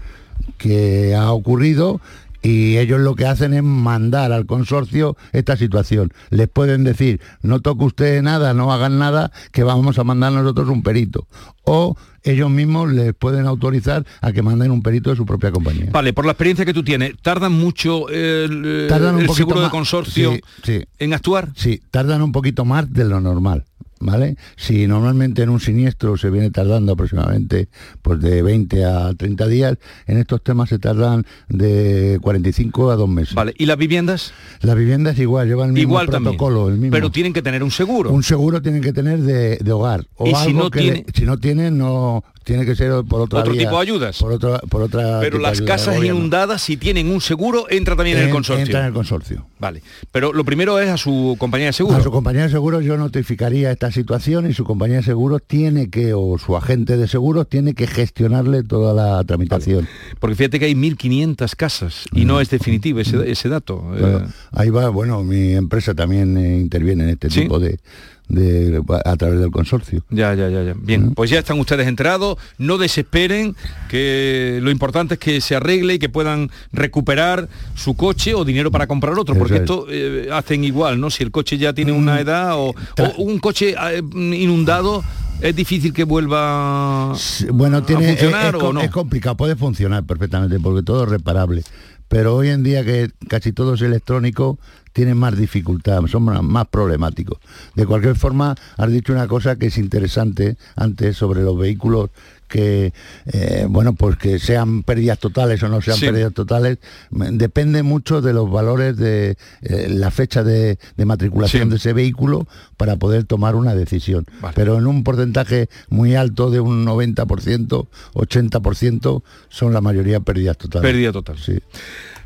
que 0.58 1.16
ha 1.16 1.32
ocurrido 1.32 2.00
y 2.44 2.78
ellos 2.78 3.00
lo 3.00 3.16
que 3.16 3.26
hacen 3.26 3.54
es 3.54 3.64
mandar 3.64 4.34
al 4.34 4.46
consorcio 4.46 5.16
esta 5.32 5.56
situación. 5.56 6.14
Les 6.30 6.50
pueden 6.50 6.84
decir, 6.84 7.22
no 7.42 7.62
toque 7.62 7.86
usted 7.86 8.22
nada, 8.22 8.54
no 8.54 8.72
hagan 8.74 9.00
nada, 9.00 9.32
que 9.54 9.64
vamos 9.64 9.98
a 9.98 10.04
mandar 10.04 10.34
nosotros 10.34 10.68
un 10.68 10.84
perito. 10.84 11.26
O 11.66 11.96
ellos 12.24 12.50
mismos 12.50 12.92
les 12.92 13.14
pueden 13.14 13.46
autorizar 13.46 14.06
a 14.22 14.32
que 14.32 14.42
manden 14.42 14.72
un 14.72 14.82
perito 14.82 15.10
de 15.10 15.16
su 15.16 15.26
propia 15.26 15.52
compañía. 15.52 15.90
Vale, 15.92 16.14
por 16.14 16.26
la 16.26 16.32
experiencia 16.32 16.66
que 16.66 16.74
tú 16.74 16.84
tienes, 16.84 17.14
¿tardan 17.22 17.52
mucho 17.54 18.08
el, 18.10 18.86
Tardan 18.90 19.28
seguro 19.34 19.62
de 19.62 19.70
consorcio 19.70 20.32
Sí, 20.34 20.40
sí. 20.64 20.84
en 21.00 21.14
actuar? 21.14 21.50
Sí, 21.56 21.82
tardan 21.92 22.22
un 22.22 22.32
poquito 22.32 22.64
más 22.66 22.92
de 22.92 23.06
lo 23.06 23.20
normal. 23.22 23.66
¿Vale? 24.06 24.36
Si 24.58 24.86
normalmente 24.86 25.44
en 25.44 25.50
un 25.50 25.62
siniestro 25.62 26.18
se 26.18 26.30
viene 26.30 26.52
tardando 26.52 26.92
aproximadamente 26.92 27.70
pues 28.02 28.20
de 28.20 28.42
20 28.42 28.84
a 28.84 29.14
30 29.14 29.48
días, 29.48 29.78
en 30.08 30.18
estos 30.18 30.44
temas 30.44 30.68
se 30.68 30.78
tardan 30.78 31.26
de 31.48 32.20
45 32.22 32.92
a 32.92 32.98
2 32.98 33.08
meses. 33.08 33.34
Vale, 33.34 33.54
¿y 33.58 33.66
las 33.66 33.78
viviendas? 33.78 34.34
La 34.60 34.74
vivienda 34.74 35.12
es 35.12 35.20
igual, 35.20 35.48
lleva 35.48 35.64
el 35.66 35.72
mismo 35.72 35.90
Igual 35.92 36.08
también. 36.10 36.36
protocolo, 36.36 36.68
el 36.68 36.80
mismo. 36.80 36.92
Pero 36.92 37.12
tienen 37.12 37.32
que 37.32 37.42
tener 37.42 37.64
un 37.64 37.72
seguro. 37.72 38.12
Un 38.12 38.24
seguro 38.24 38.62
tienen 38.62 38.82
que 38.82 38.92
tener 38.92 39.20
de, 39.22 39.56
de 39.56 39.72
hogar. 39.72 40.06
O 40.16 40.28
Y 40.28 40.32
si 40.36 40.48
algo 40.50 40.64
no 40.64 40.70
que 40.70 40.80
tiene- 40.82 41.06
le- 41.08 41.14
si 41.14 41.24
no 41.26 41.38
no 41.56 42.24
tiene 42.44 42.66
que 42.66 42.76
ser 42.76 42.92
por 43.08 43.22
otra 43.22 43.40
Otro 43.40 43.54
vía, 43.54 43.64
tipo 43.64 43.76
de 43.78 43.82
ayudas. 43.82 44.18
Por 44.20 44.32
otra, 44.34 44.60
por 44.60 44.82
otra 44.82 45.20
Pero 45.22 45.40
las 45.40 45.62
casas 45.62 46.04
inundadas, 46.04 46.62
si 46.62 46.78
tienen 46.78 47.08
un 47.10 47.22
seguro, 47.22 47.66
entra 47.70 47.96
también 47.96 48.18
en, 48.18 48.24
el 48.26 48.30
consorcio. 48.30 48.64
entra 48.66 48.82
en 48.82 48.86
el 48.88 48.94
consorcio. 48.94 49.46
Vale. 49.60 49.82
Pero 50.12 50.34
lo 50.34 50.44
primero 50.44 50.80
es 50.80 50.90
a 50.90 50.98
su 50.98 51.36
compañía 51.40 51.68
de 51.68 51.74
seguro. 51.74 51.98
A 51.98 52.02
su 52.02 52.12
compañía 52.12 52.44
de 52.44 52.50
seguros 52.50 52.84
yo 52.84 52.98
notificaría 52.98 53.72
esta 53.72 53.92
situación 53.92 54.50
y 54.50 54.54
su 54.54 54.64
compañía 54.66 54.98
de 54.98 55.04
seguros 55.04 55.42
tiene 55.48 55.90
que, 55.90 56.14
o 56.14 56.38
su 56.38 56.56
agente 56.58 56.98
de 56.98 57.08
seguros 57.08 57.48
tiene 57.48 57.74
que 57.74 57.88
gestionarle 57.88 58.64
toda 58.64 58.94
la 58.94 59.24
tramitación. 59.24 59.88
Porque 60.20 60.36
fíjate 60.36 60.60
que 60.60 60.66
hay 60.66 60.76
1.500 60.76 61.56
casas 61.56 62.06
y 62.14 62.26
no 62.26 62.42
es 62.42 62.50
definitivo 62.50 63.00
ese, 63.00 63.30
ese 63.32 63.50
dato. 63.50 63.78
Mm. 63.82 63.98
Claro, 63.98 64.18
Eh, 64.20 64.28
ahí 64.52 64.70
va, 64.70 64.90
bueno, 64.90 65.24
mi 65.24 65.54
empresa 65.54 65.94
también 65.94 66.38
eh, 66.38 66.58
interviene 66.58 67.04
en 67.04 67.10
este 67.12 67.30
¿Sí? 67.30 67.42
tipo 67.42 67.60
de, 67.60 67.80
de- 68.28 68.82
a 69.06 69.16
través 69.16 69.40
del 69.40 69.52
consorcio. 69.52 70.04
Ya, 70.10 70.34
ya, 70.34 70.50
ya, 70.50 70.64
ya. 70.64 70.74
Bien, 70.78 71.14
pues 71.14 71.30
ya 71.30 71.40
están 71.40 71.60
ustedes 71.60 71.88
enterados, 71.88 72.33
no 72.58 72.78
desesperen, 72.78 73.56
que 73.90 74.60
lo 74.62 74.72
importante 74.72 75.16
es 75.16 75.20
que 75.20 75.42
se 75.42 75.56
arregle 75.56 75.96
y 75.96 76.00
que 76.00 76.10
puedan 76.10 76.50
recuperar 76.72 77.48
su 77.76 77.96
coche 77.96 78.34
o 78.34 78.44
dinero 78.46 78.72
para 78.72 78.88
comprar 78.88 79.18
otro, 79.18 79.36
porque 79.36 79.58
esto 79.58 79.86
eh, 79.90 80.30
hacen 80.32 80.64
igual, 80.64 81.00
¿no? 81.00 81.10
Si 81.10 81.24
el 81.24 81.32
coche 81.32 81.58
ya 81.58 81.74
tiene 81.74 81.92
una 81.92 82.20
edad 82.20 82.56
o, 82.58 82.70
o 82.70 83.14
un 83.24 83.40
coche 83.40 83.76
eh, 83.80 84.02
inundado, 84.14 85.04
es 85.42 85.56
difícil 85.56 85.94
que 85.94 86.04
vuelva 86.06 87.14
Bueno, 87.52 87.84
tiene, 87.84 88.06
a 88.06 88.10
funcionar 88.10 88.56
es 88.56 88.62
o 88.62 88.66
co- 88.66 88.74
no. 88.74 88.82
es 88.82 88.92
complicado, 88.92 89.36
puede 89.36 89.56
funcionar 89.56 90.04
perfectamente 90.04 90.60
porque 90.60 90.84
todo 90.84 91.04
es 91.04 91.10
reparable. 91.10 91.64
Pero 92.08 92.36
hoy 92.36 92.50
en 92.50 92.64
día 92.64 92.84
que 92.84 93.12
casi 93.28 93.52
todo 93.54 93.74
es 93.74 93.82
electrónico, 93.82 94.60
tiene 94.94 95.16
más 95.16 95.36
dificultad, 95.36 96.06
son 96.08 96.24
más, 96.24 96.44
más 96.44 96.68
problemáticos. 96.68 97.40
De 97.76 97.86
cualquier 97.86 98.16
forma, 98.16 98.56
has 98.78 98.92
dicho 98.92 99.12
una 99.12 99.28
cosa 99.28 99.58
que 99.58 99.68
es 99.68 99.78
interesante 99.78 100.58
antes 100.76 101.18
sobre 101.18 101.42
los 101.42 101.58
vehículos 101.58 102.12
que, 102.48 102.94
eh, 103.32 103.66
bueno, 103.70 103.94
pues 103.94 104.18
que 104.18 104.40
sean 104.40 104.84
pérdidas 104.84 105.20
totales 105.20 105.62
o 105.64 105.70
no 105.70 105.82
sean 105.82 105.98
Sí. 105.98 106.06
pérdidas 106.06 106.34
totales, 106.34 106.78
depende 107.12 107.84
mucho 107.84 108.22
de 108.22 108.34
los 108.34 108.50
valores 108.52 108.98
de 108.98 109.38
eh, 109.62 109.88
la 109.90 110.12
fecha 110.12 110.44
de, 110.44 110.78
de 110.98 111.06
matriculación 111.06 111.64
Sí. 111.64 111.70
de 111.70 111.76
ese 111.78 111.94
vehículo 111.94 112.48
para 112.78 112.98
poder 112.98 113.24
tomar 113.24 113.56
una 113.56 113.76
decisión. 113.76 114.26
Pero 114.56 114.78
en 114.78 114.88
un 114.88 115.04
porcentaje 115.04 115.70
muy 115.90 116.16
alto 116.16 116.50
de 116.52 116.60
un 116.60 116.86
90%, 116.86 117.88
80% 118.14 119.24
son 119.50 119.74
la 119.74 119.82
mayoría 119.82 120.20
pérdidas 120.20 120.58
totales. 120.58 120.90
Pérdida 120.90 121.12
total. 121.12 121.38
Sí. 121.40 121.58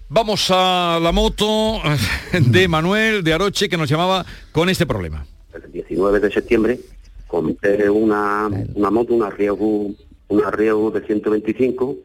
Vamos 0.10 0.48
a 0.52 1.00
la 1.02 1.12
moto 1.12 1.80
de 2.40 2.68
Manuel 2.68 3.24
de 3.24 3.34
Aroche 3.34 3.68
que 3.70 3.78
nos 3.78 3.90
llamaba 3.90 4.26
con 4.52 4.70
este 4.70 4.86
problema. 4.86 5.26
el 5.54 5.72
19 5.72 6.20
de 6.20 6.32
septiembre 6.32 6.80
compré 7.28 7.90
una, 7.90 8.48
una 8.76 8.90
moto, 8.90 9.14
una 9.14 9.30
Riego, 9.30 9.92
una 10.30 10.52
Riego 10.52 10.92
de 10.92 11.02
125 11.06 11.96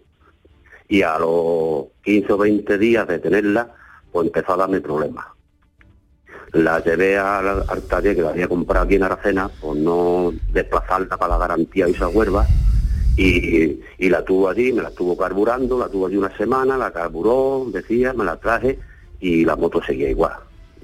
y 0.89 1.03
a 1.03 1.19
los 1.19 1.87
15 2.05 2.33
o 2.33 2.39
20 2.39 2.79
días 2.79 3.09
de 3.09 3.19
tenerla, 3.19 3.75
pues 4.11 4.27
empezó 4.27 4.53
a 4.53 4.59
darme 4.59 4.81
problemas. 4.81 5.27
La 6.53 6.81
llevé 6.85 7.17
al, 7.19 7.65
al 7.67 7.83
taller 7.89 8.15
que 8.15 8.23
la 8.23 8.31
había 8.31 8.49
comprado 8.49 8.85
aquí 8.85 8.97
en 8.97 9.05
Aracena 9.05 9.49
por 9.49 9.75
no 9.77 10.33
desplazarla 10.53 11.17
para 11.17 11.39
la 11.39 11.39
garantía 11.39 11.89
y 11.89 11.93
esa 11.93 12.09
huerva 12.09 12.47
y, 13.17 13.81
y 13.99 14.09
la 14.11 14.25
tuvo 14.25 14.49
allí, 14.49 14.73
me 14.73 14.83
la 14.83 14.91
estuvo 14.91 15.17
carburando, 15.17 15.79
la 15.79 15.89
tuvo 15.89 16.07
allí 16.07 16.17
una 16.17 16.37
semana, 16.37 16.77
la 16.77 16.93
carburó, 16.93 17.67
decía, 17.73 18.13
me 18.13 18.25
la 18.25 18.37
traje 18.37 18.79
y 19.21 19.45
la 19.45 19.57
moto 19.57 19.83
seguía 19.83 20.11
igual, 20.11 20.35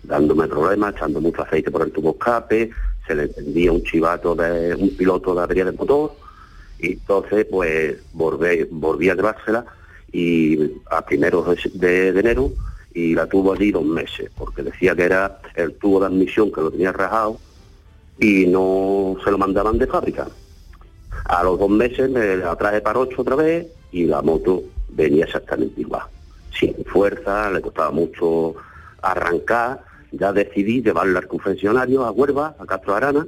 dándome 0.03 0.49
problemas, 0.49 0.95
echando 0.95 1.20
mucho 1.20 1.43
aceite 1.43 1.70
por 1.70 1.82
el 1.82 1.93
tubo 1.93 2.12
escape, 2.12 2.70
se 3.07 3.14
le 3.14 3.24
encendía 3.24 3.72
un 3.72 3.82
chivato 3.82 4.34
de 4.34 4.74
un 4.74 4.97
piloto 4.97 5.34
de 5.34 5.43
avería 5.43 5.64
de 5.66 5.72
motor 5.72 6.12
y 6.79 6.93
entonces 6.93 7.47
pues 7.51 7.97
volví, 8.12 8.66
volví 8.70 9.11
a 9.11 9.14
llevársela 9.14 9.64
y 10.12 10.59
a 10.91 11.05
primeros 11.05 11.47
de, 11.74 12.09
enero 12.09 12.51
y 12.95 13.14
la 13.14 13.26
tuvo 13.26 13.53
allí 13.53 13.70
dos 13.70 13.85
meses, 13.85 14.31
porque 14.37 14.62
decía 14.62 14.95
que 14.95 15.05
era 15.05 15.41
el 15.55 15.74
tubo 15.74 16.01
de 16.01 16.07
admisión 16.07 16.51
que 16.51 16.61
lo 16.61 16.70
tenía 16.70 16.93
rajado 16.93 17.39
y 18.18 18.47
no 18.47 19.16
se 19.22 19.31
lo 19.31 19.39
mandaban 19.39 19.79
de 19.79 19.87
fábrica. 19.87 20.26
A 21.24 21.43
los 21.45 21.59
dos 21.59 21.70
meses 21.70 22.11
me 22.11 22.37
la 22.37 22.57
traje 22.57 22.81
para 22.81 23.01
ocho 23.01 23.22
otra 23.22 23.37
vez 23.37 23.66
y 23.93 24.05
la 24.05 24.22
moto 24.22 24.62
venía 24.89 25.24
exactamente 25.24 25.81
igual. 25.81 26.03
Sin 26.59 26.74
fuerza, 26.87 27.51
le 27.51 27.61
costaba 27.61 27.91
mucho 27.91 28.55
arrancar. 29.03 29.85
Ya 30.11 30.33
decidí 30.33 30.83
llevarla 30.83 31.18
al 31.18 31.29
confesionario 31.29 32.05
a 32.05 32.11
Huerva, 32.11 32.57
a 32.59 32.64
Castro 32.64 32.95
Arana, 32.95 33.26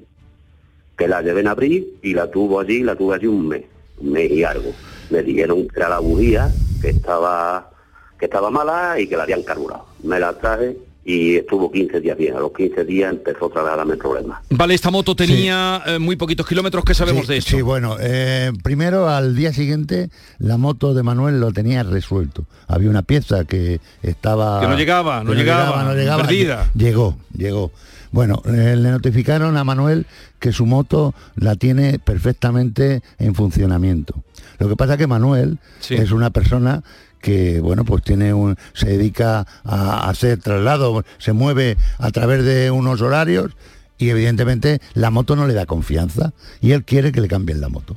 que 1.01 1.09
la 1.09 1.23
llevé 1.23 1.41
en 1.41 1.49
abril 1.49 1.95
y 2.03 2.13
la 2.13 2.31
tuvo 2.31 2.61
allí, 2.61 2.83
la 2.83 2.95
tuve 2.95 3.15
allí 3.15 3.27
un 3.27 3.49
mes, 3.49 3.63
un 4.01 4.13
mes 4.13 4.31
y 4.31 4.45
algo. 4.45 4.71
Me 5.09 5.23
dijeron 5.23 5.67
que 5.67 5.81
era 5.81 5.89
la 5.89 5.99
bujía, 5.99 6.53
que 6.83 6.91
estaba, 6.91 7.71
que 8.19 8.27
estaba 8.27 8.51
mala 8.51 9.01
y 9.01 9.07
que 9.07 9.17
la 9.17 9.23
habían 9.23 9.43
carburado. 9.43 9.87
Me 10.03 10.21
la 10.21 10.35
traje 10.35 10.77
y 11.03 11.37
estuvo 11.37 11.73
15 11.73 12.03
días 12.03 12.19
bien. 12.19 12.37
A 12.37 12.41
los 12.41 12.53
15 12.53 12.85
días 12.85 13.15
empezó 13.15 13.47
otra 13.47 13.63
vez 13.63 13.73
a 13.73 13.77
darme 13.77 13.97
problemas. 13.97 14.43
Vale, 14.51 14.75
esta 14.75 14.91
moto 14.91 15.17
tenía 15.17 15.83
eh, 15.87 15.99
muy 15.99 16.17
poquitos 16.17 16.47
kilómetros, 16.47 16.85
¿qué 16.85 16.93
sabemos 16.93 17.27
de 17.27 17.39
esto? 17.39 17.57
Sí, 17.57 17.63
bueno, 17.63 17.97
eh, 17.99 18.53
primero 18.63 19.09
al 19.09 19.35
día 19.35 19.55
siguiente 19.55 20.11
la 20.39 20.59
moto 20.59 20.93
de 20.93 21.03
Manuel 21.03 21.41
lo 21.41 21.51
tenía 21.51 21.83
resuelto. 21.83 22.45
Había 22.69 22.91
una 22.91 23.05
pieza 23.05 23.47
que 23.47 23.81
estaba... 24.03 24.61
Que 24.61 24.69
no 24.69 24.77
llegaba, 24.77 25.25
no 25.25 25.31
que 25.31 25.39
llegaba, 25.39 25.83
no 25.83 25.95
llegaba. 25.95 26.25
perdida. 26.25 26.71
Llegó, 26.75 27.17
llegó. 27.35 27.73
Bueno, 28.13 28.43
eh, 28.47 28.77
le 28.77 28.91
notificaron 28.91 29.57
a 29.57 29.65
Manuel 29.65 30.07
que 30.39 30.53
su 30.53 30.67
moto 30.67 31.15
la 31.37 31.55
tiene 31.57 31.99
perfectamente 31.99 33.03
en 33.19 33.35
funcionamiento. 33.35 34.23
Lo 34.59 34.69
que 34.69 34.77
pasa 34.77 34.97
que 34.97 35.07
Manuel 35.07 35.59
es 35.89 36.11
una 36.11 36.31
persona 36.31 36.83
que 37.21 37.61
bueno 37.61 37.85
pues 37.85 38.03
tiene 38.03 38.33
un 38.33 38.57
se 38.73 38.87
dedica 38.87 39.47
a 39.65 40.09
hacer 40.09 40.39
traslado 40.39 41.05
se 41.19 41.35
mueve 41.35 41.77
a 41.99 42.11
través 42.11 42.45
de 42.45 42.71
unos 42.71 43.03
horarios 43.03 43.53
y 43.99 44.09
evidentemente 44.09 44.81
la 44.95 45.11
moto 45.11 45.37
no 45.37 45.47
le 45.47 45.55
da 45.55 45.67
confianza 45.67 46.33
y 46.61 46.73
él 46.73 46.85
quiere 46.85 47.13
que 47.13 47.21
le 47.21 47.29
cambien 47.29 47.61
la 47.61 47.69
moto. 47.69 47.97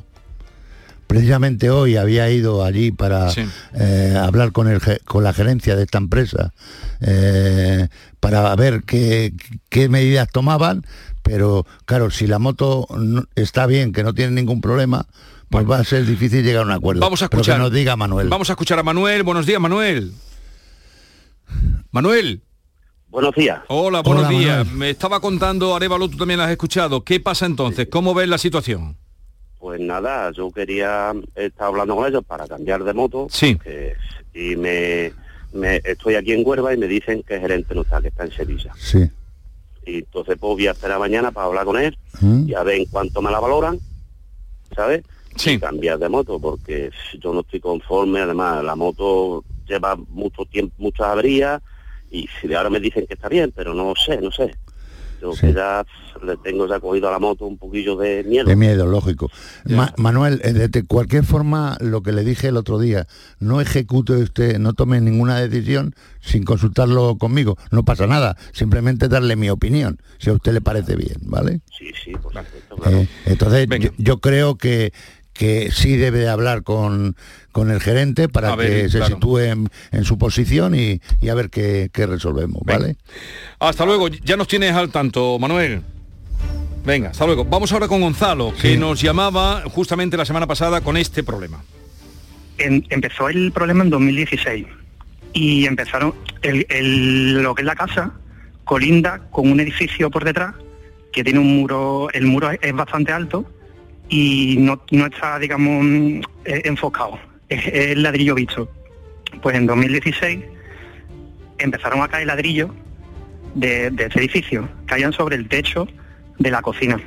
Precisamente 1.08 1.70
hoy 1.70 1.96
había 1.96 2.30
ido 2.30 2.64
allí 2.64 2.92
para 2.92 3.30
eh, 3.74 4.18
hablar 4.20 4.52
con, 4.52 4.68
el, 4.68 4.82
con 5.06 5.24
la 5.24 5.32
gerencia 5.32 5.76
de 5.76 5.84
esta 5.84 6.00
empresa 6.00 6.54
eh, 7.02 7.88
para 8.24 8.56
ver 8.56 8.84
qué, 8.84 9.34
qué 9.68 9.90
medidas 9.90 10.30
tomaban, 10.32 10.86
pero 11.24 11.66
claro, 11.84 12.10
si 12.10 12.26
la 12.26 12.40
moto 12.40 12.88
está 13.36 13.66
bien, 13.66 13.92
que 13.92 14.02
no 14.02 14.14
tiene 14.14 14.32
ningún 14.32 14.62
problema, 14.62 15.08
pues 15.50 15.70
va 15.70 15.80
a 15.80 15.84
ser 15.84 16.06
difícil 16.06 16.42
llegar 16.42 16.64
a 16.64 16.66
un 16.66 16.72
acuerdo. 16.72 17.02
Vamos 17.02 17.22
a 17.22 17.26
escuchar. 17.26 17.58
que 17.58 17.64
nos 17.64 17.74
diga 17.74 17.98
Manuel. 17.98 18.30
Vamos 18.30 18.50
a 18.50 18.54
escuchar 18.54 18.80
a 18.80 18.84
Manuel. 18.84 19.24
Buenos 19.24 19.46
días, 19.46 19.60
Manuel. 19.60 20.14
Manuel. 21.92 22.42
Buenos 23.10 23.36
días. 23.36 23.60
Hola, 23.68 24.02
buenos 24.02 24.30
días. 24.30 24.72
Me 24.72 24.92
estaba 24.92 25.20
contando, 25.20 25.76
Arevalo, 25.76 26.08
tú 26.08 26.16
también 26.16 26.38
lo 26.38 26.46
has 26.46 26.52
escuchado. 26.52 27.04
¿Qué 27.04 27.20
pasa 27.20 27.46
entonces? 27.46 27.90
¿Cómo 27.92 28.14
ves 28.14 28.30
la 28.30 28.38
situación? 28.38 28.96
Pues 29.60 29.82
nada, 29.82 30.32
yo 30.32 30.50
quería 30.50 31.12
estar 31.36 31.68
hablando 31.68 31.98
con 31.98 32.08
ellos 32.08 32.24
para 32.26 32.48
cambiar 32.48 32.86
de 32.86 32.94
moto. 32.94 33.28
Sí. 33.30 33.58
y 34.34 34.56
me, 34.56 35.12
estoy 35.84 36.16
aquí 36.16 36.34
en 36.34 36.46
Huerva 36.46 36.74
y 36.74 36.78
me 36.78 36.88
dicen 36.88 37.24
que 37.24 37.36
el 37.36 37.42
gerente 37.42 37.76
no 37.76 37.82
está, 37.82 38.02
que 38.02 38.08
está 38.10 38.26
en 38.26 38.32
Sevilla. 38.32 38.74
Sí. 38.78 39.10
Y 39.86 40.00
entonces 40.00 40.38
pues 40.40 40.54
voy 40.54 40.68
a 40.68 40.72
esperar 40.72 41.00
mañana 41.00 41.32
para 41.32 41.48
hablar 41.48 41.66
con 41.66 41.78
él 41.78 41.98
¿Mm? 42.22 42.50
y 42.50 42.54
a 42.54 42.64
ver 42.64 42.76
en 42.76 42.86
cuánto 42.86 43.22
me 43.22 43.32
la 43.32 43.40
valoran, 43.40 43.80
¿sabes? 44.76 45.04
Sí. 45.36 45.60
cambiar 45.60 45.98
de 45.98 46.10
moto 46.10 46.40
porque 46.40 46.92
yo 47.20 47.34
no 47.34 47.42
estoy 47.42 47.60
conforme, 47.60 48.22
además 48.22 48.64
la 48.64 48.76
moto 48.76 49.44
lleva 49.68 49.96
mucho 49.96 50.46
tiempo, 50.46 50.76
muchas 50.78 51.08
averías 51.08 51.62
y 52.12 52.30
si 52.40 52.48
de 52.48 52.56
ahora 52.56 52.70
me 52.70 52.80
dicen 52.80 53.08
que 53.08 53.16
está 53.16 53.28
bien, 53.30 53.52
pero 53.56 53.74
no 53.74 53.94
sé, 53.96 54.22
no 54.22 54.32
sé. 54.32 54.56
Yo 55.24 55.32
que 55.40 55.54
ya 55.54 55.86
le 56.22 56.36
tengo 56.38 56.68
ya 56.68 56.82
cogido 56.82 57.08
a 57.08 57.12
la 57.12 57.20
moto 57.20 57.46
un 57.46 57.58
poquillo 57.58 57.96
de 57.96 58.26
miedo. 58.26 58.46
De 58.46 58.58
miedo, 58.58 58.86
lógico. 58.86 59.32
Manuel, 59.98 60.42
eh, 60.44 60.52
de 60.52 60.84
cualquier 60.84 61.24
forma, 61.24 61.78
lo 61.80 62.04
que 62.04 62.12
le 62.12 62.26
dije 62.26 62.50
el 62.50 62.58
otro 62.58 62.78
día, 62.78 63.08
no 63.40 63.62
ejecute 63.62 64.14
usted, 64.14 64.60
no 64.60 64.74
tome 64.74 65.00
ninguna 65.00 65.40
decisión 65.40 65.96
sin 66.20 66.44
consultarlo 66.44 67.18
conmigo. 67.18 67.58
No 67.72 67.86
pasa 67.86 68.06
nada, 68.06 68.36
simplemente 68.52 69.08
darle 69.08 69.38
mi 69.38 69.50
opinión, 69.50 70.02
si 70.18 70.30
a 70.30 70.34
usted 70.34 70.52
le 70.52 70.62
parece 70.62 70.98
bien, 70.98 71.18
¿vale? 71.22 71.62
Sí, 71.78 71.90
sí, 72.04 72.12
por 72.12 72.34
supuesto, 72.34 72.76
claro. 72.76 72.98
Eh, 72.98 73.08
entonces, 73.26 73.68
yo, 73.98 74.20
creo 74.20 74.58
que 74.58 74.92
que 75.34 75.72
sí 75.72 75.98
debe 75.98 76.30
hablar 76.30 76.64
con, 76.64 77.16
con 77.52 77.72
el 77.72 77.82
gerente 77.82 78.30
para 78.30 78.56
que 78.56 78.90
se 78.90 79.04
sitúe 79.06 79.40
en, 79.40 79.70
su 80.04 80.18
posición 80.18 80.76
y, 80.76 81.02
a 81.28 81.34
ver 81.34 81.50
qué, 81.50 81.90
resolvemos, 81.94 82.62
¿vale? 82.64 82.96
Hasta 83.60 83.86
luego, 83.86 84.08
ya 84.08 84.38
nos 84.38 84.48
tienes 84.48 84.74
al 84.74 84.92
tanto, 84.92 85.38
Manuel. 85.40 85.82
Venga, 86.86 87.10
hasta 87.10 87.26
luego. 87.26 87.46
Vamos 87.46 87.72
ahora 87.72 87.88
con 87.88 88.02
Gonzalo, 88.02 88.54
que 88.62 88.78
nos 88.78 89.02
llamaba 89.02 89.64
justamente 89.72 90.18
la 90.18 90.26
semana 90.26 90.48
pasada 90.48 90.82
con 90.82 90.98
este 90.98 91.24
problema. 91.24 91.64
empezó 92.58 93.30
el 93.30 93.52
problema 93.52 93.84
en 93.84 93.90
2016 93.90 94.68
y 95.34 95.66
empezaron, 95.66 96.14
el, 96.42 97.42
lo 97.42 97.56
que 97.56 97.64
es 97.64 97.66
la 97.66 97.76
casa 97.76 98.12
colinda 98.66 99.22
con 99.32 99.52
un 99.52 99.60
edificio 99.60 100.10
por 100.10 100.24
detrás 100.24 100.56
que 101.12 101.24
tiene 101.24 101.40
un 101.40 101.58
muro, 101.58 102.10
el 102.14 102.26
muro 102.26 102.52
es 102.52 102.74
bastante 102.74 103.12
alto 103.12 103.46
y 104.14 104.58
no, 104.60 104.80
está, 105.08 105.40
digamos, 105.40 106.24
eh, 106.46 106.62
enfocado. 106.66 107.18
Es 107.50 107.66
el 107.66 108.04
ladrillo 108.04 108.36
visto. 108.36 108.70
Pues 109.42 109.56
en 109.56 109.66
2016 109.66 110.40
empezaron 111.58 112.00
a 112.04 112.08
caer 112.08 112.28
ladrillos 112.28 112.70
de, 113.56 113.90
de 113.90 114.06
este 114.06 114.20
edificio, 114.20 114.70
caían 114.86 115.14
sobre 115.14 115.36
el 115.36 115.48
techo 115.48 115.88
de 116.38 116.52
la 116.52 116.62
cocina. 116.62 117.02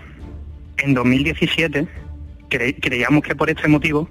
En 0.79 0.95
2017 0.95 1.87
creíamos 2.49 3.23
que 3.23 3.37
por 3.37 3.51
este 3.51 3.69
motivo 3.69 4.09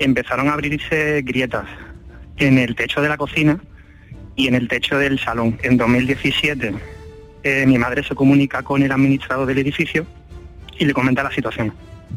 empezaron 0.00 0.48
a 0.48 0.54
abrirse 0.54 1.22
grietas 1.22 1.66
en 2.36 2.58
el 2.58 2.74
techo 2.74 3.00
de 3.00 3.10
la 3.10 3.16
cocina 3.16 3.60
y 4.34 4.48
en 4.48 4.56
el 4.56 4.66
techo 4.66 4.98
del 4.98 5.20
salón. 5.20 5.56
En 5.62 5.76
2017 5.76 6.74
eh, 7.44 7.64
mi 7.64 7.78
madre 7.78 8.02
se 8.02 8.16
comunica 8.16 8.64
con 8.64 8.82
el 8.82 8.90
administrador 8.90 9.46
del 9.46 9.58
edificio 9.58 10.04
y 10.80 10.84
le 10.84 10.92
comenta 10.92 11.22
la 11.22 11.30
situación 11.30 11.72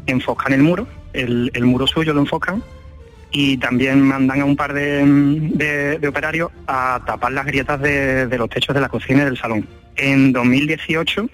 enfocan 0.06 0.52
el 0.52 0.62
muro, 0.62 0.86
el, 1.12 1.50
muro 1.64 1.86
suyo 1.86 2.12
lo 2.12 2.20
enfocan 2.20 2.62
y 3.30 3.56
también 3.58 4.02
mandan 4.02 4.40
a 4.40 4.44
un 4.44 4.56
par 4.56 4.72
de, 4.72 5.98
operarios 6.06 6.50
a 6.66 7.00
tapar 7.06 7.32
las 7.32 7.46
grietas 7.46 7.80
de, 7.80 8.36
los 8.38 8.50
techos 8.50 8.74
de 8.74 8.80
la 8.80 8.88
cocina 8.88 9.22
y 9.22 9.24
del 9.24 9.38
salón. 9.38 9.66
En 9.96 10.32
2018 10.32 11.28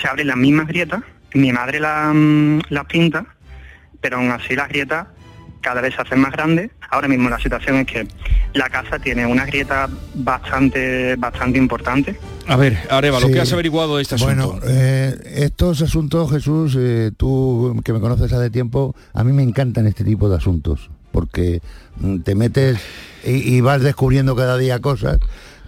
se 0.00 0.08
abren 0.08 0.28
las 0.28 0.36
mismas 0.36 0.66
grietas, 0.66 1.02
mi 1.34 1.52
madre 1.52 1.80
las 1.80 2.86
pinta, 2.86 3.26
pero 4.00 4.18
aún 4.18 4.30
así 4.30 4.54
las 4.54 4.68
grietas 4.68 5.06
cada 5.64 5.80
vez 5.80 5.94
se 5.94 6.02
hacen 6.02 6.20
más 6.20 6.32
grandes. 6.32 6.70
Ahora 6.90 7.08
mismo 7.08 7.30
la 7.30 7.38
situación 7.38 7.76
es 7.78 7.86
que 7.86 8.06
la 8.52 8.68
casa 8.68 8.98
tiene 8.98 9.26
una 9.26 9.46
grieta 9.46 9.88
bastante, 10.14 11.16
bastante 11.16 11.58
importante. 11.58 12.16
A 12.46 12.56
ver, 12.56 12.78
Areva, 12.90 13.18
lo 13.18 13.28
que 13.28 13.40
has 13.40 13.52
averiguado 13.52 13.96
de 13.96 14.02
este 14.02 14.16
asunto. 14.16 14.52
Bueno, 14.52 14.66
eh, 14.68 15.16
estos 15.36 15.80
asuntos, 15.80 16.30
Jesús, 16.30 16.76
eh, 16.78 17.10
tú 17.16 17.80
que 17.82 17.94
me 17.94 18.00
conoces 18.00 18.30
hace 18.32 18.50
tiempo, 18.50 18.94
a 19.14 19.24
mí 19.24 19.32
me 19.32 19.42
encantan 19.42 19.86
este 19.86 20.04
tipo 20.04 20.28
de 20.28 20.36
asuntos, 20.36 20.90
porque 21.10 21.62
mm, 21.96 22.18
te 22.18 22.34
metes 22.34 22.78
y, 23.24 23.62
vas 23.62 23.80
descubriendo 23.80 24.36
cada 24.36 24.58
día 24.58 24.78
cosas. 24.80 25.18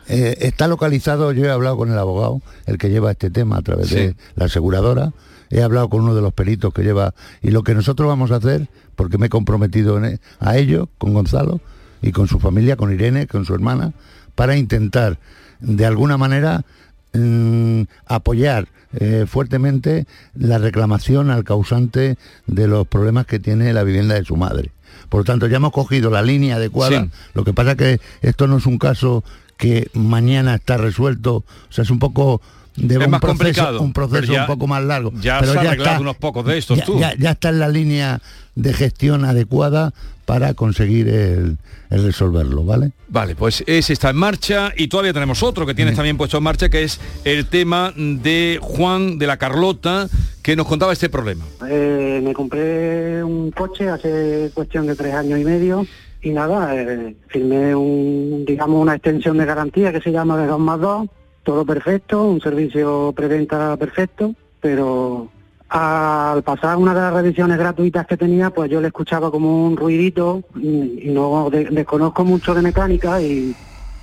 Eh, 0.08 0.36
está 0.40 0.68
localizado, 0.68 1.32
yo 1.32 1.46
he 1.46 1.50
hablado 1.50 1.78
con 1.78 1.90
el 1.90 1.98
abogado, 1.98 2.42
el 2.66 2.76
que 2.76 2.90
lleva 2.90 3.10
este 3.10 3.30
tema 3.30 3.56
a 3.56 3.62
través 3.62 3.90
de 3.90 4.14
la 4.34 4.44
aseguradora, 4.44 5.12
he 5.50 5.62
hablado 5.62 5.88
con 5.88 6.02
uno 6.02 6.14
de 6.14 6.22
los 6.22 6.32
peritos 6.32 6.72
que 6.72 6.82
lleva, 6.82 7.14
y 7.42 7.50
lo 7.50 7.62
que 7.62 7.74
nosotros 7.74 8.08
vamos 8.08 8.30
a 8.30 8.36
hacer 8.36 8.68
porque 8.96 9.18
me 9.18 9.26
he 9.26 9.30
comprometido 9.30 10.02
e, 10.04 10.18
a 10.40 10.56
ello, 10.56 10.88
con 10.98 11.14
Gonzalo 11.14 11.60
y 12.02 12.12
con 12.12 12.28
su 12.28 12.40
familia, 12.40 12.76
con 12.76 12.92
Irene, 12.92 13.26
con 13.26 13.44
su 13.44 13.54
hermana, 13.54 13.92
para 14.34 14.56
intentar 14.56 15.18
de 15.60 15.86
alguna 15.86 16.16
manera 16.16 16.64
mm, 17.12 17.82
apoyar 18.06 18.68
eh, 18.94 19.26
fuertemente 19.28 20.06
la 20.34 20.58
reclamación 20.58 21.30
al 21.30 21.44
causante 21.44 22.16
de 22.46 22.66
los 22.68 22.86
problemas 22.86 23.26
que 23.26 23.38
tiene 23.38 23.72
la 23.72 23.82
vivienda 23.82 24.14
de 24.14 24.24
su 24.24 24.36
madre. 24.36 24.70
Por 25.08 25.20
lo 25.20 25.24
tanto, 25.24 25.46
ya 25.46 25.56
hemos 25.56 25.72
cogido 25.72 26.10
la 26.10 26.22
línea 26.22 26.56
adecuada. 26.56 27.08
Lo 27.34 27.44
que 27.44 27.52
pasa 27.52 27.76
que 27.76 28.00
esto 28.22 28.46
no 28.46 28.56
es 28.56 28.66
un 28.66 28.78
caso 28.78 29.22
que 29.56 29.88
mañana 29.94 30.56
está 30.56 30.76
resuelto, 30.76 31.36
o 31.36 31.44
sea, 31.70 31.82
es 31.82 31.90
un 31.90 31.98
poco 31.98 32.40
de 32.76 32.98
un, 32.98 33.20
proceso, 33.20 33.80
un 33.80 33.92
proceso 33.92 34.32
un 34.32 34.46
poco 34.46 34.66
más 34.66 34.82
largo. 34.82 35.12
Ya 35.20 35.40
pero 35.40 35.54
ya 35.62 35.72
está, 35.72 36.00
unos 36.00 36.16
pocos 36.16 36.44
de 36.44 36.58
estos, 36.58 36.82
tú. 36.84 36.98
Ya, 36.98 37.30
está 37.30 37.48
en 37.48 37.58
la 37.58 37.68
línea 37.68 38.20
de 38.54 38.72
gestión 38.72 39.24
adecuada 39.24 39.92
para 40.24 40.54
conseguir 40.54 41.08
el, 41.08 41.56
resolverlo, 41.90 42.64
¿vale? 42.64 42.90
Vale, 43.08 43.36
pues 43.36 43.62
ese 43.66 43.92
está 43.92 44.10
en 44.10 44.16
marcha 44.16 44.72
y 44.76 44.88
todavía 44.88 45.12
tenemos 45.12 45.42
otro 45.42 45.64
que 45.66 45.74
tienes 45.74 45.94
también 45.94 46.16
puesto 46.16 46.38
en 46.38 46.42
marcha, 46.42 46.68
que 46.68 46.82
es 46.82 47.00
el 47.24 47.46
tema 47.46 47.92
de 47.96 48.58
Juan 48.60 49.18
de 49.18 49.26
la 49.26 49.36
Carlota, 49.36 50.08
que 50.42 50.56
nos 50.56 50.66
contaba 50.66 50.92
este 50.92 51.08
problema. 51.08 51.44
Eh, 51.68 52.20
me 52.22 52.34
compré 52.34 53.22
un 53.22 53.52
coche 53.52 53.88
hace 53.88 54.50
cuestión 54.52 54.86
de 54.86 54.96
tres 54.96 55.14
años 55.14 55.38
y 55.38 55.44
medio 55.44 55.86
y 56.22 56.30
nada, 56.30 56.74
eh, 56.74 57.14
firmé 57.28 57.74
un, 57.74 58.44
digamos, 58.44 58.82
una 58.82 58.96
extensión 58.96 59.38
de 59.38 59.44
garantía 59.44 59.92
que 59.92 60.00
se 60.00 60.10
llama 60.10 60.36
de 60.36 60.46
2 60.46 60.58
más 60.58 60.80
2 60.80 61.08
todo 61.46 61.64
perfecto, 61.64 62.24
un 62.24 62.40
servicio 62.40 63.12
preventa 63.14 63.76
perfecto, 63.76 64.34
pero 64.60 65.30
al 65.68 66.42
pasar 66.42 66.76
una 66.76 66.92
de 66.92 67.00
las 67.00 67.14
revisiones 67.14 67.56
gratuitas 67.56 68.04
que 68.04 68.16
tenía, 68.16 68.50
pues 68.50 68.68
yo 68.68 68.80
le 68.80 68.88
escuchaba 68.88 69.30
como 69.30 69.64
un 69.64 69.76
ruidito 69.76 70.42
y, 70.56 71.08
no 71.10 71.48
desconozco 71.50 72.24
mucho 72.24 72.52
de 72.52 72.62
mecánica 72.62 73.22
y, 73.22 73.54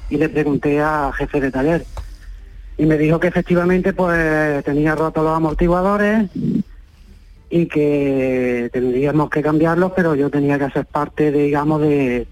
le 0.09 0.29
pregunté 0.29 0.79
a 0.79 1.11
jefe 1.17 1.41
de 1.41 1.51
taller. 1.51 1.85
Y 2.77 2.85
me 2.85 2.97
dijo 2.97 3.19
que 3.19 3.27
efectivamente 3.27 3.91
pues 3.91 4.63
tenía 4.63 4.95
rotos 4.95 5.23
los 5.23 5.35
amortiguadores 5.35 6.29
y 7.49 7.65
que 7.65 8.69
tendríamos 8.71 9.29
que 9.29 9.41
cambiarlos, 9.41 9.91
pero 9.95 10.15
yo 10.15 10.29
tenía 10.29 10.57
que 10.57 10.65
hacer 10.65 10.85
parte, 10.85 11.31
digamos, 11.31 11.81
de, 11.81 12.25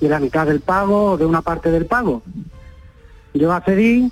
de 0.00 0.08
la 0.08 0.18
mitad 0.18 0.46
del 0.46 0.60
pago 0.60 1.12
o 1.12 1.16
de 1.16 1.26
una 1.26 1.42
parte 1.42 1.70
del 1.70 1.86
pago. 1.86 2.22
Yo 3.38 3.52
accedí 3.52 4.10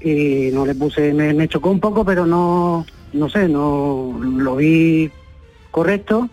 y 0.00 0.50
no 0.52 0.66
le 0.66 0.74
puse, 0.74 1.12
me, 1.12 1.48
chocó 1.48 1.70
un 1.70 1.80
poco, 1.80 2.04
pero 2.04 2.26
no, 2.26 2.84
no 3.12 3.28
sé, 3.28 3.48
no 3.48 4.18
lo 4.20 4.56
vi 4.56 5.10
correcto. 5.70 6.28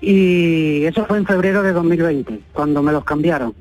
Y 0.00 0.84
eso 0.84 1.04
fue 1.06 1.18
en 1.18 1.26
febrero 1.26 1.62
de 1.62 1.72
2020, 1.72 2.40
cuando 2.52 2.82
me 2.82 2.92
los 2.92 3.04
cambiaron. 3.04 3.54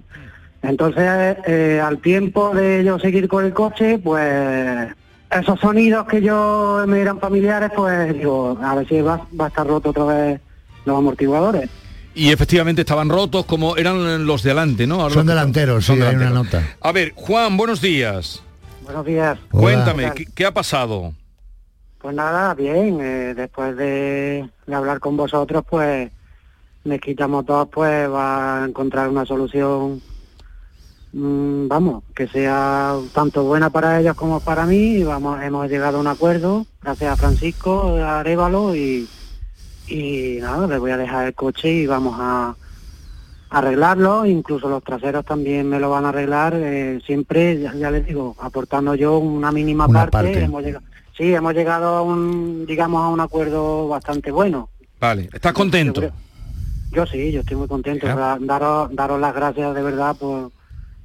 Entonces, 0.63 1.37
eh, 1.47 1.81
al 1.83 1.99
tiempo 1.99 2.53
de 2.53 2.83
yo 2.83 2.99
seguir 2.99 3.27
con 3.27 3.45
el 3.45 3.53
coche, 3.53 3.99
pues 3.99 4.93
esos 5.29 5.59
sonidos 5.59 6.07
que 6.07 6.21
yo 6.21 6.83
me 6.87 7.01
eran 7.01 7.19
familiares, 7.19 7.71
pues 7.75 8.13
digo, 8.13 8.57
a 8.61 8.75
ver 8.75 8.87
si 8.87 9.01
va, 9.01 9.27
va 9.39 9.45
a 9.45 9.47
estar 9.47 9.65
roto 9.65 9.89
otra 9.89 10.05
vez 10.05 10.41
los 10.85 10.97
amortiguadores. 10.97 11.69
Y 12.13 12.31
efectivamente 12.31 12.81
estaban 12.81 13.09
rotos 13.09 13.45
como 13.45 13.77
eran 13.77 14.25
los 14.25 14.43
de 14.43 14.51
adelante, 14.51 14.85
¿no? 14.85 15.09
son 15.09 15.27
delanteros, 15.27 15.85
son 15.85 15.97
sí, 15.97 16.01
hay 16.01 16.15
una 16.15 16.29
nota. 16.29 16.75
A 16.81 16.91
ver, 16.91 17.13
Juan, 17.15 17.55
buenos 17.55 17.81
días. 17.81 18.43
Buenos 18.83 19.05
días. 19.05 19.39
Cuéntame, 19.49 20.11
¿qué, 20.35 20.45
ha 20.45 20.53
pasado? 20.53 21.13
Pues 21.99 22.15
nada, 22.15 22.53
bien, 22.53 22.99
eh, 22.99 23.33
después 23.33 23.77
de, 23.77 24.49
hablar 24.71 24.99
con 24.99 25.15
vosotros, 25.15 25.63
pues 25.69 26.11
Mezquita 26.83 27.27
Motor 27.27 27.69
pues 27.69 28.09
va 28.09 28.63
a 28.63 28.65
encontrar 28.67 29.07
una 29.07 29.25
solución, 29.25 30.01
mm, 31.13 31.67
vamos, 31.67 32.03
que 32.13 32.27
sea 32.27 32.95
tanto 33.13 33.43
buena 33.43 33.69
para 33.69 34.01
ellos 34.01 34.15
como 34.15 34.41
para 34.41 34.65
mí 34.65 34.95
y 34.95 35.03
vamos, 35.03 35.41
hemos 35.43 35.69
llegado 35.69 35.97
a 35.97 36.01
un 36.01 36.07
acuerdo, 36.07 36.65
gracias 36.81 37.13
a 37.13 37.15
Francisco, 37.15 37.95
a 37.97 38.19
Arevalo 38.19 38.75
y, 38.75 39.07
y 39.91 40.39
nada, 40.41 40.67
le 40.67 40.77
voy 40.77 40.91
a 40.91 40.97
dejar 40.97 41.27
el 41.27 41.33
coche 41.33 41.71
y 41.71 41.85
vamos 41.87 42.15
a 42.19 42.55
arreglarlo, 43.49 44.25
incluso 44.25 44.69
los 44.69 44.83
traseros 44.83 45.25
también 45.25 45.67
me 45.69 45.79
lo 45.79 45.89
van 45.89 46.05
a 46.05 46.09
arreglar, 46.09 46.53
eh, 46.55 47.01
siempre, 47.05 47.59
ya, 47.59 47.73
ya 47.75 47.91
les 47.91 48.05
digo, 48.05 48.35
aportando 48.39 48.95
yo 48.95 49.17
una 49.17 49.51
mínima 49.51 49.87
Una 49.87 49.99
parte, 49.99 50.11
parte. 50.11 50.43
hemos 50.43 50.63
llegado, 50.63 50.85
sí, 51.17 51.33
hemos 51.33 51.53
llegado 51.53 51.97
a 51.97 52.01
un, 52.01 52.65
digamos, 52.65 53.03
a 53.03 53.09
un 53.09 53.19
acuerdo 53.19 53.89
bastante 53.89 54.31
bueno. 54.31 54.69
Vale, 54.99 55.29
¿estás 55.33 55.51
contento? 55.51 56.01
Yo 56.91 57.05
sí, 57.05 57.31
yo 57.31 57.41
estoy 57.41 57.57
muy 57.57 57.67
contento. 57.67 58.07
Daros, 58.07 58.95
daros 58.95 59.19
las 59.19 59.33
gracias 59.33 59.73
de 59.75 59.81
verdad 59.81 60.15
por, 60.15 60.51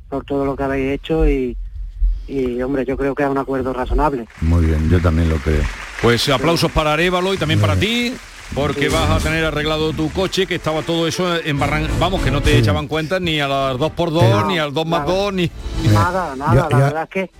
por 0.08 0.24
todo 0.24 0.44
lo 0.44 0.54
que 0.56 0.62
habéis 0.64 0.92
hecho 1.00 1.28
y, 1.28 1.56
y, 2.28 2.60
hombre, 2.62 2.84
yo 2.84 2.96
creo 2.96 3.14
que 3.14 3.22
es 3.24 3.28
un 3.28 3.38
acuerdo 3.38 3.72
razonable. 3.72 4.26
Muy 4.40 4.66
bien, 4.66 4.88
yo 4.90 5.00
también 5.00 5.28
lo 5.28 5.36
creo. 5.36 5.62
Pues 6.02 6.28
aplausos 6.28 6.70
para 6.72 6.92
Arevalo 6.92 7.32
y 7.34 7.38
también 7.38 7.60
para 7.60 7.74
ti, 7.76 8.12
porque 8.54 8.88
vas 8.88 9.10
a 9.10 9.18
tener 9.18 9.44
arreglado 9.44 9.92
tu 9.92 10.10
coche, 10.10 10.46
que 10.46 10.54
estaba 10.56 10.82
todo 10.82 11.06
eso 11.06 11.36
en 11.36 11.58
Barran... 11.58 11.86
Vamos, 11.98 12.22
que 12.22 12.30
no 12.30 12.40
te 12.40 12.56
echaban 12.58 12.86
cuenta 12.88 13.20
ni 13.20 13.40
a 13.40 13.48
las 13.48 13.76
2x2, 13.76 14.46
ni 14.46 14.58
al 14.58 14.72
2 14.72 14.86
más 14.86 15.06
2, 15.06 15.32
ni... 15.34 15.50
Nada, 15.92 16.34
nada, 16.36 16.54
Ya- 16.54 16.62
la 16.62 16.68
ya- 16.70 16.84
verdad 16.86 17.02
es 17.02 17.08
que 17.10 17.30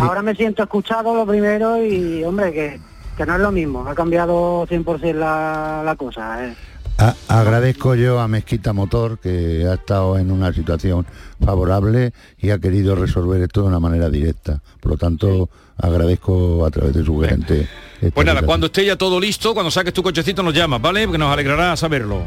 ahora 0.00 0.22
me 0.22 0.34
siento 0.34 0.62
escuchado 0.62 1.14
lo 1.14 1.26
primero 1.26 1.84
y, 1.84 2.22
hombre, 2.24 2.52
que, 2.52 2.80
que 3.16 3.26
no 3.26 3.34
es 3.34 3.40
lo 3.40 3.50
mismo. 3.50 3.86
Ha 3.88 3.94
cambiado 3.94 4.66
100% 4.68 5.14
la, 5.14 5.82
la 5.84 5.96
cosa. 5.96 6.44
¿eh? 6.46 6.54
A- 6.98 7.14
agradezco 7.28 7.94
yo 7.96 8.20
a 8.20 8.28
Mezquita 8.28 8.72
Motor 8.72 9.18
que 9.18 9.66
ha 9.68 9.74
estado 9.74 10.18
en 10.18 10.30
una 10.30 10.52
situación 10.52 11.04
favorable 11.44 12.12
y 12.38 12.50
ha 12.50 12.58
querido 12.58 12.94
resolver 12.94 13.40
esto 13.42 13.62
de 13.62 13.68
una 13.68 13.80
manera 13.80 14.08
directa. 14.08 14.60
Por 14.80 14.92
lo 14.92 14.98
tanto, 14.98 15.48
agradezco 15.78 16.64
a 16.64 16.70
través 16.70 16.94
de 16.94 17.04
su 17.04 17.18
gerente. 17.20 17.66
Pues 18.14 18.26
nada, 18.26 18.42
cuando 18.42 18.66
esté 18.66 18.84
ya 18.84 18.96
todo 18.96 19.20
listo, 19.20 19.52
cuando 19.52 19.70
saques 19.70 19.92
tu 19.92 20.02
cochecito 20.02 20.42
nos 20.42 20.54
llamas, 20.54 20.80
¿vale? 20.80 21.04
Porque 21.04 21.18
nos 21.18 21.32
alegrará 21.32 21.76
saberlo. 21.76 22.22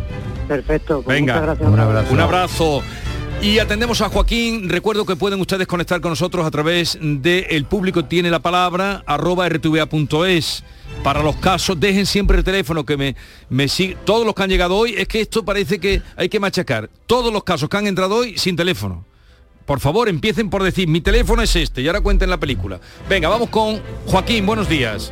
Perfecto. 0.48 1.02
pues 1.02 1.18
Venga, 1.18 1.34
muchas 1.34 1.48
gracias. 1.48 1.70
Un 1.70 1.80
abrazo. 1.80 2.14
Un 2.14 2.20
abrazo. 2.20 2.84
Y 3.42 3.60
atendemos 3.60 4.02
a 4.02 4.10
Joaquín. 4.10 4.70
Recuerdo 4.70 5.06
que 5.06 5.16
pueden 5.16 5.42
ustedes 5.42 5.68
conectar 5.68 6.00
con 6.00 6.12
nosotros 6.12 6.46
a 6.46 6.52
través 6.52 6.98
de 7.02 7.48
el 7.50 7.66
público 7.66 8.06
tiene 8.06 8.30
la 8.30 8.40
palabra 8.40 9.04
arroba 9.06 9.50
rtva.es. 9.50 10.64
Para 11.04 11.22
los 11.22 11.36
casos, 11.38 11.78
dejen 11.78 12.06
siempre 12.06 12.38
el 12.38 12.44
teléfono 12.46 12.86
que 12.86 12.96
me, 12.96 13.16
me 13.50 13.68
sigue. 13.68 13.98
Todos 14.06 14.26
los 14.26 14.34
que 14.36 14.44
han 14.44 14.50
llegado 14.50 14.78
hoy, 14.78 14.94
es 14.98 15.08
que 15.08 15.20
esto 15.20 15.44
parece 15.44 15.80
que 15.80 16.02
hay 16.16 16.30
que 16.30 16.40
machacar. 16.40 16.90
Todos 17.06 17.34
los 17.34 17.44
casos 17.44 17.68
que 17.68 17.76
han 17.76 17.88
entrado 17.88 18.16
hoy 18.16 18.38
sin 18.38 18.56
teléfono. 18.56 19.04
Por 19.66 19.80
favor, 19.80 20.08
empiecen 20.08 20.50
por 20.50 20.64
decir, 20.64 20.88
mi 20.88 21.02
teléfono 21.02 21.42
es 21.42 21.56
este, 21.56 21.82
y 21.82 21.88
ahora 21.88 22.02
cuenten 22.02 22.30
la 22.30 22.40
película. 22.40 22.80
Venga, 23.10 23.28
vamos 23.28 23.50
con 23.50 23.82
Joaquín, 24.06 24.46
buenos 24.46 24.70
días. 24.70 25.12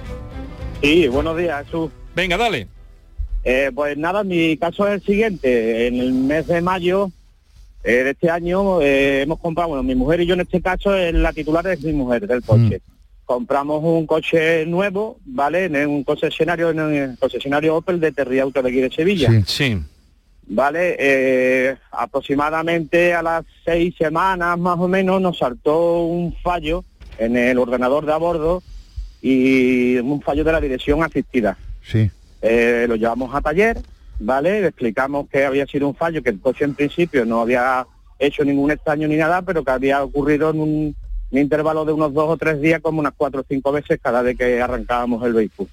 Sí, 0.82 1.08
buenos 1.08 1.38
días, 1.38 1.64
Jesús. 1.66 1.92
Venga, 2.16 2.38
dale. 2.38 2.68
Eh, 3.44 3.72
pues 3.74 3.98
nada, 3.98 4.24
mi 4.24 4.58
caso 4.58 4.88
es 4.88 4.96
el 4.96 5.04
siguiente. 5.04 5.88
En 5.88 6.00
el 6.00 6.12
mes 6.12 6.48
de 6.48 6.62
mayo 6.62 7.12
eh, 7.84 8.04
de 8.04 8.10
este 8.12 8.30
año 8.30 8.82
eh, 8.82 9.22
hemos 9.22 9.40
comprado, 9.40 9.70
bueno, 9.70 9.84
mi 9.84 9.96
mujer 9.96 10.22
y 10.22 10.26
yo 10.26 10.34
en 10.34 10.42
este 10.42 10.62
caso, 10.62 10.96
es 10.96 11.14
la 11.14 11.34
titular 11.34 11.66
es 11.68 11.82
mi 11.84 11.94
mujer 11.94 12.28
del 12.28 12.42
coche. 12.42 12.82
Compramos 13.26 13.82
un 13.84 14.08
coche 14.08 14.66
nuevo, 14.66 15.20
¿vale? 15.26 15.66
En 15.66 15.88
un 15.88 16.04
concesionario, 16.04 16.72
en 16.72 16.80
el 16.80 17.18
concesionario 17.18 17.76
Opel 17.76 18.00
de 18.00 18.12
Terriauto 18.12 18.62
de 18.62 18.70
aquí 18.70 18.82
de 18.82 18.92
Sevilla. 18.92 19.30
Sí. 19.46 19.78
Vale, 20.48 21.78
aproximadamente 21.92 23.14
a 23.14 23.22
las 23.22 23.46
seis 23.64 23.96
semanas 23.98 24.58
más 24.58 24.78
o 24.80 24.88
menos 24.88 25.22
nos 25.22 25.38
saltó 25.38 26.04
un 26.04 26.36
fallo 26.44 26.84
en 27.20 27.38
el 27.38 27.58
ordenador 27.58 28.06
de 28.06 28.14
a 28.14 28.18
bordo 28.18 28.62
y 29.22 29.98
un 29.98 30.22
fallo 30.22 30.44
de 30.44 30.52
la 30.52 30.62
dirección 30.62 31.04
asistida. 31.04 31.58
Sí. 31.84 32.10
Eh, 32.42 32.86
lo 32.88 32.96
llevamos 32.96 33.34
a 33.36 33.42
taller, 33.42 33.80
¿vale? 34.20 34.62
Le 34.62 34.68
explicamos 34.68 35.30
que 35.30 35.46
había 35.46 35.66
sido 35.68 35.88
un 35.88 35.96
fallo, 35.96 36.24
que 36.24 36.32
el 36.32 36.40
coche 36.40 36.66
en 36.66 36.74
principio 36.74 37.24
no 37.26 37.42
había 37.42 37.86
hecho 38.18 38.44
ningún 38.44 38.72
extraño 38.72 39.08
ni 39.08 39.16
nada, 39.16 39.42
pero 39.42 39.64
que 39.64 39.72
había 39.72 40.04
ocurrido 40.04 40.50
en 40.50 40.60
un, 40.60 40.96
un 41.32 41.40
intervalo 41.40 41.86
de 41.86 41.94
unos 41.94 42.14
dos 42.14 42.30
o 42.30 42.38
tres 42.38 42.60
días, 42.62 42.82
como 42.82 43.00
unas 43.00 43.14
cuatro 43.16 43.42
o 43.42 43.46
cinco 43.48 43.72
veces 43.72 44.00
cada 44.02 44.22
vez 44.22 44.38
que 44.38 44.62
arrancábamos 44.62 45.24
el 45.26 45.34
vehículo. 45.34 45.70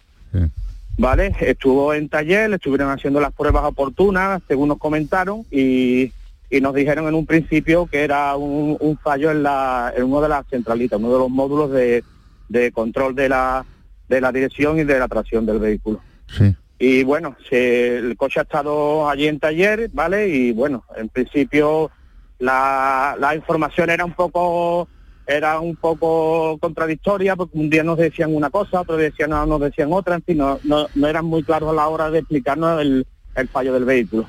¿Vale? 1.01 1.33
Estuvo 1.41 1.95
en 1.95 2.09
taller, 2.09 2.51
le 2.51 2.57
estuvieron 2.57 2.91
haciendo 2.91 3.21
las 3.21 3.33
pruebas 3.33 3.65
oportunas, 3.65 4.43
según 4.49 4.69
nos 4.69 4.79
comentaron, 4.79 5.45
y, 5.51 6.13
y 6.51 6.61
nos 6.61 6.75
dijeron 6.75 7.07
en 7.07 7.15
un 7.15 7.25
principio 7.25 7.87
que 7.87 8.03
era 8.03 8.35
un, 8.35 8.77
un 8.81 8.99
fallo 8.99 9.31
en, 9.31 9.45
la, 9.45 9.93
en 9.97 10.05
uno 10.05 10.21
de 10.21 10.29
las 10.29 10.47
centralitas, 10.49 10.99
uno 10.99 11.13
de 11.13 11.19
los 11.19 11.31
módulos 11.31 11.71
de, 11.71 12.03
de 12.49 12.73
control 12.73 13.15
de 13.15 13.29
la, 13.29 13.65
de 14.09 14.21
la 14.21 14.33
dirección 14.33 14.79
y 14.79 14.85
de 14.85 14.99
la 14.99 15.09
tracción 15.09 15.45
del 15.47 15.59
vehículo. 15.59 16.01
Sí. 16.27 16.55
Y 16.79 17.03
bueno, 17.05 17.37
se- 17.49 17.99
el 17.99 18.17
coche 18.17 18.41
ha 18.41 18.45
estado 18.45 19.09
allí 19.09 19.27
en 19.27 19.39
taller, 19.41 19.91
¿vale? 19.93 20.29
Y 20.29 20.53
bueno, 20.53 20.85
en 20.97 21.09
principio 21.09 21.91
la, 22.39 23.17
la 23.19 23.35
información 23.35 23.91
era 23.91 24.05
un 24.05 24.13
poco 24.15 24.89
era 25.27 25.61
un 25.61 25.77
poco 25.77 26.57
contradictoria, 26.59 27.37
porque 27.37 27.59
un 27.59 27.69
día 27.69 27.85
nos 27.85 27.99
decían 27.99 28.35
una 28.35 28.49
cosa, 28.49 28.81
otro 28.81 28.97
día 28.97 29.11
decían, 29.11 29.29
no, 29.29 29.45
nos 29.45 29.61
decían 29.61 29.93
otra, 29.93 30.15
en 30.15 30.23
fin, 30.23 30.39
no, 30.39 30.59
no, 30.65 30.87
no 30.95 31.07
eran 31.07 31.27
muy 31.27 31.43
claros 31.43 31.69
a 31.69 31.75
la 31.75 31.87
hora 31.89 32.11
de 32.11 32.21
explicarnos 32.21 32.81
el, 32.81 33.07
el 33.35 33.49
fallo 33.49 33.75
del 33.75 33.85
vehículo. 33.85 34.25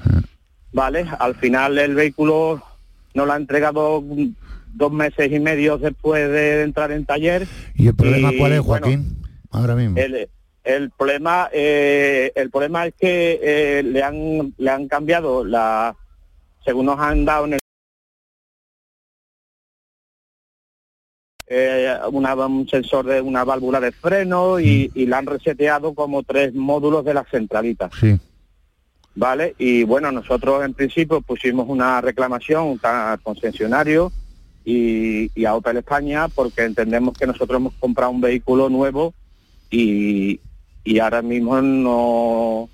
¿Vale? 0.74 1.06
Al 1.20 1.36
final 1.36 1.78
el 1.78 1.96
vehículo 1.96 2.62
nos 3.14 3.26
lo 3.28 3.32
ha 3.32 3.38
entregado 3.38 4.04
dos 4.74 4.92
meses 4.92 5.32
y 5.32 5.40
medio 5.40 5.78
después 5.78 6.30
de 6.30 6.64
entrar 6.64 6.92
en 6.92 7.06
taller. 7.06 7.48
¿Y 7.76 7.88
el 7.88 7.96
problema 7.96 8.32
Y, 8.34 8.38
cuál 8.38 8.54
es, 8.54 8.62
bueno, 8.62 8.86
Joaquín? 8.86 9.22
Ahora 9.52 9.76
mismo. 9.76 9.98
el, 9.98 10.30
el 10.64 10.90
problema 10.92 11.50
eh, 11.52 12.32
el 12.36 12.50
problema 12.52 12.86
es 12.86 12.94
que 13.00 13.40
eh, 13.42 13.84
le 13.84 14.04
han 14.04 14.54
le 14.58 14.70
han 14.70 14.88
cambiado 14.88 15.44
la 15.44 15.96
según 16.64 16.86
nos 16.86 17.00
han 17.00 17.26
dado 17.26 17.46
en 17.46 17.54
el 17.54 17.60
eh, 21.48 21.96
una- 22.12 22.36
un 22.36 22.68
sensor 22.68 23.06
de 23.08 23.22
una 23.22 23.44
válvula 23.44 23.80
de 23.80 23.92
freno 23.92 24.60
y, 24.60 24.92
y 24.94 25.06
le 25.08 25.16
han 25.16 25.26
reseteado 25.26 25.96
como 25.96 26.22
tres 26.24 26.54
módulos 26.54 27.04
de 27.04 27.14
la 27.16 27.24
centralita. 27.24 27.90
Sí. 28.00 28.20
¿Vale? 29.16 29.56
Y 29.58 29.84
bueno, 29.84 30.12
nosotros 30.12 30.64
en 30.64 30.74
principio 30.76 31.22
pusimos 31.22 31.68
una 31.68 32.00
reclamación 32.02 32.80
al 32.84 33.20
concesionario 33.22 34.12
y, 34.66 35.32
y 35.40 35.46
a 35.46 35.56
Opel 35.56 35.78
España 35.78 36.28
porque 36.28 36.64
entendemos 36.64 37.18
que 37.18 37.28
nosotros 37.28 37.60
hemos 37.60 37.74
comprado 37.76 38.12
un 38.12 38.22
vehículo 38.22 38.70
nuevo 38.70 39.14
y, 39.70 40.40
y 40.84 41.00
ahora 41.00 41.22
mismo 41.22 41.62
no, 41.62 42.70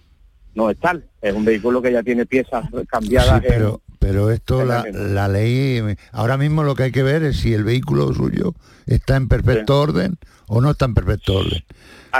no 0.53 0.69
es 0.69 0.79
tal. 0.79 1.05
Es 1.21 1.33
un 1.33 1.45
vehículo 1.45 1.81
que 1.81 1.91
ya 1.91 2.03
tiene 2.03 2.25
piezas 2.25 2.65
cambiadas. 2.87 3.41
Sí, 3.41 3.47
pero, 3.47 3.81
pero 3.99 4.31
esto, 4.31 4.63
la, 4.65 4.85
la 4.91 5.27
ley, 5.27 5.81
ahora 6.11 6.37
mismo 6.37 6.63
lo 6.63 6.75
que 6.75 6.83
hay 6.83 6.91
que 6.91 7.03
ver 7.03 7.23
es 7.23 7.37
si 7.37 7.53
el 7.53 7.63
vehículo 7.63 8.13
suyo 8.13 8.53
está 8.85 9.15
en 9.15 9.27
perfecto 9.27 9.79
orden 9.79 10.17
o 10.47 10.61
no 10.61 10.71
está 10.71 10.85
en 10.85 10.93
perfecto 10.93 11.35
orden. 11.35 11.63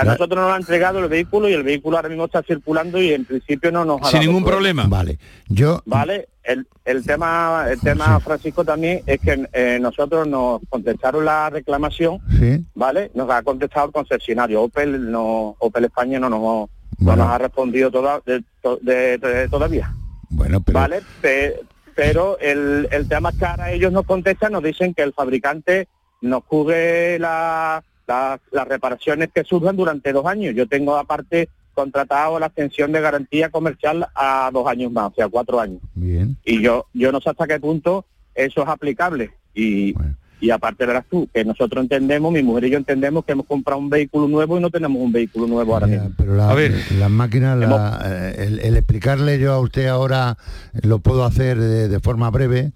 A 0.00 0.04
nosotros 0.04 0.40
nos 0.44 0.52
han 0.52 0.60
entregado 0.60 0.98
el 0.98 1.08
vehículo 1.08 1.48
y 1.48 1.52
el 1.54 1.62
vehículo 1.62 1.96
ahora 1.96 2.08
mismo 2.08 2.24
está 2.26 2.42
circulando 2.42 3.00
y 3.00 3.12
en 3.12 3.24
principio 3.24 3.70
no 3.72 3.84
nos 3.84 4.00
ha 4.02 4.10
dado 4.18 4.32
problemas. 4.44 4.88
Vale. 4.88 5.18
Yo, 5.48 5.80
Vale, 5.86 6.28
el, 6.44 6.66
el 6.84 7.04
tema, 7.04 7.66
el 7.70 7.80
tema 7.80 8.20
Francisco 8.20 8.64
también 8.64 9.02
es 9.06 9.20
que 9.20 9.48
eh, 9.52 9.78
nosotros 9.80 10.26
nos 10.28 10.60
contestaron 10.68 11.24
la 11.24 11.50
reclamación, 11.50 12.18
sí, 12.38 12.64
¿vale? 12.74 13.10
Nos 13.14 13.30
ha 13.30 13.42
contestado 13.42 13.86
el 13.86 13.92
concesionario, 13.92 14.62
Opel 14.62 15.10
no, 15.10 15.56
Opel 15.58 15.84
España 15.86 16.18
no 16.20 16.28
nos, 16.30 16.40
no 16.40 17.16
nos 17.16 17.28
ha 17.28 17.38
respondido 17.38 17.90
toda, 17.90 18.20
de- 18.26 18.42
to- 18.62 18.78
de- 18.82 19.18
de- 19.18 19.48
todavía. 19.48 19.94
Bueno, 20.30 20.60
pero 20.60 20.78
¿Vale? 20.80 21.00
Pe- 21.20 21.60
pero 21.94 22.38
el, 22.40 22.88
el 22.90 23.08
tema 23.08 23.30
es 23.30 23.36
que 23.38 23.46
ahora 23.46 23.72
ellos 23.72 23.90
nos 23.92 24.04
contestan, 24.04 24.52
nos 24.52 24.62
dicen 24.62 24.92
que 24.92 25.02
el 25.02 25.12
fabricante 25.14 25.88
nos 26.20 26.44
cubre 26.44 27.18
la- 27.18 27.82
la- 28.06 28.40
las 28.52 28.68
reparaciones 28.68 29.30
que 29.34 29.44
surjan 29.44 29.76
durante 29.76 30.12
dos 30.12 30.26
años. 30.26 30.54
Yo 30.54 30.66
tengo 30.66 30.96
aparte 30.96 31.48
contratado 31.74 32.38
la 32.38 32.46
extensión 32.46 32.90
de 32.92 33.00
garantía 33.00 33.50
comercial 33.50 34.06
a 34.14 34.50
dos 34.52 34.66
años 34.66 34.90
más, 34.92 35.10
o 35.12 35.14
sea, 35.14 35.28
cuatro 35.28 35.60
años. 35.60 35.80
bien. 35.94 36.36
Y 36.44 36.62
yo 36.62 36.86
yo 36.94 37.12
no 37.12 37.20
sé 37.20 37.30
hasta 37.30 37.46
qué 37.46 37.60
punto 37.60 38.04
eso 38.34 38.62
es 38.62 38.68
aplicable. 38.68 39.30
Y, 39.54 39.94
y 40.40 40.50
aparte 40.50 40.84
verás 40.84 41.04
tú, 41.10 41.28
que 41.32 41.44
nosotros 41.44 41.82
entendemos, 41.82 42.30
mi 42.32 42.42
mujer 42.42 42.64
y 42.64 42.70
yo 42.70 42.76
entendemos 42.78 43.24
que 43.24 43.32
hemos 43.32 43.46
comprado 43.46 43.80
un 43.80 43.88
vehículo 43.90 44.28
nuevo 44.28 44.58
y 44.58 44.60
no 44.60 44.68
tenemos 44.70 45.00
un 45.02 45.10
vehículo 45.12 45.46
nuevo 45.46 45.72
ahora 45.74 45.86
mismo. 45.86 46.10
Pero 46.16 46.34
la- 46.36 46.54
las 46.98 47.10
máquinas, 47.10 47.58
la- 47.58 48.00
eh, 48.04 48.34
el, 48.46 48.60
el 48.60 48.76
explicarle 48.76 49.38
yo 49.38 49.52
a 49.54 49.60
usted 49.60 49.86
ahora, 49.86 50.36
lo 50.82 50.98
puedo 50.98 51.24
hacer 51.24 51.58
de, 51.58 51.88
de 51.88 52.00
forma 52.00 52.30
breve. 52.30 52.72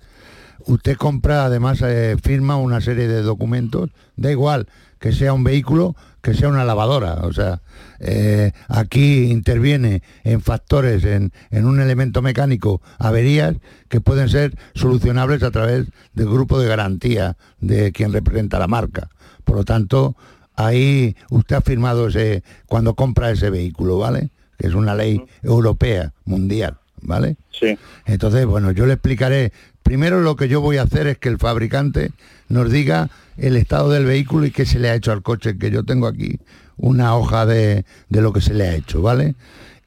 usted 0.66 0.96
compra, 0.96 1.44
además 1.46 1.82
eh, 1.82 2.16
firma 2.22 2.56
una 2.56 2.80
serie 2.82 3.08
de 3.08 3.22
documentos, 3.22 3.90
da 4.16 4.30
igual 4.30 4.66
que 5.00 5.12
sea 5.12 5.32
un 5.32 5.42
vehículo, 5.42 5.96
que 6.22 6.34
sea 6.34 6.48
una 6.48 6.64
lavadora. 6.64 7.14
O 7.22 7.32
sea, 7.32 7.62
eh, 7.98 8.52
aquí 8.68 9.24
interviene 9.24 10.02
en 10.22 10.42
factores, 10.42 11.04
en, 11.04 11.32
en, 11.50 11.64
un 11.64 11.80
elemento 11.80 12.22
mecánico, 12.22 12.80
averías 12.98 13.56
que 13.88 14.00
pueden 14.00 14.28
ser 14.28 14.56
solucionables 14.74 15.42
a 15.42 15.50
través 15.50 15.86
del 16.12 16.26
grupo 16.26 16.60
de 16.60 16.68
garantía 16.68 17.36
de 17.60 17.90
quien 17.92 18.12
representa 18.12 18.58
la 18.58 18.68
marca. 18.68 19.08
Por 19.44 19.56
lo 19.56 19.64
tanto, 19.64 20.14
ahí 20.54 21.16
usted 21.30 21.56
ha 21.56 21.60
firmado 21.62 22.08
ese, 22.08 22.44
cuando 22.66 22.94
compra 22.94 23.30
ese 23.30 23.50
vehículo, 23.50 23.98
¿vale? 23.98 24.30
Que 24.58 24.66
es 24.66 24.74
una 24.74 24.94
ley 24.94 25.24
europea, 25.42 26.12
mundial. 26.24 26.76
¿Vale? 27.02 27.36
Sí. 27.50 27.78
Entonces, 28.04 28.44
bueno, 28.44 28.72
yo 28.72 28.84
le 28.84 28.92
explicaré. 28.92 29.52
Primero 29.82 30.20
lo 30.20 30.36
que 30.36 30.48
yo 30.48 30.60
voy 30.60 30.76
a 30.76 30.82
hacer 30.82 31.06
es 31.06 31.18
que 31.18 31.28
el 31.28 31.38
fabricante 31.38 32.12
nos 32.48 32.70
diga 32.70 33.10
el 33.36 33.56
estado 33.56 33.90
del 33.90 34.04
vehículo 34.04 34.46
y 34.46 34.50
qué 34.50 34.66
se 34.66 34.78
le 34.78 34.90
ha 34.90 34.94
hecho 34.94 35.12
al 35.12 35.22
coche, 35.22 35.56
que 35.58 35.70
yo 35.70 35.84
tengo 35.84 36.06
aquí 36.06 36.38
una 36.76 37.14
hoja 37.16 37.46
de, 37.46 37.84
de 38.08 38.20
lo 38.22 38.32
que 38.32 38.40
se 38.40 38.54
le 38.54 38.68
ha 38.68 38.74
hecho, 38.74 39.02
¿vale? 39.02 39.34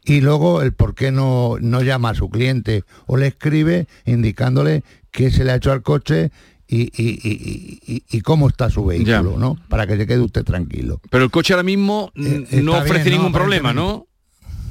Y 0.05 0.21
luego 0.21 0.61
el 0.61 0.73
por 0.73 0.95
qué 0.95 1.11
no, 1.11 1.55
no 1.61 1.81
llama 1.81 2.09
a 2.09 2.15
su 2.15 2.29
cliente 2.29 2.83
o 3.05 3.15
le 3.17 3.27
escribe 3.27 3.87
indicándole 4.05 4.83
qué 5.11 5.31
se 5.31 5.43
le 5.45 5.51
ha 5.51 5.55
hecho 5.55 5.71
al 5.71 5.81
coche 5.81 6.31
y, 6.67 6.81
y, 7.01 7.19
y, 7.23 8.03
y, 8.09 8.21
cómo 8.21 8.47
está 8.49 8.69
su 8.69 8.83
vehículo, 8.85 9.33
Ya. 9.33 9.39
¿no? 9.39 9.57
Para 9.69 9.85
que 9.85 9.95
se 9.95 10.07
quede 10.07 10.19
usted 10.19 10.43
tranquilo. 10.43 10.99
Pero 11.09 11.23
el 11.23 11.31
coche 11.31 11.53
ahora 11.53 11.63
mismo 11.63 12.11
Eh, 12.15 12.61
no 12.63 12.77
ofrece 12.77 13.03
bien, 13.03 13.17
no, 13.17 13.23
ningún 13.23 13.33
problema, 13.33 13.73
¿no? 13.73 14.07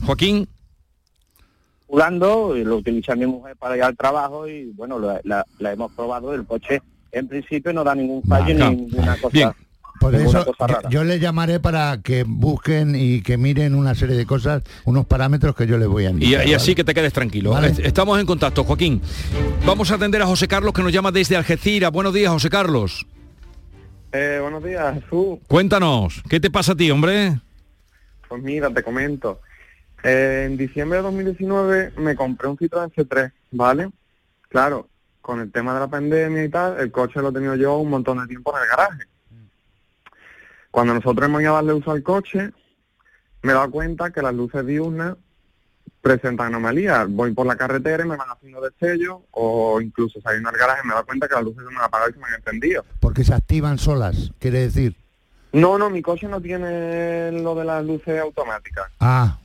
Joaquín. 0.05 0.49
Jugando, 1.93 2.57
y 2.57 2.65
lo 2.65 2.79
utiliza 2.79 3.15
mi 3.15 3.27
mujer 3.27 3.55
para 3.59 3.77
ir 3.77 3.83
al 3.83 3.95
trabajo 3.95 4.49
y 4.49 4.73
bueno, 4.75 4.99
la, 4.99 5.45
la 5.59 5.73
hemos 5.73 5.93
probado, 5.93 6.33
el 6.33 6.47
coche 6.47 6.81
en 7.13 7.29
principio 7.29 7.71
no 7.75 7.85
da 7.85 7.95
ningún 7.95 8.23
fallo 8.23 8.55
ni 8.55 8.77
ninguna 8.77 9.15
cosa. 9.19 9.29
Bien. 9.31 9.51
Por 10.01 10.15
ninguna 10.15 10.41
eso 10.41 10.55
cosa 10.55 10.81
yo, 10.85 10.89
yo 10.89 11.05
le 11.05 11.19
llamaré 11.21 11.61
para 11.61 12.01
que 12.03 12.25
busquen 12.27 12.95
y 12.97 13.21
que 13.21 13.37
miren 13.37 13.75
una 13.75 13.95
serie 13.95 14.17
de 14.17 14.25
cosas, 14.25 14.63
unos 14.87 15.05
parámetros 15.05 15.55
que 15.55 15.67
yo 15.67 15.77
les 15.77 15.87
voy 15.87 16.07
a 16.07 16.09
Y, 16.09 16.13
indicar. 16.13 16.47
y 16.49 16.55
así 16.55 16.69
¿vale? 16.71 16.77
que 16.77 16.85
te 16.85 16.95
quedes 16.95 17.13
tranquilo. 17.13 17.51
Vale. 17.51 17.75
Estamos 17.85 18.19
en 18.19 18.25
contacto, 18.25 18.65
Joaquín. 18.65 19.03
Vamos 19.67 19.91
a 19.91 19.97
atender 19.97 20.23
a 20.23 20.27
José 20.27 20.49
Carlos 20.49 20.73
que 20.73 20.83
nos 20.83 20.93
llama 20.95 21.13
desde 21.13 21.37
Algeciras. 21.37 21.93
Buenos 21.93 22.15
días, 22.15 22.33
José 22.33 22.49
Carlos. 22.49 23.07
Eh, 24.13 24.39
buenos 24.41 24.65
días, 24.65 24.95
Jesús. 24.95 25.41
Cuéntanos, 25.47 26.23
¿qué 26.27 26.41
te 26.41 26.51
pasa 26.51 26.73
a 26.73 26.75
ti, 26.75 26.91
hombre? 26.91 27.39
Pues 28.31 28.43
mira, 28.43 28.71
te 28.71 28.83
comento. 28.83 29.41
Eh, 30.03 30.45
en 30.47 30.57
diciembre 30.57 30.99
de 30.99 31.03
2019 31.05 31.93
me 31.99 32.17
compré 32.17 32.49
un 32.49 32.57
Citroën 32.57 32.93
C3, 32.93 33.33
¿vale? 33.53 33.91
Claro, 34.49 34.89
con 35.21 35.41
el 35.41 35.53
tema 35.53 35.75
de 35.75 35.81
la 35.81 35.89
pandemia 35.89 36.45
y 36.45 36.49
tal, 36.49 36.79
el 36.81 36.91
coche 36.91 37.21
lo 37.21 37.29
he 37.29 37.33
tenido 37.33 37.55
yo 37.55 37.77
un 37.77 37.91
montón 37.91 38.19
de 38.19 38.27
tiempo 38.27 38.55
en 38.57 38.63
el 38.63 38.69
garaje. 38.69 39.05
Cuando 40.71 40.95
nosotros 40.95 41.29
hemos 41.29 41.43
ido 41.43 41.53
a 41.53 41.57
darle 41.57 41.75
uso 41.75 41.93
al 41.93 42.03
coche, 42.03 42.51
me 43.43 43.53
he 43.53 43.55
dado 43.55 43.71
cuenta 43.71 44.11
que 44.11 44.23
las 44.23 44.35
luces 44.35 44.67
diurnas 44.67 45.17
presentan 46.01 46.49
anomalías. 46.49 47.09
Voy 47.09 47.33
por 47.33 47.47
la 47.47 47.57
carretera 47.57 48.05
y 48.05 48.09
me 48.09 48.17
van 48.17 48.31
haciendo 48.31 48.61
destellos, 48.61 49.21
o 49.31 49.81
incluso 49.81 50.21
saliendo 50.21 50.49
al 50.49 50.57
garaje 50.57 50.83
me 50.85 50.91
he 50.91 50.95
dado 50.95 51.07
cuenta 51.07 51.29
que 51.29 51.35
las 51.35 51.45
luces 51.45 51.63
se 51.63 51.71
me 51.71 51.77
han 51.77 51.85
apagado 51.85 52.11
y 52.11 52.15
se 52.15 52.19
me 52.19 52.27
han 52.27 52.35
encendido. 52.35 52.85
Porque 53.01 53.23
se 53.23 53.35
activan 53.35 53.79
solas, 53.79 54.33
quiere 54.39 54.61
decir. 54.61 54.97
No, 55.53 55.79
no, 55.79 55.91
mi 55.91 56.01
coche 56.01 56.27
no 56.29 56.41
tiene 56.41 57.31
lo 57.33 57.55
de 57.55 57.65
las 57.65 57.85
luces 57.85 58.19
automáticas. 58.19 58.91
Ah, 58.99 59.39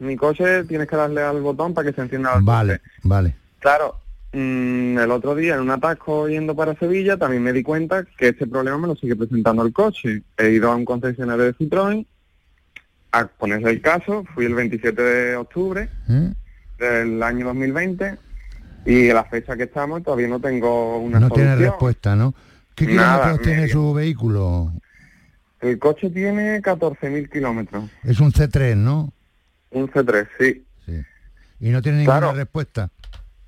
Mi 0.00 0.16
coche 0.16 0.64
tienes 0.64 0.86
que 0.88 0.96
darle 0.96 1.22
al 1.22 1.40
botón 1.40 1.74
para 1.74 1.88
que 1.90 1.94
se 1.94 2.02
encienda 2.02 2.34
la 2.34 2.40
vale, 2.40 2.80
vale. 3.02 3.34
Claro, 3.58 3.96
mm, 4.32 4.98
el 4.98 5.10
otro 5.10 5.34
día 5.34 5.54
en 5.54 5.60
un 5.60 5.70
atasco 5.70 6.28
yendo 6.28 6.54
para 6.54 6.74
Sevilla 6.76 7.16
también 7.16 7.42
me 7.42 7.52
di 7.52 7.62
cuenta 7.62 8.04
que 8.16 8.28
este 8.28 8.46
problema 8.46 8.78
me 8.78 8.86
lo 8.88 8.96
sigue 8.96 9.16
presentando 9.16 9.64
el 9.64 9.72
coche. 9.72 10.22
He 10.36 10.50
ido 10.50 10.70
a 10.70 10.76
un 10.76 10.84
concesionario 10.84 11.44
de 11.44 11.54
Citroën 11.54 12.06
a 13.12 13.26
ponerle 13.26 13.70
el 13.70 13.80
caso, 13.80 14.24
fui 14.34 14.44
el 14.44 14.54
27 14.54 15.02
de 15.02 15.36
octubre 15.36 15.88
¿Eh? 16.08 16.32
del 16.78 17.22
año 17.22 17.46
2020 17.46 18.18
y 18.86 19.10
a 19.10 19.14
la 19.14 19.24
fecha 19.24 19.56
que 19.56 19.64
estamos 19.64 20.02
todavía 20.02 20.28
no 20.28 20.38
tengo 20.40 20.98
una 20.98 21.18
No 21.18 21.28
solución. 21.28 21.56
tiene 21.56 21.70
respuesta, 21.70 22.14
¿no? 22.14 22.34
¿Qué 22.74 22.86
kilómetros 22.86 23.40
tiene 23.42 23.62
medio. 23.62 23.72
su 23.72 23.94
vehículo? 23.94 24.72
El 25.60 25.78
coche 25.80 26.08
tiene 26.10 26.62
14.000 26.62 27.28
kilómetros, 27.30 27.84
Es 28.04 28.20
un 28.20 28.30
C3, 28.32 28.76
¿no? 28.76 29.12
Un 29.70 29.88
C3, 29.90 30.28
sí. 30.38 30.64
Y 31.60 31.70
no 31.70 31.82
tiene 31.82 31.98
ninguna 31.98 32.18
Claro. 32.18 32.32
respuesta. 32.36 32.90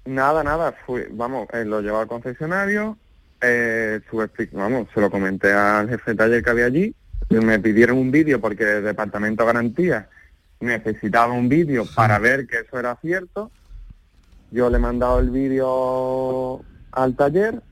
Nada, 0.04 0.42
nada, 0.42 0.74
fui, 0.84 1.02
vamos, 1.12 1.46
eh, 1.52 1.64
lo 1.64 1.80
llevaba 1.80 2.02
al 2.02 2.08
concesionario, 2.08 2.96
eh, 3.40 4.00
vamos, 4.52 4.88
se 4.92 5.00
lo 5.00 5.10
comenté 5.10 5.52
al 5.52 5.88
jefe 5.88 6.10
de 6.12 6.16
taller 6.16 6.42
que 6.42 6.50
había 6.50 6.64
allí, 6.66 6.94
y 7.28 7.34
me 7.36 7.58
pidieron 7.60 7.98
un 7.98 8.10
vídeo 8.10 8.40
porque 8.40 8.78
el 8.78 8.84
departamento 8.84 9.42
de 9.44 9.46
garantía 9.52 10.08
necesitaba 10.58 11.32
un 11.32 11.48
vídeo 11.48 11.84
para 11.94 12.18
ver 12.18 12.46
que 12.46 12.58
eso 12.60 12.78
era 12.80 12.96
cierto. 12.96 13.50
Yo 14.50 14.68
le 14.68 14.76
he 14.76 14.80
mandado 14.80 15.20
el 15.20 15.30
vídeo 15.30 16.64
al 16.92 17.14
taller, 17.14 17.62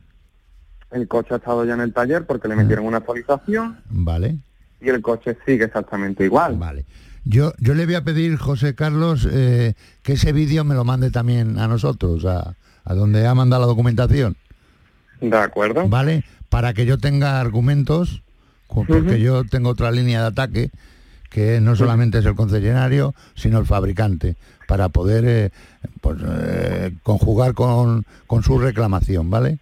el 0.92 1.08
coche 1.08 1.34
ha 1.34 1.38
estado 1.38 1.64
ya 1.64 1.74
en 1.74 1.80
el 1.80 1.92
taller 1.92 2.24
porque 2.26 2.46
le 2.46 2.54
metieron 2.56 2.86
una 2.86 2.98
actualización 2.98 3.80
Vale. 3.90 4.36
y 4.80 4.88
el 4.88 5.02
coche 5.02 5.36
sigue 5.44 5.64
exactamente 5.64 6.24
igual. 6.24 6.56
Vale. 6.56 6.84
Yo, 7.30 7.52
yo 7.58 7.74
le 7.74 7.84
voy 7.84 7.94
a 7.94 8.04
pedir, 8.04 8.38
José 8.38 8.74
Carlos, 8.74 9.28
eh, 9.30 9.74
que 10.02 10.14
ese 10.14 10.32
vídeo 10.32 10.64
me 10.64 10.74
lo 10.74 10.84
mande 10.84 11.10
también 11.10 11.58
a 11.58 11.68
nosotros, 11.68 12.24
a, 12.24 12.56
a 12.84 12.94
donde 12.94 13.26
ha 13.26 13.34
mandado 13.34 13.60
la 13.60 13.66
documentación. 13.66 14.36
De 15.20 15.36
acuerdo. 15.36 15.86
¿Vale? 15.88 16.24
Para 16.48 16.72
que 16.72 16.86
yo 16.86 16.96
tenga 16.96 17.38
argumentos, 17.38 18.22
porque 18.66 19.20
yo 19.20 19.44
tengo 19.44 19.68
otra 19.68 19.90
línea 19.90 20.22
de 20.22 20.26
ataque, 20.28 20.70
que 21.28 21.60
no 21.60 21.76
solamente 21.76 22.20
es 22.20 22.24
el 22.24 22.34
concesionario, 22.34 23.14
sino 23.34 23.58
el 23.58 23.66
fabricante, 23.66 24.36
para 24.66 24.88
poder 24.88 25.24
eh, 25.26 25.50
pues, 26.00 26.16
eh, 26.26 26.94
conjugar 27.02 27.52
con, 27.52 28.06
con 28.26 28.42
su 28.42 28.58
reclamación, 28.58 29.28
¿vale? 29.28 29.58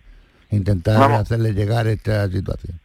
Intentar 0.50 1.00
Vamos. 1.00 1.20
hacerle 1.22 1.52
llegar 1.52 1.88
esta 1.88 2.30
situación. 2.30 2.78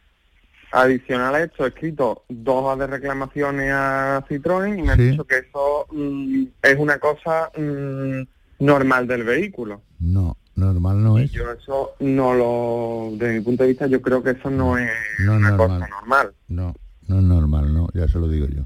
Adicional 0.72 1.34
a 1.34 1.42
esto, 1.42 1.64
he 1.64 1.68
escrito 1.68 2.24
dos 2.28 2.78
de 2.78 2.86
reclamaciones 2.86 3.70
a 3.74 4.24
Citroën 4.28 4.78
y 4.78 4.82
me 4.82 4.90
han 4.92 4.98
Sí. 4.98 5.10
dicho 5.10 5.24
que 5.24 5.38
eso 5.38 5.86
mm, 5.92 6.44
es 6.62 6.78
una 6.78 6.98
cosa 6.98 7.50
mm, 7.58 8.22
normal 8.64 9.06
del 9.06 9.24
vehículo. 9.24 9.82
No, 10.00 10.36
normal 10.56 11.02
no 11.02 11.18
es. 11.18 11.30
Yo 11.30 11.50
eso 11.52 11.90
no 12.00 12.32
lo, 12.34 13.10
desde 13.18 13.34
mi 13.34 13.40
punto 13.42 13.64
de 13.64 13.68
vista, 13.70 13.86
yo 13.86 14.00
creo 14.00 14.22
que 14.22 14.30
eso 14.30 14.48
no 14.50 14.78
es 14.78 14.90
No 15.20 15.34
una 15.34 15.50
normal. 15.50 15.68
cosa 15.80 15.88
normal. 15.88 16.32
No, 16.48 16.74
no 17.08 17.16
es 17.18 17.22
normal, 17.24 17.74
no, 17.74 17.88
ya 17.92 18.08
se 18.08 18.18
lo 18.18 18.26
digo 18.28 18.46
yo. 18.46 18.62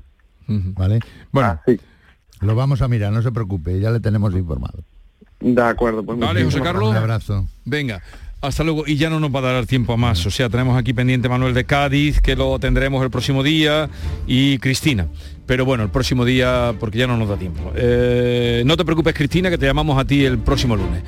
¿Vale? 0.49 1.01
Ah, 1.03 1.27
Bueno, 1.33 1.61
lo 2.41 2.55
vamos 2.55 2.83
a 2.83 2.89
mirar, 2.89 3.13
no 3.13 3.21
se 3.21 3.33
preocupe, 3.33 3.81
ya 3.81 3.91
le 3.91 3.99
tenemos 3.99 4.33
informado. 4.35 4.79
De 5.41 5.61
acuerdo, 5.63 6.03
pues 6.05 6.19
Vale, 6.19 6.45
José 6.45 6.61
Carlos. 6.63 6.89
Un 6.91 6.97
abrazo. 6.97 7.47
Venga, 7.65 8.01
hasta 8.47 8.64
luego. 8.64 8.84
Y 8.86 8.97
ya 8.97 9.11
no 9.11 9.20
nos 9.20 9.34
va 9.34 9.40
a 9.40 9.53
dar 9.53 9.66
tiempo 9.66 9.92
a 9.92 9.97
más. 9.97 10.24
O 10.26 10.30
sea, 10.30 10.49
tenemos 10.49 10.78
aquí 10.78 10.92
pendiente 10.92 11.28
Manuel 11.28 11.55
de 11.55 11.64
Cádiz, 11.64 12.20
que 12.20 12.36
lo 12.36 12.59
tendremos 12.59 13.03
el 13.03 13.11
próximo 13.11 13.42
día, 13.42 13.88
y 14.26 14.59
Cristina. 14.59 15.09
Pero 15.47 15.64
bueno, 15.64 15.84
el 15.84 15.90
próximo 15.90 16.24
día, 16.24 16.74
porque 16.80 16.99
ya 16.99 17.07
no 17.07 17.16
nos 17.16 17.28
da 17.28 17.36
tiempo. 17.36 17.72
Eh, 17.76 18.62
no 18.66 18.76
te 18.76 18.84
preocupes, 18.84 19.14
Cristina, 19.14 19.51
que 19.51 19.59
te 19.59 19.66
llamamos 19.66 19.99
a 19.99 20.05
ti 20.05 20.24
el 20.24 20.38
próximo 20.38 20.76
lunes. 20.76 21.03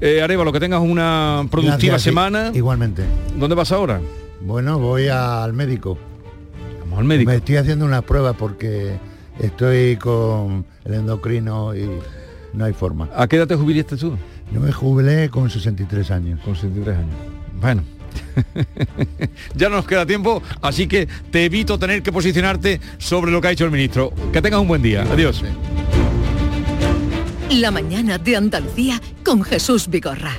Eh, 0.00 0.20
Arevalo, 0.20 0.52
que 0.52 0.60
tengas 0.60 0.80
una 0.80 1.46
productiva 1.50 1.92
Gracias, 1.92 2.02
semana. 2.02 2.50
Igualmente. 2.54 3.04
¿Dónde 3.38 3.54
vas 3.54 3.72
ahora? 3.72 4.00
Bueno, 4.40 4.78
voy 4.78 5.08
al 5.08 5.52
médico. 5.52 5.96
Vamos 6.80 6.98
al 6.98 7.04
médico. 7.04 7.30
Me 7.30 7.36
estoy 7.36 7.56
haciendo 7.56 7.84
una 7.84 8.02
prueba 8.02 8.34
porque 8.34 8.98
estoy 9.38 9.96
con 9.96 10.66
el 10.84 10.94
endocrino 10.94 11.74
y 11.74 11.88
no 12.52 12.64
hay 12.64 12.72
forma. 12.72 13.08
¿A 13.14 13.26
qué 13.26 13.36
edad 13.36 13.46
te 13.46 13.54
jubilaste 13.54 13.96
tú? 13.96 14.16
Yo 14.52 14.60
me 14.60 14.72
jubilé 14.72 15.28
con 15.28 15.50
63 15.50 16.10
años. 16.10 16.40
Con 16.40 16.54
63 16.54 16.98
años. 16.98 17.16
Bueno. 17.60 17.82
ya 19.54 19.68
no 19.68 19.76
nos 19.76 19.86
queda 19.86 20.06
tiempo, 20.06 20.42
así 20.62 20.86
que 20.86 21.06
te 21.30 21.44
evito 21.44 21.78
tener 21.78 22.02
que 22.02 22.12
posicionarte 22.12 22.80
sobre 22.98 23.30
lo 23.30 23.40
que 23.40 23.48
ha 23.48 23.50
hecho 23.50 23.64
el 23.64 23.70
ministro. 23.70 24.12
Que 24.32 24.40
tengas 24.40 24.60
un 24.60 24.68
buen 24.68 24.82
día. 24.82 25.02
Adiós. 25.02 25.42
La 27.50 27.70
mañana 27.70 28.18
de 28.18 28.36
Andalucía 28.36 29.00
con 29.24 29.42
Jesús 29.42 29.88
Vigorra. 29.88 30.32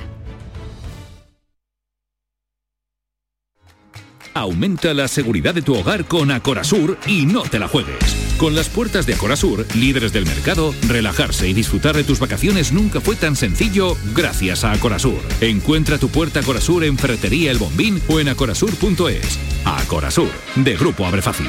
Aumenta 4.34 4.94
la 4.94 5.08
seguridad 5.08 5.54
de 5.54 5.62
tu 5.62 5.74
hogar 5.74 6.04
con 6.04 6.30
Acorasur 6.30 6.96
y 7.06 7.26
no 7.26 7.42
te 7.42 7.58
la 7.58 7.66
juegues. 7.66 8.27
Con 8.38 8.54
las 8.54 8.68
puertas 8.68 9.04
de 9.04 9.14
Acorasur, 9.14 9.66
líderes 9.74 10.12
del 10.12 10.24
mercado, 10.24 10.72
relajarse 10.86 11.48
y 11.48 11.54
disfrutar 11.54 11.96
de 11.96 12.04
tus 12.04 12.20
vacaciones 12.20 12.72
nunca 12.72 13.00
fue 13.00 13.16
tan 13.16 13.34
sencillo 13.34 13.96
gracias 14.14 14.62
a 14.62 14.70
Acorasur. 14.70 15.20
Encuentra 15.40 15.98
tu 15.98 16.08
puerta 16.08 16.38
Acorasur 16.38 16.84
en 16.84 16.96
Ferretería 16.96 17.50
El 17.50 17.58
Bombín 17.58 18.00
o 18.06 18.20
en 18.20 18.28
acorasur.es. 18.28 19.38
Acorasur, 19.64 20.30
de 20.54 20.76
Grupo 20.76 21.04
Abre 21.04 21.20
Fácil. 21.20 21.48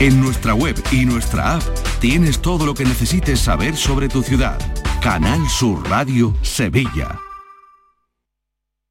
En 0.00 0.18
nuestra 0.18 0.54
web 0.54 0.82
y 0.90 1.04
nuestra 1.04 1.56
app 1.56 1.62
tienes 2.00 2.40
todo 2.40 2.64
lo 2.64 2.72
que 2.72 2.86
necesites 2.86 3.38
saber 3.38 3.76
sobre 3.76 4.08
tu 4.08 4.22
ciudad. 4.22 4.58
Canal 5.02 5.46
Sur 5.46 5.86
Radio 5.90 6.34
Sevilla. 6.40 7.20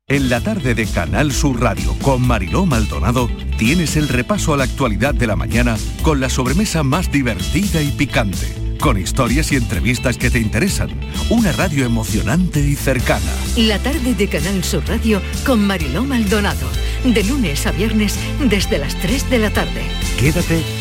En 0.08 0.30
la 0.30 0.40
tarde 0.40 0.76
de 0.76 0.86
Canal 0.86 1.32
Sur 1.32 1.60
Radio 1.60 1.96
con 2.04 2.28
Mariló 2.28 2.68
Maldonado 2.68 3.28
tienes 3.58 3.96
el 3.96 4.08
repaso 4.08 4.54
a 4.54 4.58
la 4.58 4.66
actualidad 4.66 5.16
de 5.16 5.26
la 5.26 5.36
mañana 5.36 5.78
con 6.04 6.20
la 6.20 6.30
sobremesa 6.30 6.84
más 6.84 7.12
divertida 7.12 7.82
y 7.82 7.90
picante, 7.90 8.78
con 8.80 9.00
historias 9.00 9.52
y 9.52 9.56
entrevistas 9.56 10.16
que 10.16 10.30
te 10.30 10.38
interesan. 10.38 10.92
Una 11.32 11.52
radio 11.54 11.88
emocionante 11.88 12.60
y 12.60 12.76
cercana. 12.76 13.32
La 13.58 13.80
tarde 13.80 14.14
de 14.14 14.28
Canal 14.28 14.64
Sur 14.64 14.88
Radio 14.88 15.24
con 15.44 15.66
Mariló 15.66 16.04
Maldonado, 16.04 16.68
de 17.04 17.24
lunes 17.24 17.66
a 17.66 17.72
viernes 17.72 18.16
desde 18.48 18.78
las 18.78 18.94
3 18.94 19.28
de 19.32 19.40
la 19.40 19.50
tarde. 19.50 19.82
Quédate 20.20 20.79